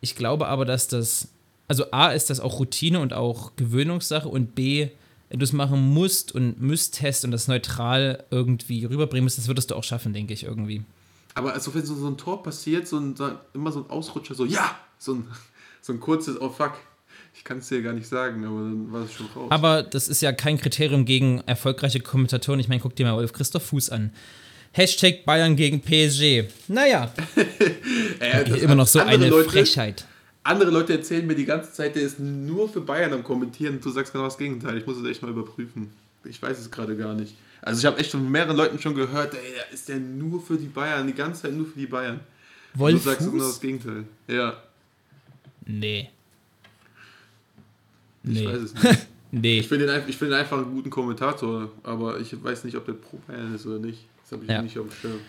Ich 0.00 0.16
glaube 0.16 0.46
aber, 0.46 0.64
dass 0.64 0.88
das, 0.88 1.28
also 1.68 1.90
A 1.90 2.12
ist 2.12 2.30
das 2.30 2.40
auch 2.40 2.58
Routine 2.58 3.00
und 3.00 3.12
auch 3.12 3.52
Gewöhnungssache 3.56 4.28
und 4.28 4.54
B, 4.54 4.88
wenn 5.28 5.38
du 5.38 5.44
es 5.44 5.52
machen 5.52 5.92
musst 5.92 6.34
und 6.34 6.60
müsstest 6.60 7.24
und 7.24 7.30
das 7.32 7.48
neutral 7.48 8.24
irgendwie 8.30 8.84
rüberbringen 8.84 9.24
müsstest, 9.24 9.46
das 9.46 9.48
würdest 9.48 9.70
du 9.70 9.74
auch 9.74 9.84
schaffen, 9.84 10.12
denke 10.12 10.32
ich, 10.32 10.44
irgendwie. 10.44 10.82
Aber 11.34 11.52
also 11.52 11.74
wenn 11.74 11.84
so, 11.84 11.94
so 11.94 12.08
ein 12.08 12.16
Tor 12.16 12.42
passiert, 12.42 12.88
so 12.88 12.98
ein, 12.98 13.14
immer 13.52 13.72
so 13.72 13.80
ein 13.80 13.90
Ausrutscher, 13.90 14.34
so 14.34 14.44
ja, 14.44 14.76
so 14.98 15.14
ein, 15.14 15.28
so 15.82 15.92
ein 15.92 16.00
kurzes, 16.00 16.40
oh 16.40 16.48
fuck, 16.48 16.72
ich 17.34 17.44
kann 17.44 17.58
es 17.58 17.68
dir 17.68 17.82
gar 17.82 17.92
nicht 17.92 18.08
sagen, 18.08 18.44
aber 18.44 18.60
dann 18.60 18.92
war 18.92 19.04
es 19.04 19.12
schon 19.12 19.26
raus. 19.34 19.50
Aber 19.50 19.82
das 19.82 20.08
ist 20.08 20.20
ja 20.20 20.32
kein 20.32 20.58
Kriterium 20.58 21.04
gegen 21.04 21.40
erfolgreiche 21.46 22.00
Kommentatoren. 22.00 22.60
Ich 22.60 22.68
meine, 22.68 22.80
guck 22.80 22.96
dir 22.96 23.06
mal 23.06 23.16
Wolf 23.16 23.32
Christoph 23.32 23.64
Fuß 23.64 23.90
an. 23.90 24.12
Hashtag 24.72 25.24
Bayern 25.24 25.56
gegen 25.56 25.80
PSG. 25.80 26.44
Naja. 26.68 27.12
äh, 28.20 28.42
immer 28.60 28.76
noch 28.76 28.86
so 28.86 29.00
eine 29.00 29.28
Leute, 29.28 29.50
Frechheit 29.50 30.06
andere 30.42 30.70
Leute 30.70 30.94
erzählen 30.94 31.26
mir 31.26 31.34
die 31.34 31.44
ganze 31.44 31.72
Zeit, 31.72 31.96
der 31.96 32.02
ist 32.02 32.18
nur 32.18 32.68
für 32.68 32.80
Bayern 32.80 33.12
am 33.12 33.22
Kommentieren. 33.22 33.80
Du 33.80 33.90
sagst 33.90 34.12
genau 34.12 34.24
das 34.24 34.38
Gegenteil. 34.38 34.78
Ich 34.78 34.86
muss 34.86 34.96
es 34.96 35.06
echt 35.06 35.22
mal 35.22 35.30
überprüfen. 35.30 35.90
Ich 36.24 36.40
weiß 36.40 36.58
es 36.58 36.70
gerade 36.70 36.96
gar 36.96 37.14
nicht. 37.14 37.34
Also 37.62 37.80
ich 37.80 37.86
habe 37.86 37.98
echt 37.98 38.10
von 38.10 38.30
mehreren 38.30 38.56
Leuten 38.56 38.78
schon 38.78 38.94
gehört, 38.94 39.34
ey, 39.34 39.40
ist 39.72 39.88
der 39.88 39.98
nur 39.98 40.42
für 40.42 40.56
die 40.56 40.66
Bayern, 40.66 41.06
die 41.06 41.12
ganze 41.12 41.42
Zeit 41.42 41.52
nur 41.52 41.66
für 41.66 41.78
die 41.78 41.86
Bayern. 41.86 42.20
Wolf 42.74 43.02
du 43.02 43.10
sagst 43.10 43.30
genau 43.30 43.44
das 43.44 43.60
Gegenteil. 43.60 44.04
Ja. 44.28 44.62
Nee. 45.66 46.08
Ich 48.24 48.30
nee. 48.30 48.46
weiß 48.46 48.58
es 48.58 48.74
nicht. 48.82 49.06
nee. 49.30 49.58
Ich 49.60 49.68
finde 49.68 49.86
ihn, 49.86 50.12
find 50.12 50.30
ihn 50.30 50.34
einfach 50.34 50.58
einen 50.58 50.72
guten 50.72 50.90
Kommentator, 50.90 51.70
aber 51.82 52.18
ich 52.20 52.42
weiß 52.42 52.64
nicht, 52.64 52.76
ob 52.76 52.86
der 52.86 52.94
pro 52.94 53.18
ist 53.54 53.66
oder 53.66 53.78
nicht. 53.78 54.00
Das 54.22 54.32
habe 54.32 54.44
ich 54.44 54.50
ja. 54.50 54.62
nicht 54.62 54.78
auf 54.78 54.86
dem 54.86 54.92
Schirm. 54.92 55.20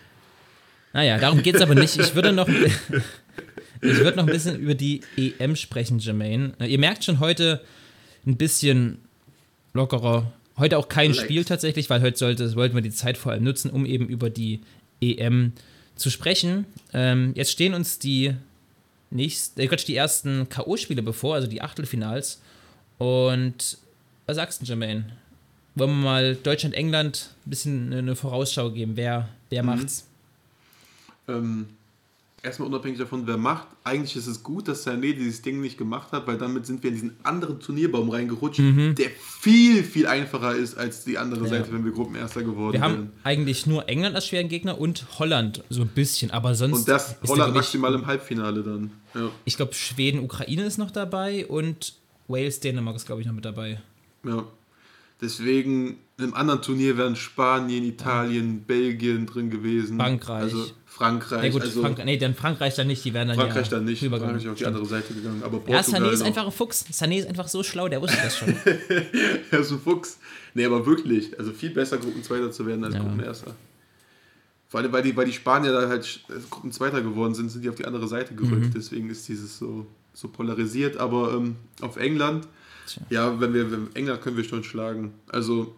Naja, 0.93 1.17
darum 1.17 1.41
geht 1.41 1.55
es 1.55 1.61
aber 1.61 1.75
nicht. 1.75 1.97
Ich 1.97 2.15
würde 2.15 2.31
noch. 2.31 2.49
Ich 3.83 3.97
würde 3.97 4.17
noch 4.17 4.27
ein 4.27 4.31
bisschen 4.31 4.59
über 4.59 4.75
die 4.75 5.01
EM 5.17 5.55
sprechen, 5.55 5.97
Jermaine. 5.97 6.53
Ihr 6.59 6.77
merkt 6.77 7.03
schon 7.03 7.19
heute 7.19 7.61
ein 8.27 8.37
bisschen 8.37 8.99
lockerer. 9.73 10.31
Heute 10.57 10.77
auch 10.77 10.87
kein 10.87 11.11
Relax. 11.11 11.25
Spiel 11.25 11.45
tatsächlich, 11.45 11.89
weil 11.89 12.01
heute 12.01 12.17
sollte, 12.17 12.55
wollten 12.55 12.75
wir 12.75 12.83
die 12.83 12.91
Zeit 12.91 13.17
vor 13.17 13.31
allem 13.31 13.43
nutzen, 13.43 13.71
um 13.71 13.87
eben 13.87 14.07
über 14.07 14.29
die 14.29 14.59
EM 15.01 15.53
zu 15.95 16.11
sprechen. 16.11 16.65
Ähm, 16.93 17.33
jetzt 17.35 17.51
stehen 17.51 17.73
uns 17.73 17.97
die 17.97 18.35
nächsten, 19.09 19.59
äh, 19.59 19.75
die 19.75 19.95
ersten 19.95 20.47
K.O.-Spiele 20.49 21.01
bevor, 21.01 21.35
also 21.35 21.47
die 21.47 21.61
Achtelfinals. 21.61 22.41
Und 23.01 23.79
was 24.27 24.35
sagst 24.35 24.61
du, 24.61 24.65
Jermaine? 24.65 25.05
Wollen 25.73 25.89
wir 25.89 26.03
mal 26.03 26.35
Deutschland-England 26.35 27.31
ein 27.47 27.49
bisschen 27.49 27.91
eine 27.91 28.15
Vorausschau 28.15 28.69
geben? 28.69 28.91
Wer, 28.95 29.27
wer 29.49 29.63
mhm. 29.63 29.69
macht's? 29.69 30.07
Ähm, 31.27 31.65
erstmal 32.43 32.67
unabhängig 32.67 32.99
davon, 32.99 33.25
wer 33.25 33.37
macht, 33.37 33.69
eigentlich 33.83 34.15
ist 34.15 34.27
es 34.27 34.43
gut, 34.43 34.67
dass 34.67 34.85
Sané 34.85 35.15
dieses 35.15 35.41
Ding 35.41 35.61
nicht 35.61 35.79
gemacht 35.79 36.11
hat, 36.11 36.27
weil 36.27 36.37
damit 36.37 36.67
sind 36.67 36.83
wir 36.83 36.89
in 36.89 36.93
diesen 36.93 37.15
anderen 37.23 37.59
Turnierbaum 37.59 38.11
reingerutscht, 38.11 38.59
mhm. 38.59 38.93
der 38.93 39.09
viel, 39.09 39.83
viel 39.83 40.05
einfacher 40.05 40.53
ist 40.53 40.77
als 40.77 41.03
die 41.03 41.17
andere 41.17 41.45
ja. 41.45 41.49
Seite, 41.49 41.73
wenn 41.73 41.83
wir 41.83 41.93
Gruppenerster 41.93 42.43
geworden 42.43 42.73
wären. 42.73 42.81
Wir 42.81 42.97
haben 42.97 43.11
eigentlich 43.23 43.65
nur 43.65 43.89
England 43.89 44.13
als 44.13 44.27
schweren 44.27 44.47
Gegner 44.47 44.79
und 44.79 45.07
Holland 45.17 45.63
so 45.71 45.81
ein 45.81 45.87
bisschen, 45.87 46.29
aber 46.29 46.53
sonst. 46.53 46.81
Und 46.81 46.87
das 46.87 47.15
Holland 47.27 47.55
maximal 47.55 47.95
im 47.95 48.05
Halbfinale 48.05 48.61
dann. 48.61 48.91
Ja. 49.15 49.31
Ich 49.45 49.57
glaube, 49.57 49.73
Schweden, 49.73 50.19
Ukraine 50.19 50.65
ist 50.65 50.77
noch 50.77 50.91
dabei 50.91 51.47
und 51.47 51.95
Wales, 52.31 52.59
Dänemark 52.59 52.95
ist, 52.95 53.05
glaube 53.05 53.21
ich, 53.21 53.27
noch 53.27 53.33
mit 53.33 53.45
dabei. 53.45 53.81
Ja. 54.23 54.45
Deswegen, 55.21 55.97
im 56.17 56.33
anderen 56.33 56.61
Turnier 56.63 56.97
wären 56.97 57.15
Spanien, 57.15 57.83
Italien, 57.83 58.61
Belgien 58.61 59.27
drin 59.27 59.51
gewesen. 59.51 59.97
Frankreich. 59.97 60.43
Also 60.43 60.65
Frankreich. 60.85 61.41
Nee, 61.41 61.49
gut, 61.51 61.61
also 61.61 61.81
Frank 61.81 62.03
nee, 62.03 62.17
dann 62.17 62.33
Frankreich 62.33 62.75
dann 62.75 62.87
nicht, 62.87 63.05
die 63.05 63.13
werden 63.13 63.29
dann 63.29 63.37
Frankreich 63.37 63.67
ja 63.67 63.77
dann 63.77 63.85
nicht, 63.85 64.03
Frankreich 64.03 64.47
auf 64.47 64.57
die 64.57 64.65
andere 64.65 64.85
Seite 64.85 65.13
gegangen. 65.13 65.41
Aber 65.43 65.59
Portugal 65.59 65.83
ja, 65.83 65.97
Sané 65.97 66.11
ist 66.11 66.23
einfach 66.23 66.45
ein 66.45 66.51
Fuchs. 66.51 66.85
Sané 66.91 67.19
ist 67.19 67.27
einfach 67.27 67.47
so 67.47 67.61
schlau, 67.61 67.87
der 67.87 68.01
wusste 68.01 68.17
das 68.21 68.37
schon. 68.37 68.55
er 69.51 69.59
ist 69.59 69.71
ein 69.71 69.79
Fuchs. 69.79 70.19
Nee, 70.53 70.65
aber 70.65 70.85
wirklich, 70.85 71.37
also 71.39 71.51
viel 71.51 71.69
besser 71.69 71.97
Gruppenzweiter 71.97 72.51
zu 72.51 72.65
werden 72.65 72.83
als 72.83 72.95
ja. 72.95 72.99
Gruppenerster. 72.99 73.55
Vor 74.67 74.79
allem, 74.79 74.91
weil 74.91 75.03
die, 75.03 75.15
weil 75.15 75.25
die 75.25 75.33
Spanier 75.33 75.71
da 75.71 75.87
halt 75.87 76.21
Gruppenzweiter 76.49 77.01
geworden 77.01 77.35
sind, 77.35 77.49
sind 77.49 77.63
die 77.63 77.69
auf 77.69 77.75
die 77.75 77.85
andere 77.85 78.07
Seite 78.07 78.33
gerückt. 78.33 78.67
Mhm. 78.67 78.73
Deswegen 78.73 79.09
ist 79.09 79.27
dieses 79.27 79.57
so, 79.57 79.85
so 80.13 80.27
polarisiert. 80.27 80.97
Aber 80.97 81.33
ähm, 81.33 81.55
auf 81.81 81.97
England, 81.97 82.47
Tja. 82.87 83.01
ja, 83.09 83.39
wenn 83.39 83.53
wir, 83.53 83.71
wenn 83.71 83.95
England 83.95 84.21
können 84.21 84.37
wir 84.37 84.43
schon 84.43 84.63
schlagen. 84.63 85.13
Also, 85.29 85.75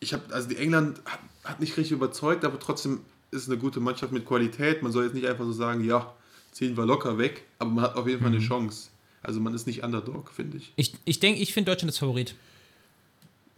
ich 0.00 0.12
habe, 0.12 0.22
also 0.32 0.48
die 0.48 0.56
England 0.56 1.00
hat, 1.04 1.20
hat 1.44 1.60
nicht 1.60 1.76
richtig 1.76 1.92
überzeugt, 1.92 2.44
aber 2.44 2.58
trotzdem 2.58 3.00
ist 3.30 3.48
eine 3.48 3.58
gute 3.58 3.80
Mannschaft 3.80 4.12
mit 4.12 4.26
Qualität. 4.26 4.82
Man 4.82 4.92
soll 4.92 5.04
jetzt 5.04 5.14
nicht 5.14 5.26
einfach 5.26 5.44
so 5.44 5.52
sagen, 5.52 5.84
ja, 5.84 6.14
ziehen 6.52 6.76
wir 6.76 6.86
locker 6.86 7.18
weg, 7.18 7.44
aber 7.58 7.70
man 7.70 7.84
hat 7.84 7.96
auf 7.96 8.06
jeden 8.06 8.20
Fall 8.20 8.28
eine 8.28 8.38
mhm. 8.38 8.48
Chance. 8.48 8.88
Also 9.22 9.40
man 9.40 9.54
ist 9.54 9.66
nicht 9.66 9.82
Underdog, 9.82 10.30
finde 10.30 10.58
ich. 10.58 10.72
Ich, 10.76 10.94
ich 11.04 11.18
denke, 11.18 11.40
ich 11.40 11.52
finde 11.52 11.70
Deutschland 11.72 11.90
ist 11.90 11.98
Favorit. 11.98 12.34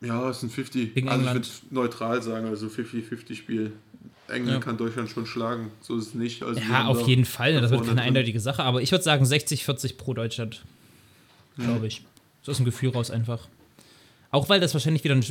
Ja, 0.00 0.30
es 0.30 0.38
ist 0.38 0.44
ein 0.44 0.50
50. 0.50 0.94
Gegen 0.94 1.08
also 1.08 1.20
England. 1.20 1.46
ich 1.46 1.62
würde 1.62 1.74
neutral 1.74 2.22
sagen, 2.22 2.46
also 2.46 2.68
50-50 2.68 3.34
Spiel. 3.34 3.72
England 4.28 4.58
ja. 4.58 4.60
kann 4.60 4.76
Deutschland 4.76 5.08
schon 5.08 5.26
schlagen, 5.26 5.70
so 5.80 5.96
ist 5.96 6.08
es 6.08 6.14
nicht. 6.14 6.42
Also 6.42 6.60
ja, 6.60 6.86
auf 6.86 7.06
jeden 7.06 7.24
Fall, 7.24 7.60
das 7.60 7.70
wird 7.70 7.86
keine 7.86 8.02
eindeutige 8.02 8.40
Sache, 8.40 8.62
aber 8.62 8.82
ich 8.82 8.92
würde 8.92 9.02
sagen 9.02 9.24
60-40 9.24 9.96
pro 9.96 10.14
Deutschland, 10.14 10.62
glaube 11.56 11.86
ich. 11.86 12.02
So 12.42 12.52
ist 12.52 12.60
ein 12.60 12.64
Gefühl 12.64 12.90
raus 12.90 13.10
einfach. 13.10 13.48
Auch 14.30 14.48
weil 14.48 14.60
das 14.60 14.74
wahrscheinlich 14.74 15.04
wieder 15.04 15.14
ein, 15.14 15.24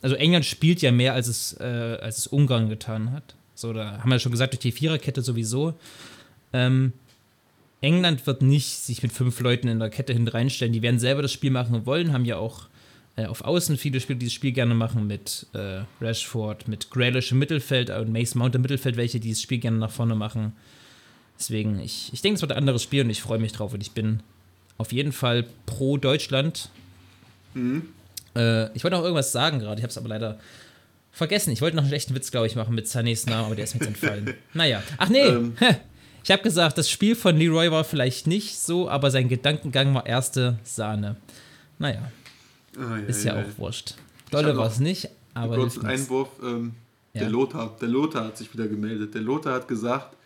also 0.00 0.16
England 0.16 0.46
spielt 0.46 0.80
ja 0.80 0.92
mehr, 0.92 1.12
als 1.12 1.28
es, 1.28 1.56
äh, 1.60 1.98
als 2.00 2.18
es 2.18 2.26
Ungarn 2.26 2.68
getan 2.68 3.12
hat. 3.12 3.34
So, 3.54 3.72
da 3.72 3.98
haben 4.00 4.10
wir 4.10 4.18
schon 4.18 4.32
gesagt, 4.32 4.54
durch 4.54 4.60
die 4.60 4.72
Viererkette 4.72 5.20
sowieso. 5.20 5.74
Ähm, 6.52 6.92
England 7.80 8.26
wird 8.26 8.42
nicht 8.42 8.78
sich 8.78 9.02
mit 9.02 9.12
fünf 9.12 9.40
Leuten 9.40 9.68
in 9.68 9.78
der 9.78 9.90
Kette 9.90 10.12
hinten 10.12 10.28
reinstellen. 10.28 10.72
Die 10.72 10.82
werden 10.82 10.98
selber 10.98 11.22
das 11.22 11.32
Spiel 11.32 11.50
machen 11.50 11.84
wollen, 11.86 12.12
haben 12.12 12.24
ja 12.24 12.36
auch 12.36 12.68
äh, 13.18 13.26
auf 13.26 13.42
Außen 13.42 13.76
viele 13.76 14.00
Spieler, 14.00 14.18
die 14.20 14.26
das 14.26 14.32
Spiel 14.32 14.52
gerne 14.52 14.74
machen, 14.74 15.06
mit 15.06 15.46
äh, 15.52 15.80
Rashford, 16.00 16.68
mit 16.68 16.90
Grealish 16.90 17.32
im 17.32 17.40
Mittelfeld 17.40 17.90
und 17.90 18.12
Mace 18.12 18.36
Mount 18.36 18.54
im 18.54 18.62
Mittelfeld, 18.62 18.96
welche 18.96 19.18
die 19.18 19.30
das 19.30 19.42
Spiel 19.42 19.58
gerne 19.58 19.78
nach 19.78 19.90
vorne 19.90 20.14
machen. 20.14 20.52
Deswegen, 21.36 21.80
ich, 21.80 22.12
ich 22.12 22.22
denke, 22.22 22.36
es 22.36 22.42
wird 22.42 22.52
ein 22.52 22.58
anderes 22.58 22.82
Spiel 22.82 23.02
und 23.02 23.10
ich 23.10 23.20
freue 23.20 23.38
mich 23.38 23.52
drauf 23.52 23.74
und 23.74 23.80
ich 23.80 23.90
bin 23.90 24.20
auf 24.76 24.92
jeden 24.92 25.12
Fall 25.12 25.44
pro 25.66 25.96
Deutschland. 25.96 26.70
Mhm. 27.54 27.88
Äh, 28.36 28.72
ich 28.76 28.84
wollte 28.84 28.96
noch 28.96 29.02
irgendwas 29.02 29.32
sagen 29.32 29.58
gerade, 29.58 29.80
ich 29.80 29.82
habe 29.82 29.90
es 29.90 29.98
aber 29.98 30.08
leider 30.08 30.38
vergessen. 31.10 31.50
Ich 31.50 31.60
wollte 31.60 31.74
noch 31.74 31.82
einen 31.82 31.90
schlechten 31.90 32.14
Witz, 32.14 32.30
glaube 32.30 32.46
ich, 32.46 32.54
machen 32.54 32.74
mit 32.74 32.86
Sanés 32.86 33.28
Namen, 33.28 33.46
aber 33.46 33.56
der 33.56 33.64
ist 33.64 33.74
mir 33.74 33.80
jetzt 33.80 33.88
entfallen. 33.88 34.34
naja. 34.54 34.82
Ach 34.96 35.08
nee. 35.08 35.26
Ähm. 35.26 35.56
Ich 36.24 36.32
habe 36.32 36.42
gesagt, 36.42 36.76
das 36.76 36.90
Spiel 36.90 37.14
von 37.14 37.38
Leroy 37.38 37.70
war 37.70 37.84
vielleicht 37.84 38.26
nicht 38.26 38.58
so, 38.58 38.90
aber 38.90 39.10
sein 39.10 39.28
Gedankengang 39.28 39.94
war 39.94 40.04
erste 40.04 40.58
Sahne. 40.62 41.16
Naja. 41.78 42.10
Ja, 42.78 42.96
ist 42.98 43.24
ja, 43.24 43.36
ja, 43.36 43.42
auch 43.42 43.58
wurscht. 43.58 43.94
Dolle 44.30 44.56
war 44.56 44.68
es 44.68 44.78
nicht, 44.78 45.08
aber. 45.34 45.56
Kurzen 45.56 45.86
Einwurf. 45.86 46.30
Ähm. 46.42 46.72
Der 47.14 47.30
Lothar. 47.30 47.76
Der 47.80 47.88
Lothar 47.88 48.26
hat 48.26 48.38
sich 48.38 48.52
wieder 48.52 48.68
gemeldet. 48.68 49.14
Der 49.14 49.22
Lothar 49.22 49.54
hat 49.54 49.68
gesagt, 49.68 50.16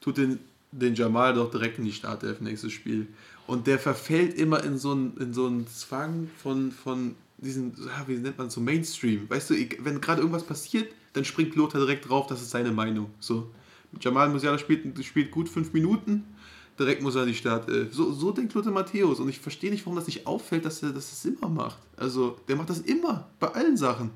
tut 0.00 0.16
den, 0.16 0.40
den 0.72 0.94
Jamal 0.94 1.34
doch 1.34 1.50
direkt 1.50 1.78
in 1.78 1.84
die 1.84 1.92
Startelf 1.92 2.40
nächstes 2.40 2.72
Spiel. 2.72 3.06
Und 3.46 3.66
der 3.66 3.78
verfällt 3.78 4.34
immer 4.34 4.62
in 4.64 4.78
so 4.78 4.92
einen, 4.92 5.16
in 5.18 5.34
so 5.34 5.46
einen 5.46 5.66
Zwang 5.66 6.28
von, 6.42 6.72
von 6.72 7.14
diesen, 7.38 7.72
wie 8.06 8.14
nennt 8.14 8.38
man 8.38 8.50
so, 8.50 8.60
Mainstream. 8.60 9.28
Weißt 9.28 9.50
du, 9.50 9.54
wenn 9.80 10.00
gerade 10.00 10.20
irgendwas 10.20 10.44
passiert, 10.44 10.92
dann 11.12 11.24
springt 11.24 11.56
Lothar 11.56 11.80
direkt 11.80 12.08
drauf, 12.08 12.26
das 12.26 12.40
ist 12.40 12.50
seine 12.50 12.70
Meinung. 12.70 13.10
So. 13.18 13.50
Jamal 14.00 14.28
Musiala 14.28 14.58
spielt, 14.58 15.04
spielt 15.04 15.30
gut 15.32 15.48
fünf 15.48 15.72
Minuten, 15.72 16.24
direkt 16.80 17.02
muss 17.02 17.14
er 17.14 17.26
die 17.26 17.34
Start. 17.34 17.68
Äh, 17.68 17.86
so, 17.92 18.12
so 18.12 18.32
denkt 18.32 18.54
Lothar 18.54 18.72
Matthäus 18.72 19.20
und 19.20 19.28
ich 19.28 19.38
verstehe 19.38 19.70
nicht, 19.70 19.84
warum 19.86 19.96
das 19.96 20.06
nicht 20.06 20.26
auffällt, 20.26 20.64
dass 20.64 20.82
er 20.82 20.90
das 20.90 21.24
immer 21.24 21.48
macht. 21.48 21.78
Also, 21.96 22.38
der 22.48 22.56
macht 22.56 22.70
das 22.70 22.80
immer, 22.80 23.28
bei 23.38 23.48
allen 23.48 23.76
Sachen. 23.76 24.10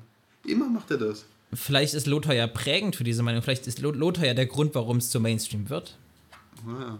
Immer 0.45 0.67
macht 0.67 0.91
er 0.91 0.97
das. 0.97 1.25
vielleicht 1.53 1.93
ist 1.93 2.07
Lothar 2.07 2.33
ja 2.33 2.47
prägend 2.47 2.95
für 2.95 3.03
diese 3.03 3.23
Meinung. 3.23 3.41
Vielleicht 3.41 3.67
ist 3.67 3.79
Lothar 3.79 4.25
ja 4.25 4.33
der 4.33 4.47
Grund, 4.47 4.75
warum 4.75 4.97
es 4.97 5.09
zum 5.09 5.23
Mainstream 5.23 5.69
wird. 5.69 5.97
Ja. 6.67 6.99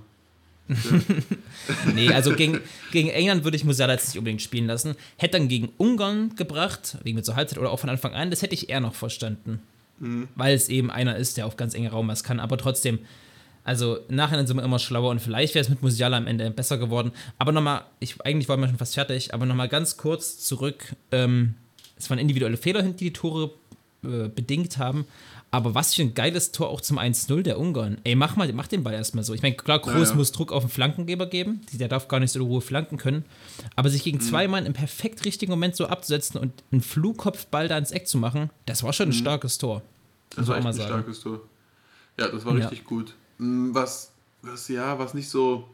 nee, 1.94 2.10
also 2.10 2.36
gegen, 2.36 2.60
gegen 2.92 3.10
England 3.10 3.44
würde 3.44 3.56
ich 3.56 3.64
Musiala 3.64 3.94
jetzt 3.94 4.08
nicht 4.08 4.18
unbedingt 4.18 4.42
spielen 4.42 4.66
lassen. 4.66 4.96
Hätte 5.18 5.38
dann 5.38 5.48
gegen 5.48 5.72
Ungarn 5.78 6.36
gebracht, 6.36 6.98
wegen 7.04 7.16
mit 7.16 7.26
zur 7.26 7.36
Halbzeit 7.36 7.60
oder 7.60 7.70
auch 7.70 7.80
von 7.80 7.90
Anfang 7.90 8.14
an, 8.14 8.32
das 8.32 8.42
hätte 8.42 8.56
ich 8.56 8.70
eher 8.70 8.80
noch 8.80 8.96
verstanden. 8.96 9.60
Mhm. 10.00 10.28
Weil 10.36 10.56
es 10.56 10.70
eben 10.70 10.90
einer 10.90 11.18
ist, 11.18 11.38
der 11.38 11.46
auf 11.46 11.56
ganz 11.56 11.74
enge 11.76 11.92
Raum 11.92 12.08
was 12.08 12.24
kann. 12.24 12.40
Aber 12.40 12.58
trotzdem, 12.58 13.00
also 13.66 13.98
nachher 14.10 14.46
sind 14.46 14.56
wir 14.56 14.64
immer 14.64 14.80
schlauer 14.80 15.10
und 15.10 15.20
vielleicht 15.20 15.56
wäre 15.56 15.64
es 15.64 15.70
mit 15.70 15.82
Musiala 15.82 16.18
am 16.18 16.28
Ende 16.28 16.50
besser 16.52 16.78
geworden. 16.78 17.12
Aber 17.40 17.52
nochmal, 17.52 17.84
ich, 18.00 18.22
eigentlich 18.24 18.48
waren 18.48 18.62
wir 18.62 18.68
schon 18.68 18.78
fast 18.78 18.94
fertig, 18.94 19.34
aber 19.34 19.48
nochmal 19.48 19.68
ganz 19.68 19.98
kurz 19.98 20.38
zurück. 20.38 20.96
Ähm, 21.12 21.56
es 21.98 22.10
waren 22.10 22.20
individuelle 22.20 22.58
Fehler, 22.58 22.84
die 22.84 22.94
die 22.94 23.14
Tore 23.14 23.52
äh, 24.04 24.30
bedingt 24.30 24.78
haben. 24.78 25.06
Aber 25.50 25.74
was 25.74 25.96
für 25.96 26.04
ein 26.04 26.14
geiles 26.14 26.52
Tor 26.52 26.70
auch 26.70 26.82
zum 26.82 27.00
1-0 27.00 27.42
der 27.42 27.58
Ungarn. 27.58 27.98
Ey, 28.04 28.14
mach 28.14 28.36
mal, 28.36 28.52
mach 28.54 28.68
den 28.68 28.84
Ball 28.84 28.94
erstmal 28.94 29.24
so. 29.24 29.34
Ich 29.34 29.42
meine, 29.42 29.56
klar, 29.56 29.80
Groß 29.80 29.94
ja, 29.94 30.04
ja. 30.10 30.16
muss 30.16 30.32
Druck 30.32 30.52
auf 30.52 30.64
den 30.64 30.70
Flankengeber 30.70 31.26
geben. 31.26 31.62
Der 31.72 31.88
darf 31.88 32.08
gar 32.08 32.20
nicht 32.20 32.32
so 32.32 32.40
in 32.40 32.46
Ruhe 32.46 32.62
flanken 32.62 32.98
können. 32.98 33.26
Aber 33.76 33.90
sich 33.90 34.04
gegen 34.04 34.18
mhm. 34.18 34.22
zwei 34.22 34.48
Mann 34.48 34.66
im 34.66 34.74
perfekt 34.74 35.26
richtigen 35.26 35.52
Moment 35.52 35.76
so 35.76 35.88
abzusetzen 35.88 36.40
und 36.40 36.52
einen 36.72 36.82
Flugkopfball 36.82 37.68
da 37.68 37.78
ins 37.78 37.92
Eck 37.92 38.08
zu 38.08 38.18
machen, 38.18 38.52
das 38.66 38.84
war 38.84 38.94
schon 38.94 39.08
ein 39.08 39.16
mhm. 39.16 39.20
starkes 39.20 39.58
Tor. 39.58 39.82
Das 40.36 40.48
war 40.48 40.58
echt 40.58 40.68
ein 40.68 40.74
sagen. 40.74 40.90
starkes 40.90 41.22
Tor. 41.22 41.42
Ja, 42.20 42.28
das 42.28 42.46
war 42.46 42.54
ja. 42.58 42.68
richtig 42.68 42.84
gut. 42.84 43.16
Mm, 43.38 43.74
was, 43.74 44.12
was, 44.42 44.68
ja, 44.68 44.98
was 45.00 45.14
nicht 45.14 45.30
so. 45.30 45.68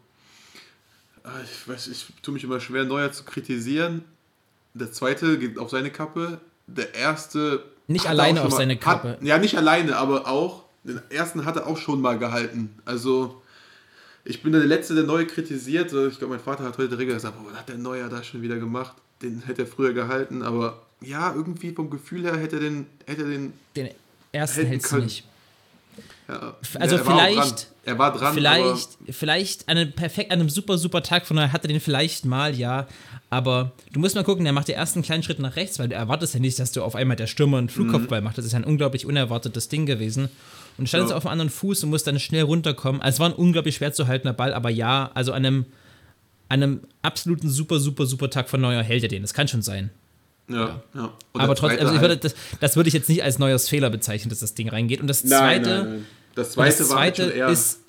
Ah, 1.24 1.30
ich 1.44 1.68
weiß, 1.68 1.88
ich 1.88 2.08
tue 2.22 2.34
mich 2.34 2.44
immer 2.44 2.60
schwer, 2.60 2.84
Neuer 2.84 3.12
zu 3.12 3.24
kritisieren. 3.24 4.04
Der 4.74 4.92
zweite 4.92 5.38
geht 5.38 5.60
auf 5.60 5.70
seine 5.70 5.92
Kappe. 5.92 6.40
Der 6.68 6.96
erste 6.96 7.64
nicht 7.88 8.08
alleine 8.08 8.42
auf 8.42 8.52
mal, 8.52 8.58
seine 8.58 8.78
Kappe. 8.78 9.10
Hat, 9.12 9.24
ja, 9.24 9.38
nicht 9.38 9.58
alleine, 9.58 9.98
aber 9.98 10.28
auch. 10.28 10.64
Den 10.84 11.00
ersten 11.10 11.46
hat 11.46 11.58
er 11.58 11.68
auch 11.68 11.78
schon 11.78 12.02
mal 12.02 12.18
gehalten. 12.18 12.74
Also, 12.86 13.42
ich 14.24 14.42
bin 14.42 14.52
der 14.52 14.66
Letzte, 14.66 14.96
der 14.96 15.04
Neue 15.04 15.28
kritisiert. 15.28 15.94
Ich 15.94 16.18
glaube, 16.18 16.34
mein 16.34 16.40
Vater 16.40 16.64
hat 16.64 16.78
heute 16.78 16.90
direkt 16.90 17.12
gesagt: 17.12 17.36
Was 17.46 17.56
hat 17.56 17.70
der 17.70 17.78
Neuer 17.78 18.10
da 18.10 18.24
schon 18.24 18.42
wieder 18.42 18.58
gemacht? 18.58 18.96
Den 19.22 19.44
hätte 19.46 19.64
er 19.64 19.68
früher 19.68 19.94
gehalten. 19.94 20.42
Aber 20.42 20.82
ja, 21.02 21.34
irgendwie 21.34 21.74
vom 21.74 21.90
Gefühl 21.90 22.24
her 22.24 22.38
hätte 22.38 22.56
er 22.56 22.62
den. 22.62 22.88
Hätte 23.06 23.26
den, 23.26 23.54
den 23.76 23.90
ersten 24.32 24.66
hältst 24.66 24.92
du 24.92 24.98
nicht. 24.98 25.24
Ja, 26.28 26.56
also 26.80 26.96
ja, 26.96 27.04
vielleicht, 27.04 27.68
er 27.84 27.98
war 27.98 28.16
dran. 28.16 28.34
Vielleicht, 28.34 28.98
vielleicht 29.10 29.68
an 29.68 29.78
einem 29.78 29.92
perfekt, 29.92 30.32
an 30.32 30.40
einem 30.40 30.50
super, 30.50 30.78
super 30.78 31.04
Tag 31.04 31.26
von 31.26 31.38
daher 31.38 31.52
hatte 31.52 31.68
den 31.68 31.80
vielleicht 31.80 32.26
mal, 32.26 32.56
ja. 32.56 32.88
Aber 33.30 33.72
du 33.92 34.00
musst 34.00 34.16
mal 34.16 34.24
gucken, 34.24 34.44
der 34.44 34.54
macht 34.54 34.68
den 34.68 34.76
ersten 34.76 35.02
kleinen 35.02 35.24
Schritt 35.24 35.40
nach 35.40 35.56
rechts, 35.56 35.80
weil 35.80 35.90
du 35.90 35.96
erwartest 35.96 36.34
ja 36.34 36.40
nicht, 36.40 36.60
dass 36.60 36.72
du 36.72 36.84
auf 36.84 36.96
einmal 36.96 37.18
der 37.18 37.28
Stürmer 37.28 37.58
einen 37.58 37.70
Flugkopfball 37.70 38.22
mhm. 38.22 38.26
macht. 38.26 38.38
Das 38.38 38.46
ist 38.46 38.52
ja 38.52 38.60
ein 38.60 38.66
unglaublich 38.66 39.06
unerwartetes 39.06 39.70
Ding 39.70 39.86
gewesen. 39.86 40.30
Und 40.78 40.86
du 40.86 40.88
standest 40.88 41.12
ja. 41.12 41.18
auf 41.18 41.26
einem 41.26 41.34
anderen 41.34 41.50
Fuß 41.50 41.84
und 41.84 41.90
musst 41.90 42.08
dann 42.08 42.20
schnell 42.20 42.44
runterkommen. 42.44 43.02
Also 43.02 43.16
es 43.16 43.20
war 43.20 43.30
ein 43.30 43.36
unglaublich 43.36 43.76
schwer 43.76 43.94
zu 43.94 44.08
haltender 44.08 44.34
Ball, 44.34 44.54
aber 44.54 44.70
ja, 44.70 45.12
also 45.14 45.34
an 45.34 45.46
einem, 45.46 45.66
an 46.50 46.64
einem 46.64 46.82
absoluten 47.02 47.50
super, 47.50 47.80
super, 47.80 48.06
super 48.06 48.30
Tag 48.30 48.50
von 48.50 48.62
Neuer 48.62 48.84
hält 48.84 49.04
er 49.04 49.10
den. 49.10 49.22
Das 49.22 49.34
kann 49.34 49.48
schon 49.48 49.62
sein. 49.62 49.90
Ja, 50.54 50.82
ja. 50.94 51.14
Aber 51.34 51.56
trotzdem, 51.56 51.80
also 51.80 51.96
ich 51.96 52.02
würde, 52.02 52.18
das, 52.18 52.36
das, 52.60 52.76
würde 52.76 52.88
ich 52.88 52.94
jetzt 52.94 53.10
nicht 53.10 53.24
als 53.24 53.40
neues 53.40 53.70
Fehler 53.70 53.90
bezeichnen, 53.90 54.30
dass 54.30 54.40
das 54.40 54.54
Ding 54.54 54.70
reingeht. 54.70 55.02
Und 55.02 55.08
das 55.08 55.22
zweite, 55.22 55.70
nein, 55.70 55.84
nein, 55.84 55.90
nein. 55.90 56.08
Das 56.36 56.52
zweite, 56.52 56.78
das 56.78 56.88
zweite 56.90 57.26
war 57.26 57.34
eher, 57.34 57.48
ist, 57.50 57.82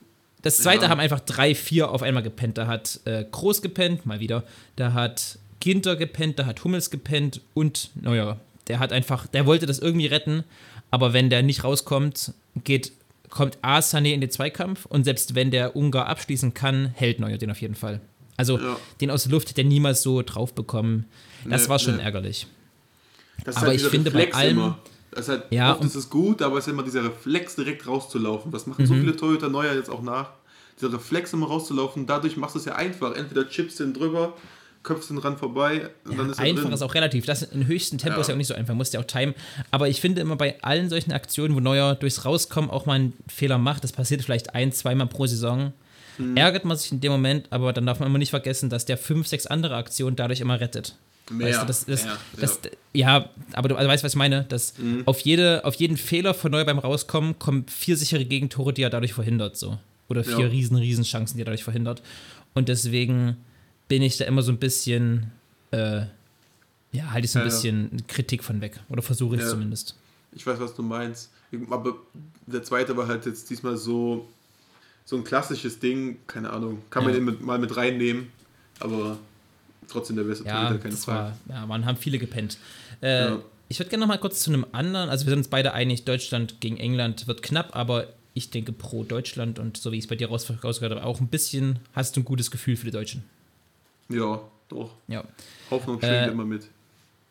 das 0.43 0.59
zweite 0.59 0.85
ja. 0.85 0.89
haben 0.91 1.01
einfach 1.01 1.21
drei, 1.21 1.55
vier 1.55 1.91
auf 1.91 2.03
einmal 2.03 2.23
gepennt. 2.23 2.59
Da 2.59 2.67
hat 2.67 3.01
äh, 3.05 3.25
Groß 3.31 3.63
gepennt, 3.63 4.07
mal 4.07 4.21
wieder. 4.21 4.45
Da 4.77 4.93
hat 4.93 5.39
Ginter 5.61 5.97
gepennt, 5.97 6.39
da 6.39 6.47
hat 6.47 6.65
Hummels 6.65 6.91
gepennt 6.91 7.41
und 7.55 7.91
Neuer. 7.95 8.41
Der 8.69 8.81
hat 8.81 8.93
einfach, 8.93 9.27
der 9.29 9.47
wollte 9.47 9.67
das 9.67 9.79
irgendwie 9.79 10.07
retten, 10.07 10.45
aber 10.91 11.13
wenn 11.13 11.31
der 11.31 11.43
nicht 11.43 11.65
rauskommt, 11.65 12.33
geht, 12.65 12.93
kommt 13.31 13.59
A. 13.63 13.79
Sané 13.79 14.13
in 14.13 14.21
den 14.21 14.31
Zweikampf 14.31 14.87
und 14.87 15.05
selbst 15.05 15.35
wenn 15.35 15.51
der 15.51 15.77
Ungar 15.77 16.07
abschließen 16.07 16.55
kann, 16.55 16.87
hält 16.95 17.21
Neuer 17.21 17.39
den 17.39 17.51
auf 17.51 17.61
jeden 17.61 17.75
Fall. 17.75 18.01
Also 18.37 18.59
ja. 18.59 18.77
den 19.01 19.11
aus 19.11 19.25
der 19.25 19.33
Luft 19.33 19.51
hätte 19.51 19.61
er 19.61 19.69
niemals 19.69 20.03
so 20.03 20.23
drauf 20.23 20.53
bekommen. 20.53 21.07
Das 21.45 21.65
nee, 21.65 21.69
war 21.69 21.79
schon 21.79 21.97
nee. 21.97 22.03
ärgerlich. 22.03 22.47
aber 23.45 23.61
halt 23.61 23.81
ich 23.81 23.87
finde 23.87 24.13
Reflex 24.13 24.33
bei 24.33 24.39
allem. 24.39 24.59
Immer. 24.59 24.79
Das 25.11 25.21
ist 25.21 25.29
halt, 25.29 25.45
ja, 25.51 25.73
oft 25.73 25.85
ist 25.85 25.95
es 25.95 26.09
gut, 26.09 26.41
aber 26.41 26.59
es 26.59 26.67
ist 26.67 26.73
immer 26.73 26.83
dieser 26.83 27.05
Reflex, 27.05 27.57
direkt 27.57 27.87
rauszulaufen. 27.87 28.53
Was 28.53 28.67
machen 28.67 28.83
mhm. 28.83 28.87
so 28.87 28.95
viele 28.95 29.15
Toyota 29.15 29.49
Neuer 29.49 29.75
jetzt 29.75 29.91
auch 29.91 30.03
nach? 30.03 30.31
Dieser 30.81 30.95
Reflex, 30.95 31.33
immer 31.35 31.47
rauszulaufen, 31.49 32.07
dadurch 32.07 32.37
machst 32.39 32.55
du 32.55 32.59
es 32.59 32.65
ja 32.65 32.77
einfach. 32.77 33.15
Entweder 33.15 33.47
chips 33.47 33.77
den 33.77 33.93
drüber, 33.93 34.35
köpfst 34.83 35.11
den 35.11 35.19
ran 35.19 35.37
vorbei 35.37 35.91
und 36.05 36.13
ja, 36.13 36.19
dann 36.19 36.31
ist 36.31 36.39
Einfach 36.39 36.65
drin. 36.65 36.73
ist 36.73 36.83
auch 36.83 36.95
relativ. 36.95 37.27
Das 37.27 37.43
in 37.43 37.67
höchsten 37.67 37.99
Tempo 37.99 38.17
ja. 38.17 38.21
ist 38.21 38.29
ja 38.29 38.35
auch 38.35 38.39
nicht 38.39 38.47
so 38.47 38.55
einfach, 38.55 38.75
musst 38.75 38.95
ja 38.95 39.01
auch 39.01 39.05
timen. 39.05 39.35
Aber 39.71 39.89
ich 39.89 40.01
finde 40.01 40.21
immer 40.21 40.37
bei 40.37 40.61
allen 40.63 40.89
solchen 40.89 41.13
Aktionen, 41.13 41.55
wo 41.55 41.61
Neuer 41.61 41.95
durchs 41.95 42.25
Rauskommen 42.25 42.71
auch 42.71 42.87
mal 42.87 42.95
einen 42.95 43.13
Fehler 43.29 43.59
macht, 43.59 43.85
das 43.85 43.93
passiert 43.93 44.23
vielleicht 44.23 44.55
ein, 44.55 44.73
zweimal 44.73 45.07
pro 45.07 45.27
Saison, 45.27 45.73
mhm. 46.19 46.37
ärgert 46.37 46.65
man 46.65 46.77
sich 46.77 46.91
in 46.91 47.01
dem 47.01 47.13
Moment, 47.13 47.47
aber 47.51 47.73
dann 47.73 47.87
darf 47.87 48.01
man 48.01 48.09
immer 48.09 48.19
nicht 48.19 48.31
vergessen, 48.31 48.71
dass 48.71 48.85
der 48.85 48.99
fünf, 48.99 49.27
sechs 49.27 49.47
andere 49.47 49.77
Aktionen 49.77 50.17
dadurch 50.17 50.41
immer 50.41 50.59
rettet. 50.59 50.97
Mehr, 51.33 51.49
weißt 51.49 51.63
du, 51.63 51.67
das, 51.67 51.85
das, 51.87 52.05
mehr, 52.05 52.19
das, 52.39 52.61
ja. 52.93 53.19
ja. 53.19 53.31
aber 53.53 53.69
du 53.69 53.77
also 53.77 53.89
weißt, 53.89 54.05
was 54.05 54.13
ich 54.13 54.19
meine? 54.19 54.45
Dass 54.45 54.79
mhm. 54.79 55.03
auf, 55.07 55.21
jede, 55.21 55.65
auf 55.65 55.75
jeden 55.75 55.97
Fehler 55.97 56.35
von 56.35 56.51
neu 56.51 56.65
beim 56.65 56.79
Rauskommen 56.79 57.39
kommen 57.39 57.67
vier 57.67 57.97
sichere 57.97 58.25
Gegentore, 58.25 58.73
die 58.73 58.83
er 58.83 58.91
dadurch 58.91 59.15
verhindert. 59.15 59.57
So. 59.57 59.79
Oder 60.09 60.25
vier 60.25 60.41
ja. 60.41 60.47
riesen, 60.47 60.77
riesen 60.77 61.05
Chancen, 61.05 61.37
die 61.37 61.43
er 61.43 61.47
dadurch 61.47 61.65
verhindert. 61.65 62.03
Und 62.55 62.69
deswegen 62.69 63.37
bin 63.89 64.03
ich 64.03 64.17
da 64.19 64.25
immer 64.25 64.43
so 64.43 64.53
ein 64.53 64.59
bisschen, 64.59 65.31
äh, 65.71 66.03
ja, 66.93 67.11
halte 67.11 67.25
ich 67.25 67.31
so 67.31 67.39
ein 67.39 67.47
ja, 67.47 67.51
bisschen 67.51 68.07
Kritik 68.09 68.45
von 68.45 68.61
weg. 68.61 68.81
Oder 68.89 69.03
versuche 69.03 69.37
ich 69.37 69.43
zumindest. 69.47 69.97
Ich 70.33 70.47
weiß, 70.47 70.61
was 70.61 70.75
du 70.75 70.83
meinst. 70.83 71.31
Aber 71.71 71.97
der 72.47 72.63
zweite 72.63 72.97
war 72.97 73.07
halt 73.09 73.27
jetzt 73.27 73.51
diesmal 73.51 73.77
so, 73.77 74.29
so 75.05 75.17
ein 75.17 75.25
klassisches 75.25 75.79
Ding, 75.79 76.19
keine 76.27 76.51
Ahnung, 76.51 76.83
kann 76.91 77.05
man 77.05 77.13
den 77.13 77.25
mit, 77.25 77.43
mal 77.43 77.59
mit 77.59 77.77
reinnehmen, 77.77 78.29
aber 78.81 79.19
trotzdem 79.93 80.17
der 80.17 80.25
beste 80.25 80.47
ja, 80.47 80.73
keine 80.75 80.97
Frage. 80.97 81.35
War, 81.47 81.57
ja, 81.57 81.67
man 81.67 81.85
haben 81.85 81.97
viele 81.97 82.19
gepennt. 82.19 82.59
Äh, 83.01 83.27
ja. 83.27 83.39
Ich 83.69 83.79
würde 83.79 83.91
gerne 83.91 84.03
noch 84.03 84.09
mal 84.09 84.19
kurz 84.19 84.41
zu 84.41 84.51
einem 84.51 84.67
anderen, 84.73 85.09
also 85.09 85.25
wir 85.27 85.31
sind 85.31 85.39
uns 85.39 85.49
beide 85.49 85.73
einig, 85.73 86.05
Deutschland 86.05 86.61
gegen 86.61 86.77
England 86.77 87.27
wird 87.27 87.43
knapp, 87.43 87.75
aber 87.75 88.09
ich 88.35 88.51
denke 88.51 88.73
pro 88.73 89.05
Deutschland 89.05 89.59
und 89.59 89.77
so 89.77 89.93
wie 89.93 89.99
ich 89.99 90.05
es 90.05 90.09
bei 90.09 90.17
dir 90.17 90.31
rausgehört 90.31 90.83
habe, 90.83 91.05
auch 91.05 91.21
ein 91.21 91.29
bisschen 91.29 91.79
hast 91.95 92.17
du 92.17 92.21
ein 92.21 92.25
gutes 92.25 92.51
Gefühl 92.51 92.77
für 92.77 92.87
die 92.87 92.91
Deutschen. 92.91 93.25
Ja, 94.09 94.41
doch. 94.69 94.91
Ja. 95.09 95.25
Hoffnung 95.71 95.99
schwingt 96.01 96.13
äh, 96.13 96.31
immer 96.31 96.45
mit. 96.45 96.69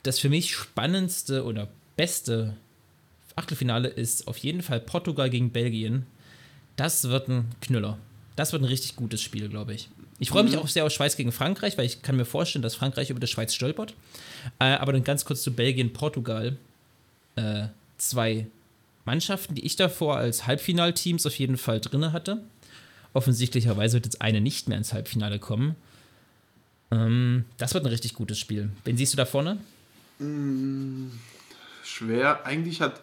Das 0.04 0.19
für 0.19 0.30
mich 0.30 0.56
spannendste 0.56 1.43
oder 1.43 1.67
beste 1.95 2.56
Achtelfinale 3.36 3.88
ist 3.88 4.28
auf 4.28 4.38
jeden 4.38 4.62
Fall 4.62 4.80
Portugal 4.80 5.30
gegen 5.30 5.52
Belgien. 5.52 6.06
Das 6.76 7.10
wird 7.10 7.30
ein 7.30 7.45
Knüller. 7.62 7.97
Das 8.36 8.52
wird 8.54 8.63
ein 8.63 8.67
richtig 8.67 8.95
gutes 8.95 9.21
Spiel, 9.21 9.50
glaube 9.50 9.74
ich. 9.74 9.89
Ich 10.21 10.29
freue 10.29 10.43
mich 10.43 10.53
mhm. 10.53 10.60
auch 10.60 10.67
sehr 10.67 10.86
auf 10.86 10.91
Schweiz 10.91 11.17
gegen 11.17 11.31
Frankreich, 11.31 11.79
weil 11.79 11.86
ich 11.88 12.03
kann 12.03 12.15
mir 12.15 12.25
vorstellen, 12.25 12.62
dass 12.62 12.75
Frankreich 12.75 13.10
über 13.10 13.19
die 13.19 13.25
Schweiz 13.25 13.55
stolpert. 13.55 13.95
Äh, 14.60 14.65
aber 14.65 14.93
dann 14.93 15.03
ganz 15.03 15.25
kurz 15.25 15.41
zu 15.41 15.51
Belgien, 15.51 15.93
Portugal. 15.93 16.57
Äh, 17.36 17.69
zwei 17.97 18.45
Mannschaften, 19.03 19.55
die 19.55 19.65
ich 19.65 19.77
davor 19.77 20.17
als 20.17 20.45
Halbfinalteams 20.45 21.25
auf 21.25 21.34
jeden 21.39 21.57
Fall 21.57 21.81
drin 21.81 22.13
hatte. 22.13 22.39
Offensichtlicherweise 23.13 23.95
wird 23.95 24.05
jetzt 24.05 24.21
eine 24.21 24.41
nicht 24.41 24.69
mehr 24.69 24.77
ins 24.77 24.93
Halbfinale 24.93 25.39
kommen. 25.39 25.75
Ähm, 26.91 27.45
das 27.57 27.73
wird 27.73 27.84
ein 27.84 27.89
richtig 27.89 28.13
gutes 28.13 28.38
Spiel. 28.38 28.69
Wen 28.86 28.97
siehst 28.97 29.13
du 29.13 29.17
da 29.17 29.25
vorne? 29.25 29.57
Mm, 30.19 31.07
schwer. 31.84 32.45
Eigentlich 32.45 32.79
hat. 32.79 33.01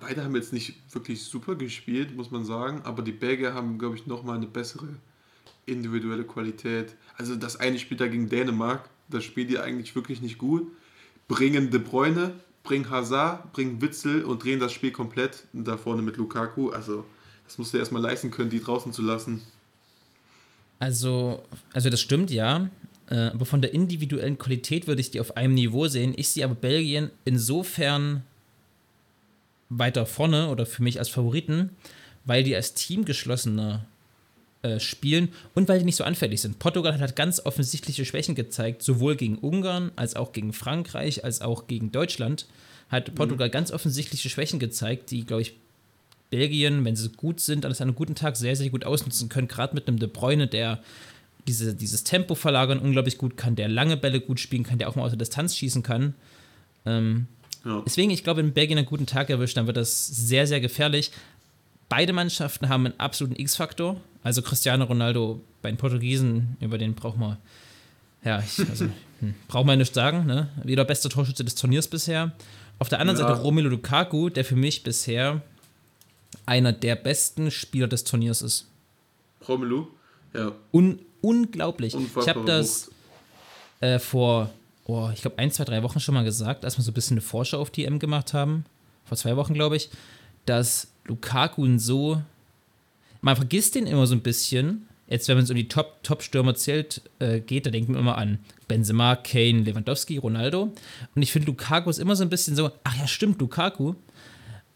Beide 0.00 0.22
haben 0.22 0.36
jetzt 0.36 0.52
nicht 0.52 0.74
wirklich 0.92 1.24
super 1.24 1.56
gespielt, 1.56 2.14
muss 2.14 2.30
man 2.30 2.44
sagen, 2.44 2.82
aber 2.84 3.02
die 3.02 3.10
Belgier 3.10 3.54
haben, 3.54 3.78
glaube 3.78 3.96
ich, 3.96 4.06
nochmal 4.06 4.36
eine 4.36 4.46
bessere 4.46 4.88
individuelle 5.66 6.24
Qualität. 6.24 6.94
Also 7.16 7.36
das 7.36 7.56
eine 7.56 7.78
Spiel 7.78 7.96
da 7.96 8.06
gegen 8.06 8.28
Dänemark, 8.28 8.88
das 9.08 9.24
spielt 9.24 9.50
die 9.50 9.58
eigentlich 9.58 9.94
wirklich 9.94 10.20
nicht 10.20 10.38
gut. 10.38 10.70
Bringen 11.28 11.70
De 11.70 11.80
Bruyne, 11.80 12.34
bringen 12.62 12.90
Hazard, 12.90 13.52
bringen 13.52 13.80
Witzel 13.80 14.24
und 14.24 14.42
drehen 14.42 14.60
das 14.60 14.72
Spiel 14.72 14.90
komplett 14.90 15.44
da 15.52 15.76
vorne 15.76 16.02
mit 16.02 16.16
Lukaku. 16.16 16.70
Also 16.70 17.04
das 17.44 17.58
musst 17.58 17.74
du 17.74 17.78
erstmal 17.78 18.02
leisten 18.02 18.30
können, 18.30 18.50
die 18.50 18.60
draußen 18.60 18.92
zu 18.92 19.02
lassen. 19.02 19.42
Also, 20.78 21.44
also 21.72 21.90
das 21.90 22.00
stimmt 22.00 22.30
ja. 22.30 22.70
Äh, 23.08 23.16
aber 23.16 23.44
von 23.44 23.60
der 23.62 23.74
individuellen 23.74 24.38
Qualität 24.38 24.86
würde 24.86 25.00
ich 25.00 25.10
die 25.10 25.20
auf 25.20 25.36
einem 25.36 25.54
Niveau 25.54 25.86
sehen. 25.86 26.14
Ich 26.16 26.30
sehe 26.30 26.44
aber 26.44 26.54
Belgien 26.54 27.10
insofern 27.24 28.22
weiter 29.68 30.06
vorne 30.06 30.48
oder 30.48 30.66
für 30.66 30.82
mich 30.82 30.98
als 30.98 31.08
Favoriten, 31.08 31.70
weil 32.24 32.42
die 32.42 32.54
als 32.54 32.74
Team 32.74 33.04
geschlossener 33.04 33.86
äh, 34.62 34.78
spielen 34.78 35.30
und 35.54 35.68
weil 35.68 35.80
die 35.80 35.84
nicht 35.84 35.96
so 35.96 36.04
anfällig 36.04 36.40
sind. 36.40 36.58
Portugal 36.58 36.98
hat 37.00 37.16
ganz 37.16 37.40
offensichtliche 37.44 38.04
Schwächen 38.04 38.34
gezeigt, 38.34 38.82
sowohl 38.82 39.16
gegen 39.16 39.36
Ungarn 39.38 39.90
als 39.96 40.16
auch 40.16 40.32
gegen 40.32 40.52
Frankreich 40.52 41.24
als 41.24 41.40
auch 41.40 41.66
gegen 41.66 41.90
Deutschland. 41.92 42.46
Hat 42.88 43.08
mhm. 43.08 43.14
Portugal 43.14 43.48
mhm. 43.48 43.52
ganz 43.52 43.72
offensichtliche 43.72 44.30
Schwächen 44.30 44.60
gezeigt, 44.60 45.10
die, 45.10 45.24
glaube 45.24 45.42
ich, 45.42 45.54
Belgien, 46.30 46.84
wenn 46.84 46.96
sie 46.96 47.10
gut 47.10 47.40
sind, 47.40 47.66
an 47.66 47.74
einem 47.74 47.94
guten 47.94 48.14
Tag 48.14 48.36
sehr, 48.36 48.56
sehr 48.56 48.70
gut 48.70 48.86
ausnutzen 48.86 49.28
können. 49.28 49.48
Gerade 49.48 49.74
mit 49.74 49.86
einem 49.86 49.98
De 49.98 50.08
Bruyne, 50.08 50.46
der 50.46 50.82
diese, 51.46 51.74
dieses 51.74 52.04
Tempo 52.04 52.34
verlagern 52.34 52.78
unglaublich 52.78 53.18
gut 53.18 53.36
kann, 53.36 53.56
der 53.56 53.68
lange 53.68 53.96
Bälle 53.96 54.20
gut 54.20 54.40
spielen 54.40 54.62
kann, 54.62 54.78
der 54.78 54.88
auch 54.88 54.94
mal 54.94 55.02
aus 55.02 55.10
der 55.10 55.18
Distanz 55.18 55.56
schießen 55.56 55.82
kann. 55.82 56.14
Ähm, 56.86 57.26
ja. 57.64 57.82
deswegen, 57.84 58.10
ich 58.10 58.24
glaube, 58.24 58.42
wenn 58.42 58.52
Belgien 58.52 58.78
einen 58.78 58.86
guten 58.86 59.06
Tag 59.06 59.28
erwischt, 59.28 59.56
dann 59.56 59.66
wird 59.66 59.76
das 59.76 60.06
sehr, 60.06 60.46
sehr 60.46 60.60
gefährlich. 60.60 61.10
Beide 61.88 62.12
Mannschaften 62.12 62.68
haben 62.68 62.86
einen 62.86 63.00
absoluten 63.00 63.38
X-Faktor. 63.38 64.00
Also 64.22 64.42
Cristiano 64.42 64.84
Ronaldo 64.84 65.40
bei 65.62 65.70
den 65.70 65.76
Portugiesen, 65.76 66.56
über 66.60 66.78
den 66.78 66.94
braucht 66.94 67.18
man, 67.18 67.38
ja, 68.24 68.40
ich, 68.40 68.58
also, 68.68 68.86
hm, 69.20 69.34
braucht 69.48 69.66
man 69.66 69.78
nicht 69.78 69.94
sagen, 69.94 70.26
ne? 70.26 70.48
Wieder 70.64 70.84
bester 70.84 71.08
Torschütze 71.08 71.44
des 71.44 71.54
Turniers 71.54 71.88
bisher. 71.88 72.32
Auf 72.78 72.88
der 72.88 73.00
anderen 73.00 73.20
ja. 73.20 73.28
Seite 73.28 73.40
Romelu 73.40 73.68
Lukaku, 73.68 74.28
der 74.28 74.44
für 74.44 74.56
mich 74.56 74.82
bisher 74.82 75.42
einer 76.46 76.72
der 76.72 76.96
besten 76.96 77.50
Spieler 77.50 77.88
des 77.88 78.04
Turniers 78.04 78.42
ist. 78.42 78.68
Romelu? 79.46 79.86
Ja. 80.34 80.52
Un 80.72 81.00
unglaublich. 81.20 81.94
Unfassbar 81.94 82.22
ich 82.22 82.28
habe 82.28 82.46
das 82.46 82.90
äh, 83.80 83.98
vor, 83.98 84.50
oh, 84.84 85.10
ich 85.12 85.22
glaube, 85.22 85.38
ein, 85.38 85.50
zwei, 85.50 85.64
drei 85.64 85.82
Wochen 85.82 86.00
schon 86.00 86.14
mal 86.14 86.24
gesagt, 86.24 86.64
als 86.64 86.78
wir 86.78 86.82
so 86.82 86.90
ein 86.90 86.94
bisschen 86.94 87.14
eine 87.14 87.20
Vorschau 87.20 87.60
auf 87.60 87.70
die 87.70 87.84
M 87.84 87.98
gemacht 87.98 88.34
haben. 88.34 88.64
Vor 89.04 89.16
zwei 89.16 89.36
Wochen, 89.36 89.54
glaube 89.54 89.76
ich, 89.76 89.90
dass 90.46 90.88
Lukaku 91.04 91.78
so. 91.78 92.22
Man 93.22 93.36
vergisst 93.36 93.74
den 93.74 93.86
immer 93.86 94.06
so 94.06 94.14
ein 94.14 94.20
bisschen. 94.20 94.86
Jetzt, 95.08 95.28
wenn 95.28 95.36
man 95.36 95.44
es 95.44 95.50
um 95.50 95.56
die 95.56 95.68
Top-Stürmer 95.68 96.54
zählt, 96.54 97.02
äh, 97.18 97.40
geht, 97.40 97.66
da 97.66 97.70
denken 97.70 97.94
wir 97.94 98.00
immer 98.00 98.18
an 98.18 98.38
Benzema, 98.68 99.16
Kane, 99.16 99.62
Lewandowski, 99.62 100.18
Ronaldo. 100.18 100.72
Und 101.14 101.22
ich 101.22 101.32
finde, 101.32 101.46
Lukaku 101.46 101.90
ist 101.90 101.98
immer 101.98 102.16
so 102.16 102.24
ein 102.24 102.30
bisschen 102.30 102.56
so, 102.56 102.70
ach 102.84 102.96
ja, 102.98 103.06
stimmt, 103.06 103.40
Lukaku. 103.40 103.94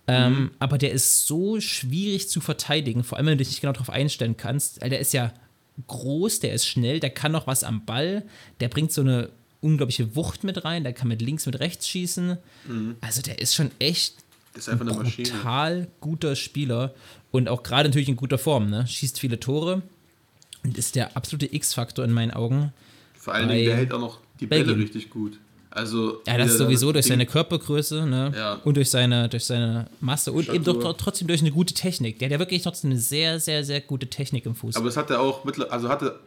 Ähm, 0.09 0.33
mhm. 0.33 0.51
aber 0.61 0.79
der 0.79 0.93
ist 0.93 1.27
so 1.27 1.61
schwierig 1.61 2.29
zu 2.29 2.41
verteidigen, 2.41 3.03
vor 3.03 3.19
allem 3.19 3.27
wenn 3.27 3.39
du 3.39 3.39
dich 3.39 3.49
nicht 3.49 3.61
genau 3.61 3.73
darauf 3.73 3.91
einstellen 3.91 4.37
kannst. 4.37 4.81
Der 4.81 5.01
ist 5.01 5.13
ja 5.13 5.33
groß, 5.89 6.39
der 6.41 6.53
ist 6.53 6.67
schnell, 6.67 7.01
der 7.01 7.11
kann 7.11 7.33
noch 7.33 7.49
was 7.49 7.65
am 7.65 7.85
Ball, 7.85 8.23
der 8.61 8.69
bringt 8.69 8.93
so 8.93 9.01
eine 9.01 9.31
unglaubliche 9.61 10.15
Wucht 10.15 10.45
mit 10.45 10.65
rein, 10.65 10.85
der 10.85 10.93
kann 10.93 11.09
mit 11.09 11.23
links, 11.23 11.47
mit 11.47 11.59
rechts 11.59 11.89
schießen. 11.89 12.39
Mhm. 12.69 12.97
Also 13.01 13.21
der 13.21 13.41
ist 13.41 13.55
schon 13.55 13.73
echt 13.81 14.15
ist 14.57 14.69
einfach 14.69 14.87
ein 14.87 14.97
brutal 14.97 15.89
guter 16.01 16.37
Spieler 16.37 16.95
und 17.31 17.49
auch 17.49 17.63
gerade 17.63 17.89
natürlich 17.89 18.09
in 18.09 18.17
guter 18.17 18.39
Form, 18.39 18.71
ne? 18.71 18.87
Schießt 18.87 19.21
viele 19.21 19.41
Tore 19.41 19.83
und 20.65 20.79
ist 20.79 20.97
der 20.97 21.17
absolute 21.17 21.53
X-Faktor 21.55 22.05
in 22.05 22.13
meinen 22.13 22.31
Augen. 22.31 22.73
Vor 23.15 23.35
allen 23.35 23.49
Dingen, 23.49 23.65
der 23.65 23.77
hält 23.77 23.93
auch 23.93 24.01
noch 24.01 24.21
die 24.41 24.47
Bälle 24.47 24.65
Belgien. 24.65 24.83
richtig 24.83 25.11
gut. 25.11 25.39
Also, 25.71 26.23
ja, 26.27 26.39
das 26.39 26.53
ist 26.53 26.59
sowieso 26.59 26.91
durch 26.91 27.05
seine 27.05 27.27
Körpergröße 27.27 28.07
ne? 28.07 28.33
Ja. 28.35 28.55
und 28.65 28.79
durch 28.79 28.89
seine, 28.89 29.29
durch 29.29 29.45
seine 29.45 29.91
Masse 30.01 30.33
und 30.33 30.45
Statur. 30.45 30.55
eben 30.55 30.65
doch 30.65 30.97
trotzdem 30.97 31.29
durch 31.29 31.41
eine 31.41 31.51
gute 31.51 31.75
Technik. 31.75 32.19
Der 32.19 32.27
hat 32.27 32.33
ja 32.33 32.39
wirklich 32.39 32.63
trotzdem 32.63 32.93
eine 32.93 32.99
sehr, 32.99 33.41
sehr, 33.41 33.63
sehr 33.63 33.83
gute 33.83 34.07
Technik 34.07 34.47
im 34.47 34.55
Fuß. 34.55 34.77
Aber 34.77 34.89
es 34.89 34.97
hat 34.97 35.11
er 35.11 35.21
auch 35.21 35.45
mittler 35.45 35.71
also 35.71 35.91
hat 35.91 36.03
er 36.03 36.19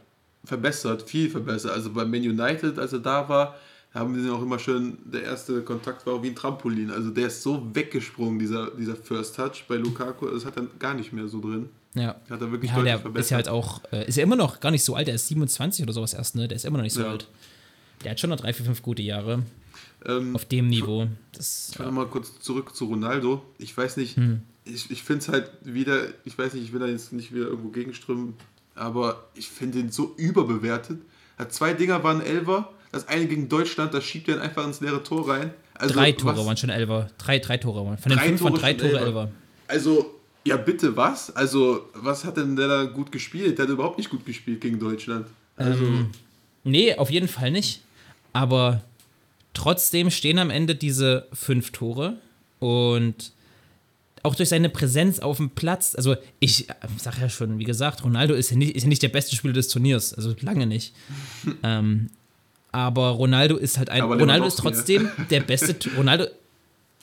verbessert, 0.45 1.09
viel 1.09 1.31
verbessert. 1.31 1.71
Also 1.71 1.91
bei 1.91 2.05
Man 2.05 2.21
United, 2.21 2.77
als 2.77 2.93
er 2.93 2.99
da 2.99 3.27
war, 3.27 3.55
haben 3.93 4.23
wir 4.23 4.33
auch 4.33 4.41
immer 4.41 4.59
schön, 4.59 4.97
der 5.03 5.23
erste 5.23 5.63
Kontakt 5.63 6.05
war 6.05 6.13
auch 6.13 6.23
wie 6.23 6.27
ein 6.27 6.35
Trampolin. 6.35 6.91
Also 6.91 7.09
der 7.09 7.27
ist 7.27 7.41
so 7.41 7.73
weggesprungen, 7.73 8.37
dieser, 8.37 8.71
dieser 8.71 8.95
First 8.95 9.35
Touch 9.35 9.65
bei 9.67 9.75
Lukaku. 9.75 10.27
Das 10.27 10.45
hat 10.45 10.57
er 10.57 10.67
gar 10.77 10.93
nicht 10.93 11.11
mehr 11.11 11.27
so 11.27 11.41
drin. 11.41 11.69
Ja. 11.95 12.15
Hat 12.29 12.41
er 12.41 12.51
wirklich 12.51 12.71
ja, 12.71 12.81
der 12.83 12.99
verbessert. 12.99 13.25
ist 13.25 13.29
ja 13.31 13.35
halt 13.37 13.49
auch, 13.49 13.81
äh, 13.91 14.07
ist 14.07 14.17
ja 14.17 14.23
immer 14.23 14.35
noch 14.35 14.59
gar 14.59 14.69
nicht 14.69 14.83
so 14.83 14.95
alt, 14.95 15.07
der 15.07 15.15
ist 15.15 15.27
27 15.27 15.83
oder 15.83 15.93
sowas 15.93 16.13
erst, 16.13 16.35
ne? 16.35 16.47
Der 16.47 16.55
ist 16.55 16.65
immer 16.65 16.77
noch 16.77 16.83
nicht 16.83 16.93
so 16.93 17.01
ja. 17.01 17.09
alt. 17.09 17.27
Der 18.03 18.11
hat 18.11 18.19
schon 18.19 18.29
noch 18.29 18.39
drei, 18.39 18.53
vier, 18.53 18.65
fünf 18.65 18.83
gute 18.83 19.01
Jahre. 19.01 19.43
Ähm, 20.05 20.35
auf 20.35 20.45
dem 20.45 20.67
Niveau. 20.67 21.07
Das, 21.31 21.69
ich 21.71 21.79
will 21.79 21.87
ja. 21.87 21.91
mal 21.91 22.05
kurz 22.05 22.39
zurück 22.39 22.75
zu 22.75 22.85
Ronaldo. 22.85 23.43
Ich 23.57 23.75
weiß 23.75 23.97
nicht, 23.97 24.15
hm. 24.17 24.41
ich, 24.65 24.89
ich 24.91 25.03
finde 25.03 25.23
es 25.23 25.29
halt 25.29 25.51
wieder, 25.63 26.03
ich 26.25 26.37
weiß 26.37 26.53
nicht, 26.53 26.63
ich 26.63 26.73
will 26.73 26.79
da 26.79 26.85
jetzt 26.85 27.11
nicht 27.11 27.33
wieder 27.33 27.47
irgendwo 27.47 27.69
gegenströmen, 27.69 28.35
aber 28.75 29.27
ich 29.33 29.49
finde 29.49 29.79
ihn 29.79 29.91
so 29.91 30.13
überbewertet. 30.15 31.01
Hat 31.37 31.51
zwei 31.53 31.73
Dinger 31.73 32.03
waren 32.03 32.21
Elver, 32.21 32.71
das 32.91 33.07
eine 33.07 33.27
gegen 33.27 33.49
Deutschland, 33.49 33.93
das 33.93 34.03
schiebt 34.03 34.27
er 34.29 34.41
einfach 34.41 34.65
ins 34.65 34.81
leere 34.81 35.03
Tor 35.03 35.29
rein. 35.29 35.53
Also, 35.75 35.93
drei 35.93 36.11
Tore 36.11 36.37
was? 36.37 36.45
waren 36.45 36.57
schon 36.57 36.69
Elver. 36.69 37.09
Drei, 37.17 37.39
drei 37.39 37.57
Tore 37.57 37.85
waren. 37.85 37.97
Von 37.97 38.11
den 38.11 38.19
fünf 38.19 38.39
Tore 38.39 38.53
waren 38.53 38.59
drei 38.59 38.73
Tore 38.73 38.99
Elver. 38.99 39.05
Elver. 39.05 39.31
Also, 39.67 40.15
ja, 40.45 40.57
bitte 40.57 40.95
was? 40.97 41.35
Also, 41.35 41.89
was 41.93 42.25
hat 42.25 42.37
denn 42.37 42.55
der 42.55 42.67
da 42.67 42.83
gut 42.85 43.11
gespielt? 43.11 43.57
Der 43.57 43.65
hat 43.65 43.71
überhaupt 43.71 43.97
nicht 43.97 44.09
gut 44.09 44.25
gespielt 44.25 44.61
gegen 44.61 44.79
Deutschland. 44.79 45.27
Also. 45.55 45.85
Ähm, 45.85 46.09
nee, 46.63 46.95
auf 46.95 47.11
jeden 47.11 47.27
Fall 47.27 47.51
nicht. 47.51 47.81
Aber 48.33 48.83
trotzdem 49.53 50.09
stehen 50.09 50.39
am 50.39 50.49
Ende 50.49 50.75
diese 50.75 51.27
fünf 51.33 51.71
Tore 51.71 52.17
und 52.59 53.31
auch 54.23 54.35
durch 54.35 54.49
seine 54.49 54.69
Präsenz 54.69 55.19
auf 55.19 55.37
dem 55.37 55.49
Platz, 55.51 55.95
also 55.95 56.15
ich 56.39 56.69
äh, 56.69 56.73
sage 56.97 57.21
ja 57.21 57.29
schon, 57.29 57.57
wie 57.57 57.63
gesagt, 57.63 58.03
Ronaldo 58.03 58.33
ist 58.33 58.51
ja, 58.51 58.57
nicht, 58.57 58.75
ist 58.75 58.83
ja 58.83 58.89
nicht 58.89 59.01
der 59.01 59.09
beste 59.09 59.35
Spieler 59.35 59.53
des 59.53 59.69
Turniers, 59.69 60.13
also 60.13 60.35
lange 60.41 60.65
nicht. 60.65 60.93
ähm, 61.63 62.09
aber 62.71 63.09
Ronaldo 63.09 63.57
ist 63.57 63.77
halt 63.77 63.89
ein. 63.89 64.01
Ronaldo 64.01 64.45
ist 64.45 64.57
trotzdem 64.57 65.09
der 65.29 65.41
beste. 65.41 65.75
Ronaldo. 65.97 66.25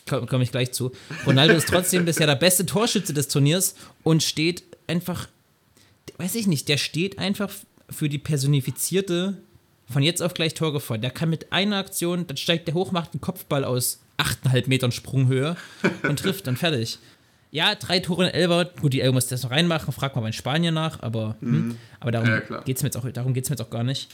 Komme 0.09 0.27
komm 0.27 0.41
ich 0.41 0.53
gleich 0.53 0.73
zu. 0.73 0.93
Ronaldo 1.27 1.55
ist 1.55 1.69
trotzdem 1.69 2.05
bisher 2.05 2.27
der 2.27 2.37
beste 2.37 2.65
Torschütze 2.65 3.13
des 3.13 3.29
Turniers 3.29 3.75
und 4.03 4.23
steht 4.23 4.63
einfach. 4.87 5.29
Weiß 6.19 6.35
ich 6.37 6.47
nicht, 6.47 6.69
der 6.69 6.79
steht 6.79 7.19
einfach 7.19 7.51
für 7.91 8.09
die 8.09 8.19
personifizierte 8.19 9.37
von 9.89 10.03
jetzt 10.03 10.23
auf 10.23 10.35
gleich 10.35 10.55
Torgefahr. 10.55 10.99
Der 10.99 11.11
kann 11.11 11.31
mit 11.31 11.53
einer 11.53 11.77
Aktion, 11.77 12.27
dann 12.27 12.37
steigt 12.37 12.69
der 12.69 12.75
hoch, 12.75 12.93
macht 12.93 13.13
einen 13.13 13.21
Kopfball 13.21 13.65
aus 13.65 14.01
8,5 14.19 14.69
Metern 14.69 14.93
Sprunghöhe 14.93 15.57
und 16.03 16.19
trifft 16.19 16.47
dann 16.47 16.57
fertig. 16.57 16.99
Ja, 17.51 17.75
drei 17.75 18.01
Tore 18.01 18.27
in 18.27 18.35
Elber. 18.35 18.65
Gut, 18.65 18.93
die 18.93 19.01
Elber 19.01 19.15
muss 19.15 19.29
das 19.29 19.43
noch 19.43 19.51
reinmachen, 19.51 19.93
frag 19.93 20.15
mal 20.17 20.23
bei 20.23 20.33
Spanien 20.33 20.75
nach, 20.75 21.01
aber, 21.03 21.37
hm, 21.41 21.51
mhm. 21.51 21.55
hm, 21.55 21.79
aber 22.01 22.11
darum 22.11 22.29
ja, 22.29 22.61
geht 22.63 22.77
es 22.77 22.83
mir, 22.83 22.89
jetzt 22.89 22.97
auch, 22.97 23.05
mir 23.05 23.35
jetzt 23.35 23.61
auch 23.61 23.71
gar 23.71 23.85
nicht. 23.85 24.11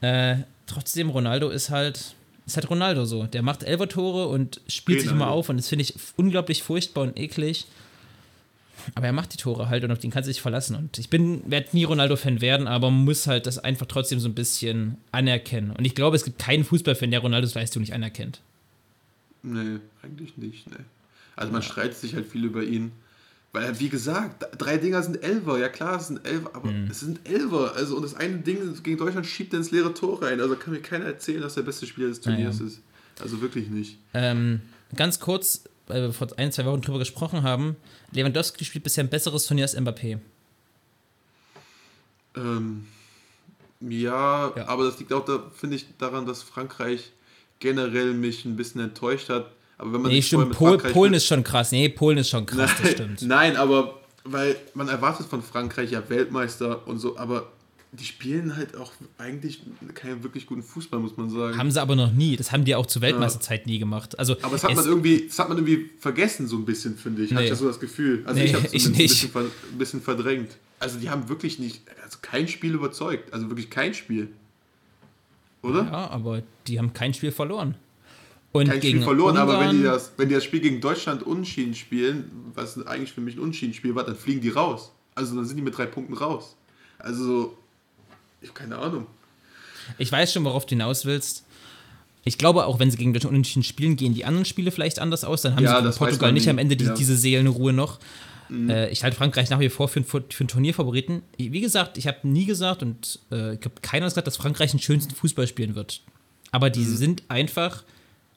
Äh, 0.00 0.38
trotzdem, 0.66 1.10
Ronaldo 1.10 1.50
ist 1.50 1.70
halt, 1.70 2.14
ist 2.46 2.56
halt 2.56 2.70
Ronaldo 2.70 3.04
so. 3.04 3.24
Der 3.24 3.42
macht 3.42 3.62
Elber 3.62 3.88
Tore 3.88 4.28
und 4.28 4.60
spielt 4.68 5.00
genau. 5.00 5.10
sich 5.10 5.16
immer 5.16 5.30
auf 5.30 5.48
und 5.48 5.56
das 5.56 5.68
finde 5.68 5.82
ich 5.82 5.94
unglaublich 6.16 6.62
furchtbar 6.62 7.02
und 7.02 7.18
eklig. 7.18 7.66
Aber 8.94 9.06
er 9.06 9.12
macht 9.12 9.32
die 9.32 9.38
Tore 9.38 9.68
halt 9.68 9.84
und 9.84 9.92
auf 9.92 9.98
den 9.98 10.10
kann 10.10 10.24
sich 10.24 10.42
verlassen. 10.42 10.76
Und 10.76 10.98
ich 10.98 11.08
bin, 11.08 11.42
werde 11.50 11.68
nie 11.72 11.84
Ronaldo-Fan 11.84 12.40
werden, 12.40 12.66
aber 12.66 12.90
muss 12.90 13.26
halt 13.26 13.46
das 13.46 13.58
einfach 13.58 13.86
trotzdem 13.86 14.20
so 14.20 14.28
ein 14.28 14.34
bisschen 14.34 14.98
anerkennen. 15.10 15.70
Und 15.70 15.84
ich 15.84 15.94
glaube, 15.94 16.16
es 16.16 16.24
gibt 16.24 16.38
keinen 16.38 16.64
Fußballfan, 16.64 17.10
der 17.10 17.20
Ronaldos 17.20 17.54
Leistung 17.54 17.80
nicht 17.80 17.94
anerkennt. 17.94 18.40
Nee, 19.42 19.78
eigentlich 20.02 20.36
nicht, 20.36 20.70
nee. 20.70 20.84
Also 21.36 21.52
man 21.52 21.62
ja. 21.62 21.68
streitet 21.68 21.96
sich 21.96 22.14
halt 22.14 22.26
viel 22.26 22.44
über 22.44 22.62
ihn. 22.62 22.92
Weil, 23.54 23.78
wie 23.78 23.88
gesagt, 23.88 24.48
drei 24.58 24.78
Dinger 24.78 25.00
sind 25.04 25.22
Elfer. 25.22 25.58
Ja 25.58 25.68
klar, 25.68 26.00
es 26.00 26.08
sind 26.08 26.26
Elfer, 26.26 26.50
aber 26.54 26.72
mhm. 26.72 26.88
es 26.90 26.98
sind 26.98 27.20
Elfer. 27.28 27.72
Also, 27.76 27.94
und 27.94 28.02
das 28.02 28.16
eine 28.16 28.38
Ding 28.38 28.82
gegen 28.82 28.98
Deutschland 28.98 29.26
schiebt 29.26 29.52
er 29.52 29.60
ins 29.60 29.70
leere 29.70 29.94
Tor 29.94 30.20
rein. 30.22 30.40
Also 30.40 30.56
kann 30.56 30.74
mir 30.74 30.80
keiner 30.80 31.04
erzählen, 31.04 31.40
dass 31.40 31.54
der 31.54 31.62
beste 31.62 31.86
Spieler 31.86 32.08
des 32.08 32.20
Turniers 32.20 32.58
ja, 32.58 32.64
ja. 32.64 32.70
ist. 32.72 32.80
Also 33.20 33.40
wirklich 33.40 33.68
nicht. 33.68 33.98
Ähm, 34.12 34.60
ganz 34.96 35.20
kurz, 35.20 35.62
weil 35.86 36.02
wir 36.02 36.12
vor 36.12 36.26
ein, 36.36 36.50
zwei 36.50 36.64
Wochen 36.64 36.80
drüber 36.80 36.98
gesprochen 36.98 37.44
haben, 37.44 37.76
Lewandowski 38.10 38.64
spielt 38.64 38.82
bisher 38.82 39.04
ein 39.04 39.08
besseres 39.08 39.46
Turnier 39.46 39.66
als 39.66 39.78
Mbappé. 39.78 40.18
Ähm, 42.34 42.86
ja, 43.78 44.52
ja, 44.56 44.66
aber 44.66 44.86
das 44.86 44.98
liegt 44.98 45.12
auch, 45.12 45.24
da, 45.24 45.44
finde 45.54 45.76
ich, 45.76 45.86
daran, 45.98 46.26
dass 46.26 46.42
Frankreich 46.42 47.12
generell 47.60 48.14
mich 48.14 48.44
ein 48.46 48.56
bisschen 48.56 48.80
enttäuscht 48.80 49.28
hat. 49.28 49.52
Aber 49.84 49.92
wenn 49.92 50.00
man 50.00 50.12
nee, 50.12 50.22
stimmt, 50.22 50.52
Pol 50.52 50.78
Polen 50.78 51.12
ist 51.12 51.26
schon 51.26 51.44
krass. 51.44 51.70
Nee, 51.70 51.90
Polen 51.90 52.16
ist 52.16 52.30
schon 52.30 52.46
krass, 52.46 52.70
nein, 52.82 52.92
stimmt. 52.94 53.22
Nein, 53.22 53.56
aber 53.56 54.00
weil 54.24 54.56
man 54.72 54.88
erwartet 54.88 55.26
von 55.26 55.42
Frankreich 55.42 55.90
ja 55.90 56.08
Weltmeister 56.08 56.88
und 56.88 56.98
so, 56.98 57.18
aber 57.18 57.52
die 57.92 58.06
spielen 58.06 58.56
halt 58.56 58.76
auch 58.78 58.92
eigentlich 59.18 59.60
keinen 59.92 60.22
wirklich 60.22 60.46
guten 60.46 60.62
Fußball, 60.62 60.98
muss 61.00 61.18
man 61.18 61.28
sagen. 61.28 61.58
Haben 61.58 61.70
sie 61.70 61.82
aber 61.82 61.96
noch 61.96 62.12
nie. 62.12 62.34
Das 62.34 62.50
haben 62.50 62.64
die 62.64 62.74
auch 62.74 62.86
zur 62.86 63.02
Weltmeisterzeit 63.02 63.66
ja. 63.66 63.72
nie 63.72 63.78
gemacht. 63.78 64.18
Also 64.18 64.36
aber 64.40 64.52
das 64.52 64.64
hat, 64.64 64.74
man 64.74 64.86
irgendwie, 64.86 65.26
das 65.28 65.38
hat 65.38 65.50
man 65.50 65.58
irgendwie 65.58 65.90
vergessen, 66.00 66.48
so 66.48 66.56
ein 66.56 66.64
bisschen, 66.64 66.96
finde 66.96 67.22
ich. 67.22 67.30
Nee. 67.30 67.36
Hatte 67.36 67.44
ich 67.44 67.50
ja 67.50 67.56
so 67.56 67.68
das 67.68 67.78
Gefühl. 67.78 68.22
Also 68.24 68.40
nee, 68.40 68.46
ich 68.46 68.54
habe 68.54 68.66
es 68.72 68.86
ein, 68.86 68.94
bisschen, 68.94 69.30
ein 69.36 69.78
bisschen 69.78 70.00
verdrängt. 70.00 70.52
Also 70.80 70.98
die 70.98 71.10
haben 71.10 71.28
wirklich 71.28 71.58
nicht, 71.58 71.82
also 72.02 72.18
kein 72.22 72.48
Spiel 72.48 72.72
überzeugt. 72.72 73.34
Also 73.34 73.50
wirklich 73.50 73.68
kein 73.68 73.92
Spiel. 73.92 74.28
Oder? 75.60 75.84
Ja, 75.84 76.10
aber 76.10 76.42
die 76.66 76.78
haben 76.78 76.94
kein 76.94 77.12
Spiel 77.12 77.32
verloren. 77.32 77.74
Und 78.54 78.68
kein 78.68 78.78
gegen 78.78 78.98
Spiel 78.98 79.04
verloren, 79.04 79.36
Ungarn, 79.36 79.50
aber 79.50 79.68
wenn 79.68 79.78
die, 79.78 79.82
das, 79.82 80.12
wenn 80.16 80.28
die 80.28 80.36
das 80.36 80.44
Spiel 80.44 80.60
gegen 80.60 80.80
Deutschland 80.80 81.24
unschieden 81.24 81.74
spielen, 81.74 82.30
was 82.54 82.80
eigentlich 82.86 83.10
für 83.10 83.20
mich 83.20 83.34
ein 83.34 83.40
Unschieden-Spiel 83.40 83.96
war, 83.96 84.04
dann 84.04 84.14
fliegen 84.14 84.40
die 84.40 84.50
raus. 84.50 84.92
Also 85.16 85.34
dann 85.34 85.44
sind 85.44 85.56
die 85.56 85.62
mit 85.62 85.76
drei 85.76 85.86
Punkten 85.86 86.14
raus. 86.14 86.54
Also 87.00 87.58
ich 88.40 88.48
habe 88.50 88.56
keine 88.56 88.78
Ahnung. 88.78 89.08
Ich 89.98 90.12
weiß 90.12 90.32
schon, 90.32 90.44
worauf 90.44 90.66
du 90.66 90.70
hinaus 90.70 91.04
willst. 91.04 91.44
Ich 92.22 92.38
glaube, 92.38 92.66
auch 92.66 92.78
wenn 92.78 92.92
sie 92.92 92.96
gegen 92.96 93.12
Deutschland 93.12 93.32
unentschieden 93.32 93.64
spielen, 93.64 93.96
gehen 93.96 94.14
die 94.14 94.24
anderen 94.24 94.44
Spiele 94.44 94.70
vielleicht 94.70 95.00
anders 95.00 95.24
aus. 95.24 95.42
Dann 95.42 95.56
haben 95.56 95.64
ja, 95.64 95.76
sie 95.78 95.88
gegen 95.88 95.96
Portugal 95.96 96.32
nicht 96.32 96.48
am 96.48 96.58
Ende 96.58 96.76
die, 96.76 96.84
ja. 96.84 96.94
diese 96.94 97.16
Seelenruhe 97.16 97.72
noch. 97.72 97.98
Mhm. 98.48 98.70
Äh, 98.70 98.88
ich 98.90 99.02
halte 99.02 99.16
Frankreich 99.16 99.50
nach 99.50 99.58
wie 99.58 99.68
vor 99.68 99.88
für, 99.88 100.04
für, 100.04 100.22
für 100.30 100.40
einen 100.42 100.48
Turnierfavoriten. 100.48 101.22
Wie 101.38 101.60
gesagt, 101.60 101.98
ich 101.98 102.06
habe 102.06 102.18
nie 102.22 102.46
gesagt 102.46 102.84
und 102.84 103.18
äh, 103.32 103.54
ich 103.54 103.60
glaube, 103.60 103.80
keiner 103.82 104.06
hat 104.06 104.12
gesagt, 104.12 104.28
dass 104.28 104.36
Frankreich 104.36 104.70
den 104.70 104.78
schönsten 104.78 105.12
Fußball 105.12 105.48
spielen 105.48 105.74
wird. 105.74 106.02
Aber 106.52 106.70
die 106.70 106.82
mhm. 106.84 106.96
sind 106.96 107.22
einfach 107.26 107.82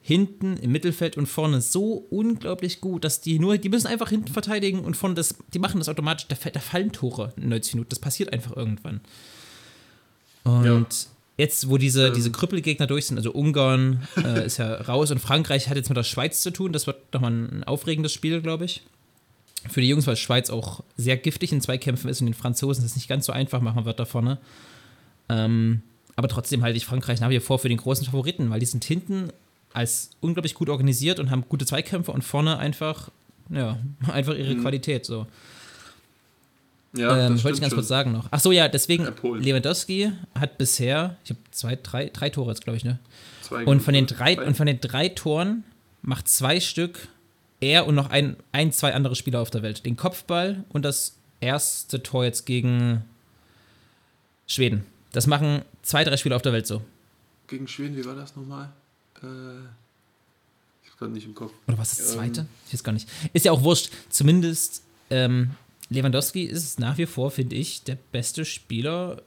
hinten 0.00 0.56
im 0.56 0.72
Mittelfeld 0.72 1.16
und 1.16 1.26
vorne 1.26 1.60
so 1.60 2.06
unglaublich 2.10 2.80
gut, 2.80 3.04
dass 3.04 3.20
die 3.20 3.38
nur, 3.38 3.58
die 3.58 3.68
müssen 3.68 3.86
einfach 3.86 4.08
hinten 4.08 4.32
verteidigen 4.32 4.80
und 4.80 4.96
vorne 4.96 5.14
das, 5.14 5.34
die 5.52 5.58
machen 5.58 5.78
das 5.78 5.88
automatisch, 5.88 6.26
da, 6.28 6.36
da 6.50 6.60
fallen 6.60 6.92
Tore 6.92 7.32
in 7.36 7.48
90 7.48 7.74
Minuten. 7.74 7.90
Das 7.90 7.98
passiert 7.98 8.32
einfach 8.32 8.56
irgendwann. 8.56 9.00
Und 10.44 10.64
ja. 10.64 10.84
jetzt, 11.36 11.68
wo 11.68 11.76
diese, 11.76 12.08
ähm. 12.08 12.14
diese 12.14 12.30
Krüppelgegner 12.30 12.86
durch 12.86 13.06
sind, 13.06 13.18
also 13.18 13.32
Ungarn 13.32 14.08
äh, 14.16 14.46
ist 14.46 14.56
ja 14.56 14.72
raus 14.74 15.10
und 15.10 15.18
Frankreich 15.18 15.68
hat 15.68 15.76
jetzt 15.76 15.90
mit 15.90 15.96
der 15.96 16.04
Schweiz 16.04 16.40
zu 16.40 16.52
tun. 16.52 16.72
Das 16.72 16.86
wird 16.86 17.12
nochmal 17.12 17.32
ein 17.32 17.64
aufregendes 17.64 18.12
Spiel, 18.12 18.40
glaube 18.40 18.64
ich. 18.64 18.82
Für 19.68 19.80
die 19.80 19.88
Jungs, 19.88 20.06
weil 20.06 20.16
Schweiz 20.16 20.50
auch 20.50 20.84
sehr 20.96 21.16
giftig 21.16 21.52
in 21.52 21.60
Zweikämpfen 21.60 22.08
ist 22.08 22.20
und 22.20 22.26
den 22.26 22.34
Franzosen 22.34 22.84
das 22.84 22.94
nicht 22.94 23.08
ganz 23.08 23.26
so 23.26 23.32
einfach 23.32 23.60
machen 23.60 23.84
wird 23.84 23.98
da 23.98 24.04
vorne. 24.04 24.38
Ähm, 25.28 25.82
aber 26.16 26.28
trotzdem 26.28 26.62
halte 26.62 26.76
ich 26.76 26.86
Frankreich 26.86 27.20
nach 27.20 27.30
wie 27.30 27.40
vor 27.40 27.58
für 27.58 27.68
den 27.68 27.76
großen 27.76 28.06
Favoriten, 28.06 28.50
weil 28.50 28.60
die 28.60 28.66
sind 28.66 28.84
hinten 28.84 29.30
als 29.72 30.10
unglaublich 30.20 30.54
gut 30.54 30.68
organisiert 30.68 31.20
und 31.20 31.30
haben 31.30 31.44
gute 31.48 31.66
Zweikämpfe 31.66 32.12
und 32.12 32.22
vorne 32.22 32.58
einfach, 32.58 33.10
ja, 33.50 33.78
einfach 34.12 34.34
ihre 34.34 34.54
mhm. 34.54 34.62
Qualität 34.62 35.04
so. 35.04 35.26
Ja, 36.94 37.26
ähm, 37.26 37.34
das 37.34 37.44
wollte 37.44 37.56
ich 37.56 37.60
ganz 37.60 37.70
schon. 37.70 37.78
kurz 37.78 37.88
sagen 37.88 38.12
noch. 38.12 38.28
Ach 38.30 38.40
so, 38.40 38.50
ja, 38.50 38.68
deswegen, 38.68 39.06
Lewandowski 39.22 40.10
hat 40.34 40.56
bisher, 40.56 41.16
ich 41.22 41.30
habe 41.30 41.40
zwei, 41.50 41.76
drei, 41.76 42.08
drei 42.08 42.30
Tore 42.30 42.50
jetzt, 42.50 42.64
glaube 42.64 42.78
ich, 42.78 42.84
ne? 42.84 42.98
Zwei 43.42 43.64
und 43.64 43.80
von, 43.80 43.94
den 43.94 44.06
drei, 44.06 44.34
zwei. 44.34 44.44
und 44.44 44.56
von 44.56 44.66
den 44.66 44.80
drei 44.80 45.08
Toren 45.08 45.64
macht 46.02 46.28
zwei 46.28 46.60
Stück 46.60 47.08
er 47.60 47.86
und 47.86 47.94
noch 47.94 48.10
ein, 48.10 48.36
ein, 48.52 48.72
zwei 48.72 48.94
andere 48.94 49.16
Spieler 49.16 49.40
auf 49.40 49.50
der 49.50 49.62
Welt. 49.62 49.84
Den 49.84 49.96
Kopfball 49.96 50.64
und 50.68 50.84
das 50.84 51.16
erste 51.40 52.02
Tor 52.02 52.24
jetzt 52.24 52.46
gegen 52.46 53.04
Schweden. 54.46 54.84
Das 55.12 55.26
machen 55.26 55.62
zwei, 55.82 56.04
drei 56.04 56.16
Spieler 56.16 56.36
auf 56.36 56.42
der 56.42 56.52
Welt 56.52 56.66
so. 56.66 56.82
Gegen 57.48 57.66
Schweden, 57.66 57.96
wie 57.96 58.04
war 58.04 58.14
das 58.14 58.36
nochmal? 58.36 58.70
Äh, 59.22 59.64
ich 60.82 60.90
habe 60.90 60.98
gerade 60.98 61.12
nicht 61.12 61.26
im 61.26 61.34
Kopf. 61.34 61.52
Oder 61.66 61.78
was 61.78 61.96
das 61.96 62.12
zweite? 62.12 62.40
Ähm, 62.40 62.48
ich 62.66 62.74
weiß 62.74 62.84
gar 62.84 62.92
nicht. 62.92 63.08
Ist 63.32 63.44
ja 63.44 63.52
auch 63.52 63.62
wurscht. 63.62 63.90
Zumindest 64.10 64.82
ähm, 65.10 65.50
Lewandowski 65.90 66.44
ist 66.44 66.78
nach 66.80 66.98
wie 66.98 67.06
vor, 67.06 67.30
finde 67.30 67.56
ich, 67.56 67.82
der 67.82 67.96
beste 68.12 68.44
Spieler, 68.44 69.22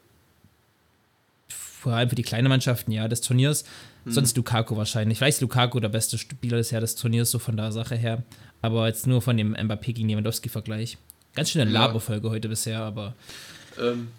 vor 1.49 1.93
allem 1.93 2.09
für 2.09 2.15
die 2.15 2.23
kleinen 2.23 2.49
Mannschaften, 2.49 2.91
ja, 2.91 3.07
des 3.07 3.21
Turniers. 3.21 3.63
Hm. 4.03 4.13
Sonst 4.13 4.37
Lukaku 4.37 4.77
wahrscheinlich. 4.77 5.17
Vielleicht 5.17 5.41
Lukaku 5.41 5.79
der 5.79 5.89
beste 5.89 6.17
Spieler 6.17 6.57
des 6.57 6.71
Jahr 6.71 6.81
des 6.81 6.95
Turniers, 6.95 7.31
so 7.31 7.39
von 7.39 7.57
der 7.57 7.71
Sache 7.71 7.95
her. 7.95 8.23
Aber 8.61 8.87
jetzt 8.87 9.07
nur 9.07 9.21
von 9.21 9.37
dem 9.37 9.55
Mbappé 9.55 9.93
gegen 9.93 10.09
Lewandowski-Vergleich. 10.09 10.97
Ganz 11.33 11.49
schöne 11.49 11.65
ja. 11.65 11.71
Laberfolge 11.71 12.29
heute 12.29 12.49
bisher, 12.49 12.81
aber. 12.81 13.15
Ähm, 13.79 14.09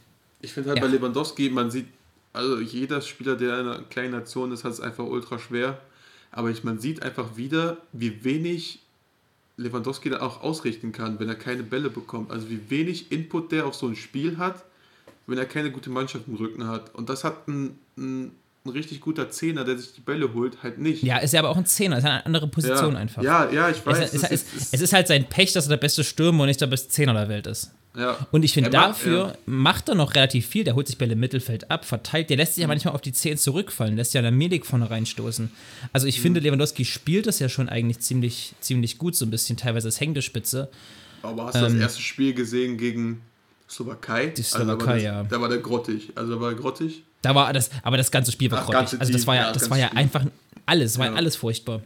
ich 0.41 0.53
finde 0.53 0.71
halt 0.71 0.79
ja. 0.79 0.85
bei 0.85 0.91
Lewandowski, 0.91 1.51
man 1.51 1.71
sieht, 1.71 1.87
also 2.33 2.61
jeder 2.61 3.01
Spieler, 3.01 3.37
der 3.37 3.61
in 3.61 3.67
einer 3.67 3.83
kleinen 3.83 4.13
Nation 4.13 4.53
ist, 4.53 4.65
hat 4.65 4.73
es 4.73 4.81
einfach 4.81 5.05
ultra 5.05 5.39
schwer. 5.39 5.79
Aber 6.31 6.51
ich, 6.51 6.65
man 6.65 6.79
sieht 6.79 7.03
einfach 7.03 7.37
wieder, 7.37 7.77
wie 7.93 8.25
wenig 8.25 8.81
Lewandowski 9.59 10.09
da 10.11 10.21
auch 10.21 10.43
ausrichten 10.43 10.93
kann, 10.93 11.21
wenn 11.21 11.29
er 11.29 11.35
keine 11.35 11.63
Bälle 11.63 11.91
bekommt. 11.91 12.31
Also 12.31 12.49
wie 12.49 12.71
wenig 12.71 13.13
Input 13.13 13.53
der 13.53 13.67
auf 13.67 13.75
so 13.75 13.87
ein 13.87 13.97
Spiel 13.97 14.39
hat, 14.39 14.65
wenn 15.27 15.37
er 15.37 15.45
keine 15.45 15.71
gute 15.71 15.91
Mannschaft 15.91 16.25
im 16.27 16.37
Rücken 16.37 16.67
hat. 16.67 16.95
Und 16.95 17.11
das 17.11 17.23
hat 17.25 17.47
ein, 17.49 17.79
ein, 17.99 18.33
ein 18.65 18.71
richtig 18.71 19.03
guter 19.03 19.31
Zehner, 19.31 19.65
der 19.65 19.77
sich 19.77 19.93
die 19.93 20.01
Bälle 20.01 20.33
holt, 20.33 20.63
halt 20.63 20.79
nicht. 20.79 21.03
Ja, 21.03 21.19
ist 21.19 21.35
ja 21.35 21.41
aber 21.41 21.51
auch 21.51 21.59
ein 21.59 21.67
Zehner, 21.67 21.99
ist 21.99 22.05
eine 22.05 22.25
andere 22.25 22.49
Position 22.49 22.95
ja. 22.95 22.99
einfach. 22.99 23.23
Ja, 23.23 23.51
ja, 23.51 23.69
ich 23.69 23.85
weiß. 23.85 23.99
Es, 23.99 24.15
es, 24.15 24.31
es, 24.31 24.73
es, 24.73 24.81
ist 24.81 24.93
halt 24.95 25.07
sein 25.07 25.29
Pech, 25.29 25.53
dass 25.53 25.67
er 25.67 25.71
der 25.71 25.77
beste 25.77 26.03
Stürmer 26.03 26.43
und 26.43 26.49
nicht 26.49 26.61
der 26.63 26.67
beste 26.67 26.89
Zehner 26.89 27.13
der 27.13 27.29
Welt 27.29 27.47
ist. 27.47 27.73
Ja. 27.95 28.27
Und 28.31 28.43
ich 28.43 28.55
finde, 28.55 28.71
dafür 28.71 29.29
ja. 29.29 29.35
macht 29.45 29.89
er 29.89 29.95
noch 29.95 30.15
relativ 30.15 30.47
viel. 30.47 30.65
Der 30.65 30.75
holt 30.75 30.87
sich 30.87 30.97
Bälle 30.97 31.13
im 31.13 31.21
Mittelfeld 31.21 31.71
ab, 31.71 31.85
verteilt. 31.85 32.31
Der 32.31 32.39
lässt 32.39 32.55
sich 32.55 32.63
ja 32.63 32.67
mhm. 32.67 32.73
manchmal 32.73 32.95
auf 32.95 33.03
die 33.03 33.13
Zehen 33.13 33.37
zurückfallen, 33.37 33.97
lässt 33.97 34.15
ja 34.15 34.23
der 34.23 34.31
Melik 34.31 34.65
vorne 34.65 34.91
reinstoßen. 34.91 35.51
Also 35.93 36.07
ich 36.07 36.19
mhm. 36.19 36.23
finde, 36.23 36.41
Lewandowski 36.41 36.85
spielt 36.85 37.27
das 37.27 37.39
ja 37.39 37.49
schon 37.49 37.69
eigentlich 37.69 38.01
ziemlich, 38.01 38.55
ziemlich 38.61 38.99
gut, 38.99 39.15
so 39.15 39.27
ein 39.27 39.31
bisschen 39.31 39.57
teilweise 39.57 39.89
als 39.89 40.01
hängende 40.01 40.23
Spitze. 40.23 40.71
Aber 41.23 41.47
hast 41.47 41.55
du 41.55 41.59
ähm, 41.59 41.75
das 41.75 41.75
erste 41.75 42.03
Spiel 42.03 42.33
gesehen 42.33 42.79
gegen 42.79 43.21
Slowakei? 43.69 44.29
Die 44.29 44.43
also 44.43 44.59
Slowakei, 44.59 44.93
also 44.93 45.05
ja. 45.05 45.23
Da 45.25 45.41
war 45.41 45.49
der 45.49 45.59
grottig. 45.59 46.13
Also 46.15 46.35
da 46.35 46.41
war 46.41 46.51
er 46.51 46.57
grottig. 46.57 47.03
Da 47.21 47.35
war 47.35 47.53
das, 47.53 47.71
aber 47.83 47.99
das 47.99 48.11
ganze 48.11 48.33
Spiel 48.33 48.51
war 48.51 48.61
Ach, 48.63 48.71
grottig. 48.71 49.01
Also 49.01 49.13
das 49.13 49.27
war 49.27 49.37
ja, 49.37 49.53
das 49.53 49.71
war 49.71 49.79
ja 49.79 49.93
einfach 49.93 50.25
alles, 50.67 50.99
war 50.99 51.07
ja. 51.07 51.15
alles 51.15 51.37
furchtbar. 51.37 51.83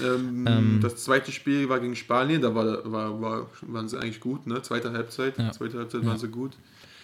Ähm, 0.00 0.46
ähm, 0.46 0.78
das 0.82 0.96
zweite 0.96 1.32
Spiel 1.32 1.68
war 1.68 1.80
gegen 1.80 1.96
Spanien, 1.96 2.42
da 2.42 2.54
war, 2.54 2.90
war, 2.90 3.20
war, 3.20 3.50
waren 3.62 3.88
sie 3.88 3.98
eigentlich 3.98 4.20
gut, 4.20 4.46
ne? 4.46 4.62
Zweite 4.62 4.92
Halbzeit. 4.92 5.38
Ja. 5.38 5.50
Zweite 5.52 5.78
Halbzeit 5.78 6.02
ja. 6.02 6.08
waren 6.08 6.18
sie 6.18 6.28
gut. 6.28 6.52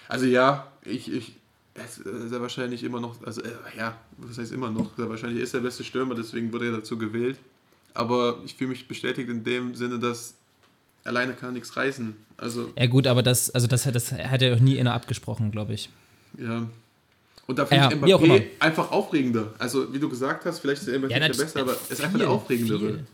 Also 0.08 0.26
ja, 0.26 0.70
ich, 0.84 1.12
ich 1.12 1.36
ist 1.74 2.06
er 2.06 2.40
wahrscheinlich 2.40 2.84
immer 2.84 3.00
noch, 3.00 3.22
also 3.24 3.42
äh, 3.42 3.50
ja, 3.76 3.96
was 4.16 4.38
heißt 4.38 4.52
immer 4.52 4.70
noch, 4.70 4.98
er 4.98 5.08
wahrscheinlich 5.08 5.42
ist 5.42 5.54
der 5.54 5.60
beste 5.60 5.84
Stürmer, 5.84 6.14
deswegen 6.14 6.52
wurde 6.52 6.66
er 6.66 6.72
dazu 6.72 6.96
gewählt. 6.96 7.38
Aber 7.92 8.38
ich 8.44 8.54
fühle 8.54 8.70
mich 8.70 8.88
bestätigt 8.88 9.28
in 9.28 9.44
dem 9.44 9.74
Sinne, 9.74 9.98
dass 9.98 10.34
alleine 11.04 11.32
kann 11.32 11.54
nichts 11.54 11.76
reißen. 11.76 12.14
Also, 12.36 12.70
ja 12.76 12.86
gut, 12.86 13.06
aber 13.06 13.22
das, 13.22 13.50
also 13.50 13.66
das, 13.66 13.84
das 13.84 14.12
hat 14.12 14.42
er 14.42 14.54
auch 14.54 14.60
nie 14.60 14.76
inner 14.76 14.94
abgesprochen, 14.94 15.50
glaube 15.50 15.74
ich. 15.74 15.90
Ja, 16.38 16.66
und 17.46 17.58
da 17.58 17.66
finde 17.66 17.84
ja, 18.06 18.18
ich 18.18 18.22
Mbappé 18.22 18.46
einfach 18.58 18.90
aufregender. 18.90 19.54
Also, 19.58 19.92
wie 19.92 19.98
du 19.98 20.08
gesagt 20.08 20.44
hast, 20.44 20.58
vielleicht 20.58 20.82
ist 20.82 20.88
der 20.88 20.98
Mbappé 20.98 21.20
ja, 21.20 21.28
besser, 21.28 21.60
aber 21.60 21.72
es 21.72 21.90
ist 21.90 22.00
einfach 22.02 22.18
der 22.18 22.30
aufregendere. 22.30 22.78
Viel, 22.78 23.06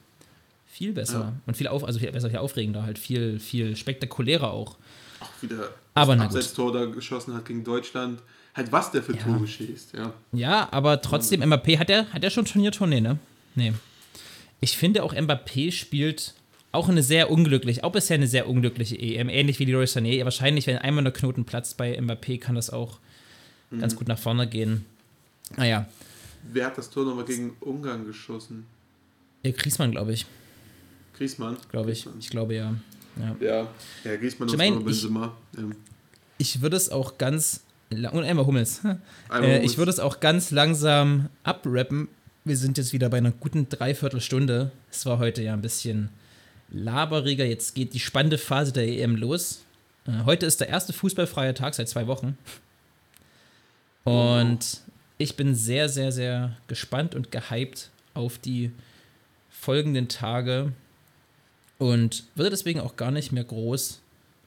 viel 0.67 0.93
besser. 0.93 1.21
Ja. 1.21 1.33
Und 1.47 1.57
viel 1.57 1.69
auf, 1.69 1.85
also 1.85 1.99
viel 1.99 2.11
besser, 2.13 2.31
viel 2.31 2.39
aufregender, 2.39 2.83
halt 2.85 2.99
viel, 2.99 3.39
viel 3.39 3.77
spektakulärer 3.77 4.51
auch. 4.51 4.77
Auch 5.21 5.43
wieder 5.43 5.69
aber 5.95 6.17
das 6.17 6.27
Abseits-Tor 6.27 6.73
da 6.73 6.85
geschossen 6.87 7.35
hat 7.35 7.45
gegen 7.45 7.65
Deutschland. 7.65 8.21
Halt, 8.55 8.71
was 8.71 8.91
der 8.91 9.03
für 9.03 9.17
ja. 9.17 9.23
Tore 9.23 9.47
schießt, 9.47 9.95
ja. 9.95 10.13
Ja, 10.33 10.69
aber 10.73 11.01
trotzdem, 11.01 11.43
Mbappé, 11.43 11.79
hat 11.79 11.91
er 11.91 12.11
hat 12.13 12.33
schon 12.33 12.45
Turniertournee, 12.45 13.01
ne? 13.01 13.19
Nee. 13.55 13.73
Ich 14.61 14.77
finde 14.77 15.03
auch, 15.03 15.15
Mbappé 15.15 15.73
spielt 15.73 16.35
auch 16.71 16.89
eine 16.89 17.03
sehr 17.03 17.31
unglückliche, 17.31 17.85
auch 17.85 17.93
bisher 17.93 18.15
eine 18.15 18.27
sehr 18.27 18.49
unglückliche 18.49 18.99
EM, 18.99 19.29
ähnlich 19.29 19.59
wie 19.59 19.67
die 19.67 19.73
Leroy 19.73 19.85
Sané. 19.85 20.25
Wahrscheinlich, 20.25 20.67
wenn 20.67 20.79
einmal 20.79 21.05
der 21.05 21.13
Knoten 21.13 21.45
platzt 21.45 21.77
bei 21.77 21.99
Mbappé, 21.99 22.41
kann 22.41 22.55
das 22.55 22.71
auch 22.71 22.99
mhm. 23.73 23.81
ganz 23.81 23.97
gut 23.97 24.09
nach 24.09 24.19
vorne 24.19 24.49
gehen. 24.49 24.85
Naja. 25.57 25.87
Wer 26.53 26.67
hat 26.67 26.79
das 26.79 26.91
Tor 26.91 27.05
nochmal 27.05 27.25
gegen 27.25 27.57
Ungarn 27.61 28.05
geschossen? 28.05 28.67
Ja, 29.43 29.53
Griesmann, 29.53 29.91
glaube 29.93 30.13
ich. 30.13 30.27
Griesmann? 31.17 31.57
Glaube 31.71 31.93
ich. 31.93 32.07
Ich 32.19 32.31
glaube 32.31 32.55
ja. 32.55 32.75
Ja, 33.17 33.37
ja, 33.41 33.69
ja 34.05 34.17
Griesmann 34.17 34.49
und 34.49 34.85
Benzema. 34.85 35.37
Ich, 35.53 35.59
ja. 35.59 35.65
ich 36.39 36.63
würde 36.63 36.77
es 36.77 36.91
auch 36.91 37.19
ganz. 37.19 37.63
Und 37.91 38.25
einmal 38.25 38.47
Hummels. 38.47 38.81
Einmal 39.29 39.51
äh, 39.51 39.65
ich 39.65 39.77
würde 39.77 39.91
es 39.91 40.01
auch 40.01 40.21
ganz 40.21 40.51
langsam 40.51 41.29
abrappen. 41.45 42.09
Wir 42.45 42.57
sind 42.57 42.79
jetzt 42.79 42.95
wieder 42.95 43.11
bei 43.11 43.19
einer 43.19 43.33
guten 43.33 43.69
Dreiviertelstunde. 43.69 44.73
Es 44.91 45.05
war 45.05 45.19
heute 45.19 45.43
ja 45.43 45.53
ein 45.53 45.61
bisschen 45.61 46.09
laberiger. 46.71 47.45
Jetzt 47.45 47.75
geht 47.75 47.93
die 47.93 48.01
spannende 48.01 48.39
Phase 48.39 48.73
der 48.73 48.89
EM 48.89 49.17
los. 49.17 49.63
Äh, 50.07 50.25
heute 50.25 50.47
ist 50.47 50.61
der 50.61 50.69
erste 50.69 50.95
fußballfreie 50.95 51.53
Tag 51.53 51.75
seit 51.75 51.89
zwei 51.89 52.07
Wochen. 52.07 52.39
Und 54.05 54.81
ich 55.19 55.37
bin 55.37 55.55
sehr, 55.55 55.89
sehr, 55.89 56.13
sehr 56.13 56.57
gespannt 56.67 57.15
und 57.15 57.31
gehypt 57.31 57.91
auf 58.15 58.39
die 58.39 58.73
folgenden 59.51 60.09
Tage 60.09 60.73
und 61.79 62.25
würde 62.35 62.51
deswegen 62.51 62.81
auch 62.81 62.97
gar 62.97 63.11
nicht 63.11 63.33
mehr 63.33 63.45
groß 63.45 64.01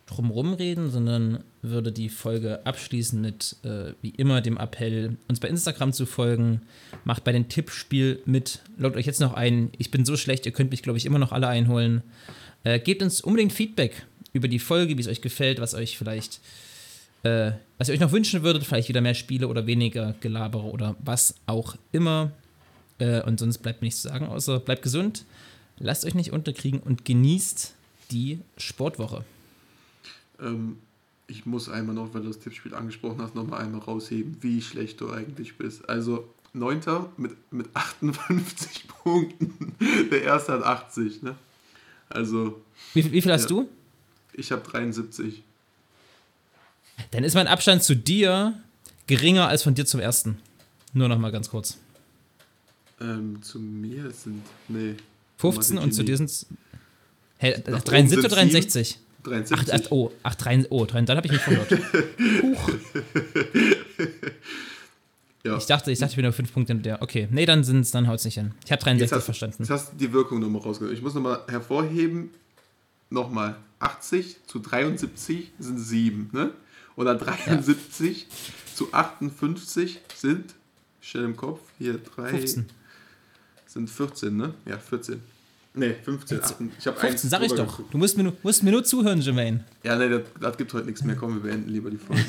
drumherum 0.07 0.53
reden, 0.53 0.91
sondern 0.91 1.43
würde 1.61 1.91
die 1.91 2.09
Folge 2.09 2.65
abschließen 2.65 3.19
mit, 3.19 3.55
äh, 3.63 3.93
wie 4.01 4.09
immer, 4.09 4.41
dem 4.41 4.57
Appell, 4.57 5.17
uns 5.27 5.39
bei 5.39 5.47
Instagram 5.47 5.93
zu 5.93 6.05
folgen. 6.05 6.61
Macht 7.05 7.23
bei 7.23 7.31
dem 7.31 7.49
Tippspiel 7.49 8.21
mit. 8.25 8.59
Loggt 8.77 8.97
euch 8.97 9.07
jetzt 9.07 9.21
noch 9.21 9.33
ein. 9.33 9.71
Ich 9.77 9.89
bin 9.91 10.05
so 10.05 10.15
schlecht, 10.15 10.45
ihr 10.45 10.51
könnt 10.51 10.71
mich, 10.71 10.83
glaube 10.83 10.97
ich, 10.97 11.05
immer 11.05 11.19
noch 11.19 11.31
alle 11.31 11.47
einholen. 11.47 12.03
Äh, 12.63 12.79
gebt 12.79 13.01
uns 13.01 13.21
unbedingt 13.21 13.53
Feedback 13.53 14.05
über 14.31 14.47
die 14.47 14.59
Folge, 14.59 14.95
wie 14.97 15.01
es 15.01 15.07
euch 15.07 15.21
gefällt, 15.21 15.59
was 15.59 15.73
euch 15.73 15.97
vielleicht 15.97 16.39
äh, 17.25 17.53
was 17.77 17.89
ihr 17.89 17.93
euch 17.93 17.99
noch 17.99 18.11
wünschen 18.11 18.43
würdet, 18.43 18.63
vielleicht 18.63 18.89
wieder 18.89 19.01
mehr 19.01 19.15
Spiele 19.15 19.47
oder 19.47 19.67
weniger 19.67 20.13
Gelabere 20.21 20.63
oder 20.63 20.95
was 21.03 21.35
auch 21.45 21.75
immer. 21.91 22.31
Äh, 22.99 23.21
und 23.23 23.39
sonst 23.39 23.57
bleibt 23.59 23.81
mir 23.81 23.87
nichts 23.87 24.01
zu 24.01 24.07
sagen, 24.07 24.27
außer 24.27 24.59
bleibt 24.59 24.81
gesund, 24.81 25.25
lasst 25.77 26.05
euch 26.05 26.15
nicht 26.15 26.31
unterkriegen 26.31 26.79
und 26.79 27.03
genießt 27.03 27.73
die 28.11 28.39
Sportwoche. 28.57 29.25
Ähm, 30.39 30.77
ich 31.27 31.45
muss 31.45 31.69
einmal 31.69 31.95
noch, 31.95 32.13
weil 32.13 32.21
du 32.21 32.27
das 32.27 32.39
Tippspiel 32.39 32.73
angesprochen 32.73 33.21
hast, 33.21 33.35
nochmal 33.35 33.61
einmal 33.61 33.81
rausheben, 33.81 34.37
wie 34.41 34.61
schlecht 34.61 35.01
du 35.01 35.09
eigentlich 35.09 35.57
bist. 35.57 35.89
Also, 35.89 36.27
Neunter 36.53 37.09
mit, 37.17 37.33
mit 37.51 37.67
58 37.73 38.87
Punkten. 39.03 39.75
Der 40.11 40.23
erste 40.23 40.53
hat 40.53 40.63
80, 40.63 41.23
ne? 41.23 41.35
Also. 42.07 42.61
Wie, 42.93 43.11
wie 43.11 43.21
viel 43.21 43.31
hast 43.31 43.49
ja, 43.49 43.57
du? 43.57 43.69
Ich 44.33 44.51
habe 44.51 44.61
73. 44.61 45.43
Dann 47.11 47.23
ist 47.23 47.33
mein 47.33 47.47
Abstand 47.47 47.83
zu 47.83 47.95
dir 47.95 48.53
geringer 49.07 49.47
als 49.47 49.63
von 49.63 49.75
dir 49.75 49.85
zum 49.85 49.99
ersten. 49.99 50.37
Nur 50.93 51.09
noch 51.09 51.17
mal 51.17 51.31
ganz 51.31 51.49
kurz. 51.49 51.77
Ähm, 53.01 53.41
zu 53.41 53.59
mir 53.59 54.11
sind. 54.11 54.43
Nee. 54.67 54.95
15 55.37 55.77
und 55.77 55.91
zu 55.91 56.03
dir 56.03 56.17
sind 56.17 56.29
es. 56.29 56.45
Hey, 57.37 57.61
73 57.61 58.19
oder 58.19 58.29
63? 58.29 58.99
73. 59.23 59.73
Ach, 59.73 59.91
oh, 59.91 60.11
ach, 60.23 60.35
3, 60.35 60.67
oh, 60.69 60.85
3, 60.85 61.01
dann 61.01 61.17
habe 61.17 61.27
ich 61.27 61.33
mich 61.33 61.41
verhört. 61.41 61.71
Huch. 62.41 62.69
ja. 65.43 65.57
Ich 65.57 65.65
dachte, 65.65 65.91
ich 65.91 65.99
dachte, 65.99 66.11
ich 66.11 66.15
bin 66.15 66.23
nur 66.23 66.31
5 66.31 66.53
Punkte 66.53 66.73
in 66.73 66.83
der. 66.83 67.01
Okay, 67.01 67.27
nee, 67.31 67.45
dann 67.45 67.63
sind's, 67.63 67.91
dann 67.91 68.07
haut's 68.07 68.23
nicht 68.23 68.35
hin. 68.35 68.53
Ich 68.63 68.71
habe 68.71 68.81
63 68.81 69.01
jetzt 69.01 69.11
hast, 69.11 69.25
verstanden. 69.25 69.57
Jetzt 69.59 69.69
hast 69.69 69.93
du 69.93 69.97
die 69.97 70.13
Wirkung 70.13 70.39
nochmal 70.39 70.61
rausgehört. 70.61 70.95
Ich 70.95 71.01
muss 71.01 71.13
nochmal 71.13 71.41
hervorheben, 71.47 72.29
nochmal, 73.09 73.57
80 73.79 74.37
zu 74.47 74.59
73 74.59 75.51
sind 75.59 75.77
7, 75.77 76.29
ne? 76.31 76.51
Oder 76.95 77.15
73 77.15 78.21
ja. 78.21 78.27
zu 78.75 78.93
58 78.93 80.01
sind 80.15 80.55
Schnell 81.05 81.25
im 81.25 81.35
Kopf. 81.35 81.59
Hier 81.77 81.99
3. 81.99 82.29
15. 82.29 82.65
Sind 83.67 83.89
14, 83.91 84.35
ne? 84.35 84.55
Ja, 84.65 84.79
14. 84.79 85.21
Ne, 85.75 85.93
15. 86.03 86.39
18. 86.41 86.71
Ich 86.79 86.87
habe 86.87 86.99
15, 86.99 87.29
sag 87.29 87.43
ich 87.43 87.53
doch. 87.53 87.79
Du 87.91 87.97
musst 87.99 88.17
mir, 88.17 88.23
nur- 88.23 88.37
musst 88.41 88.63
mir 88.63 88.71
nur 88.71 88.83
zuhören, 88.83 89.21
Jermaine. 89.21 89.63
Ja, 89.83 89.95
ne, 89.97 90.09
das, 90.09 90.21
das 90.39 90.57
gibt 90.57 90.73
heute 90.73 90.87
nichts 90.87 91.03
mehr. 91.03 91.15
Komm, 91.15 91.35
wir 91.35 91.41
beenden 91.51 91.69
lieber 91.69 91.91
die 91.91 91.97
Folge. 91.97 92.23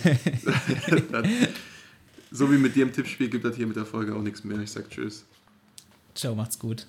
das, 1.10 1.24
so 2.30 2.52
wie 2.52 2.58
mit 2.58 2.74
dir 2.74 2.82
im 2.82 2.92
Tippspiel 2.92 3.30
gibt 3.30 3.46
das 3.46 3.56
hier 3.56 3.66
mit 3.66 3.76
der 3.76 3.86
Folge 3.86 4.14
auch 4.14 4.20
nichts 4.20 4.44
mehr. 4.44 4.58
Ich 4.60 4.72
sag 4.72 4.90
Tschüss. 4.90 5.24
Ciao, 6.14 6.34
macht's 6.34 6.58
gut. 6.58 6.86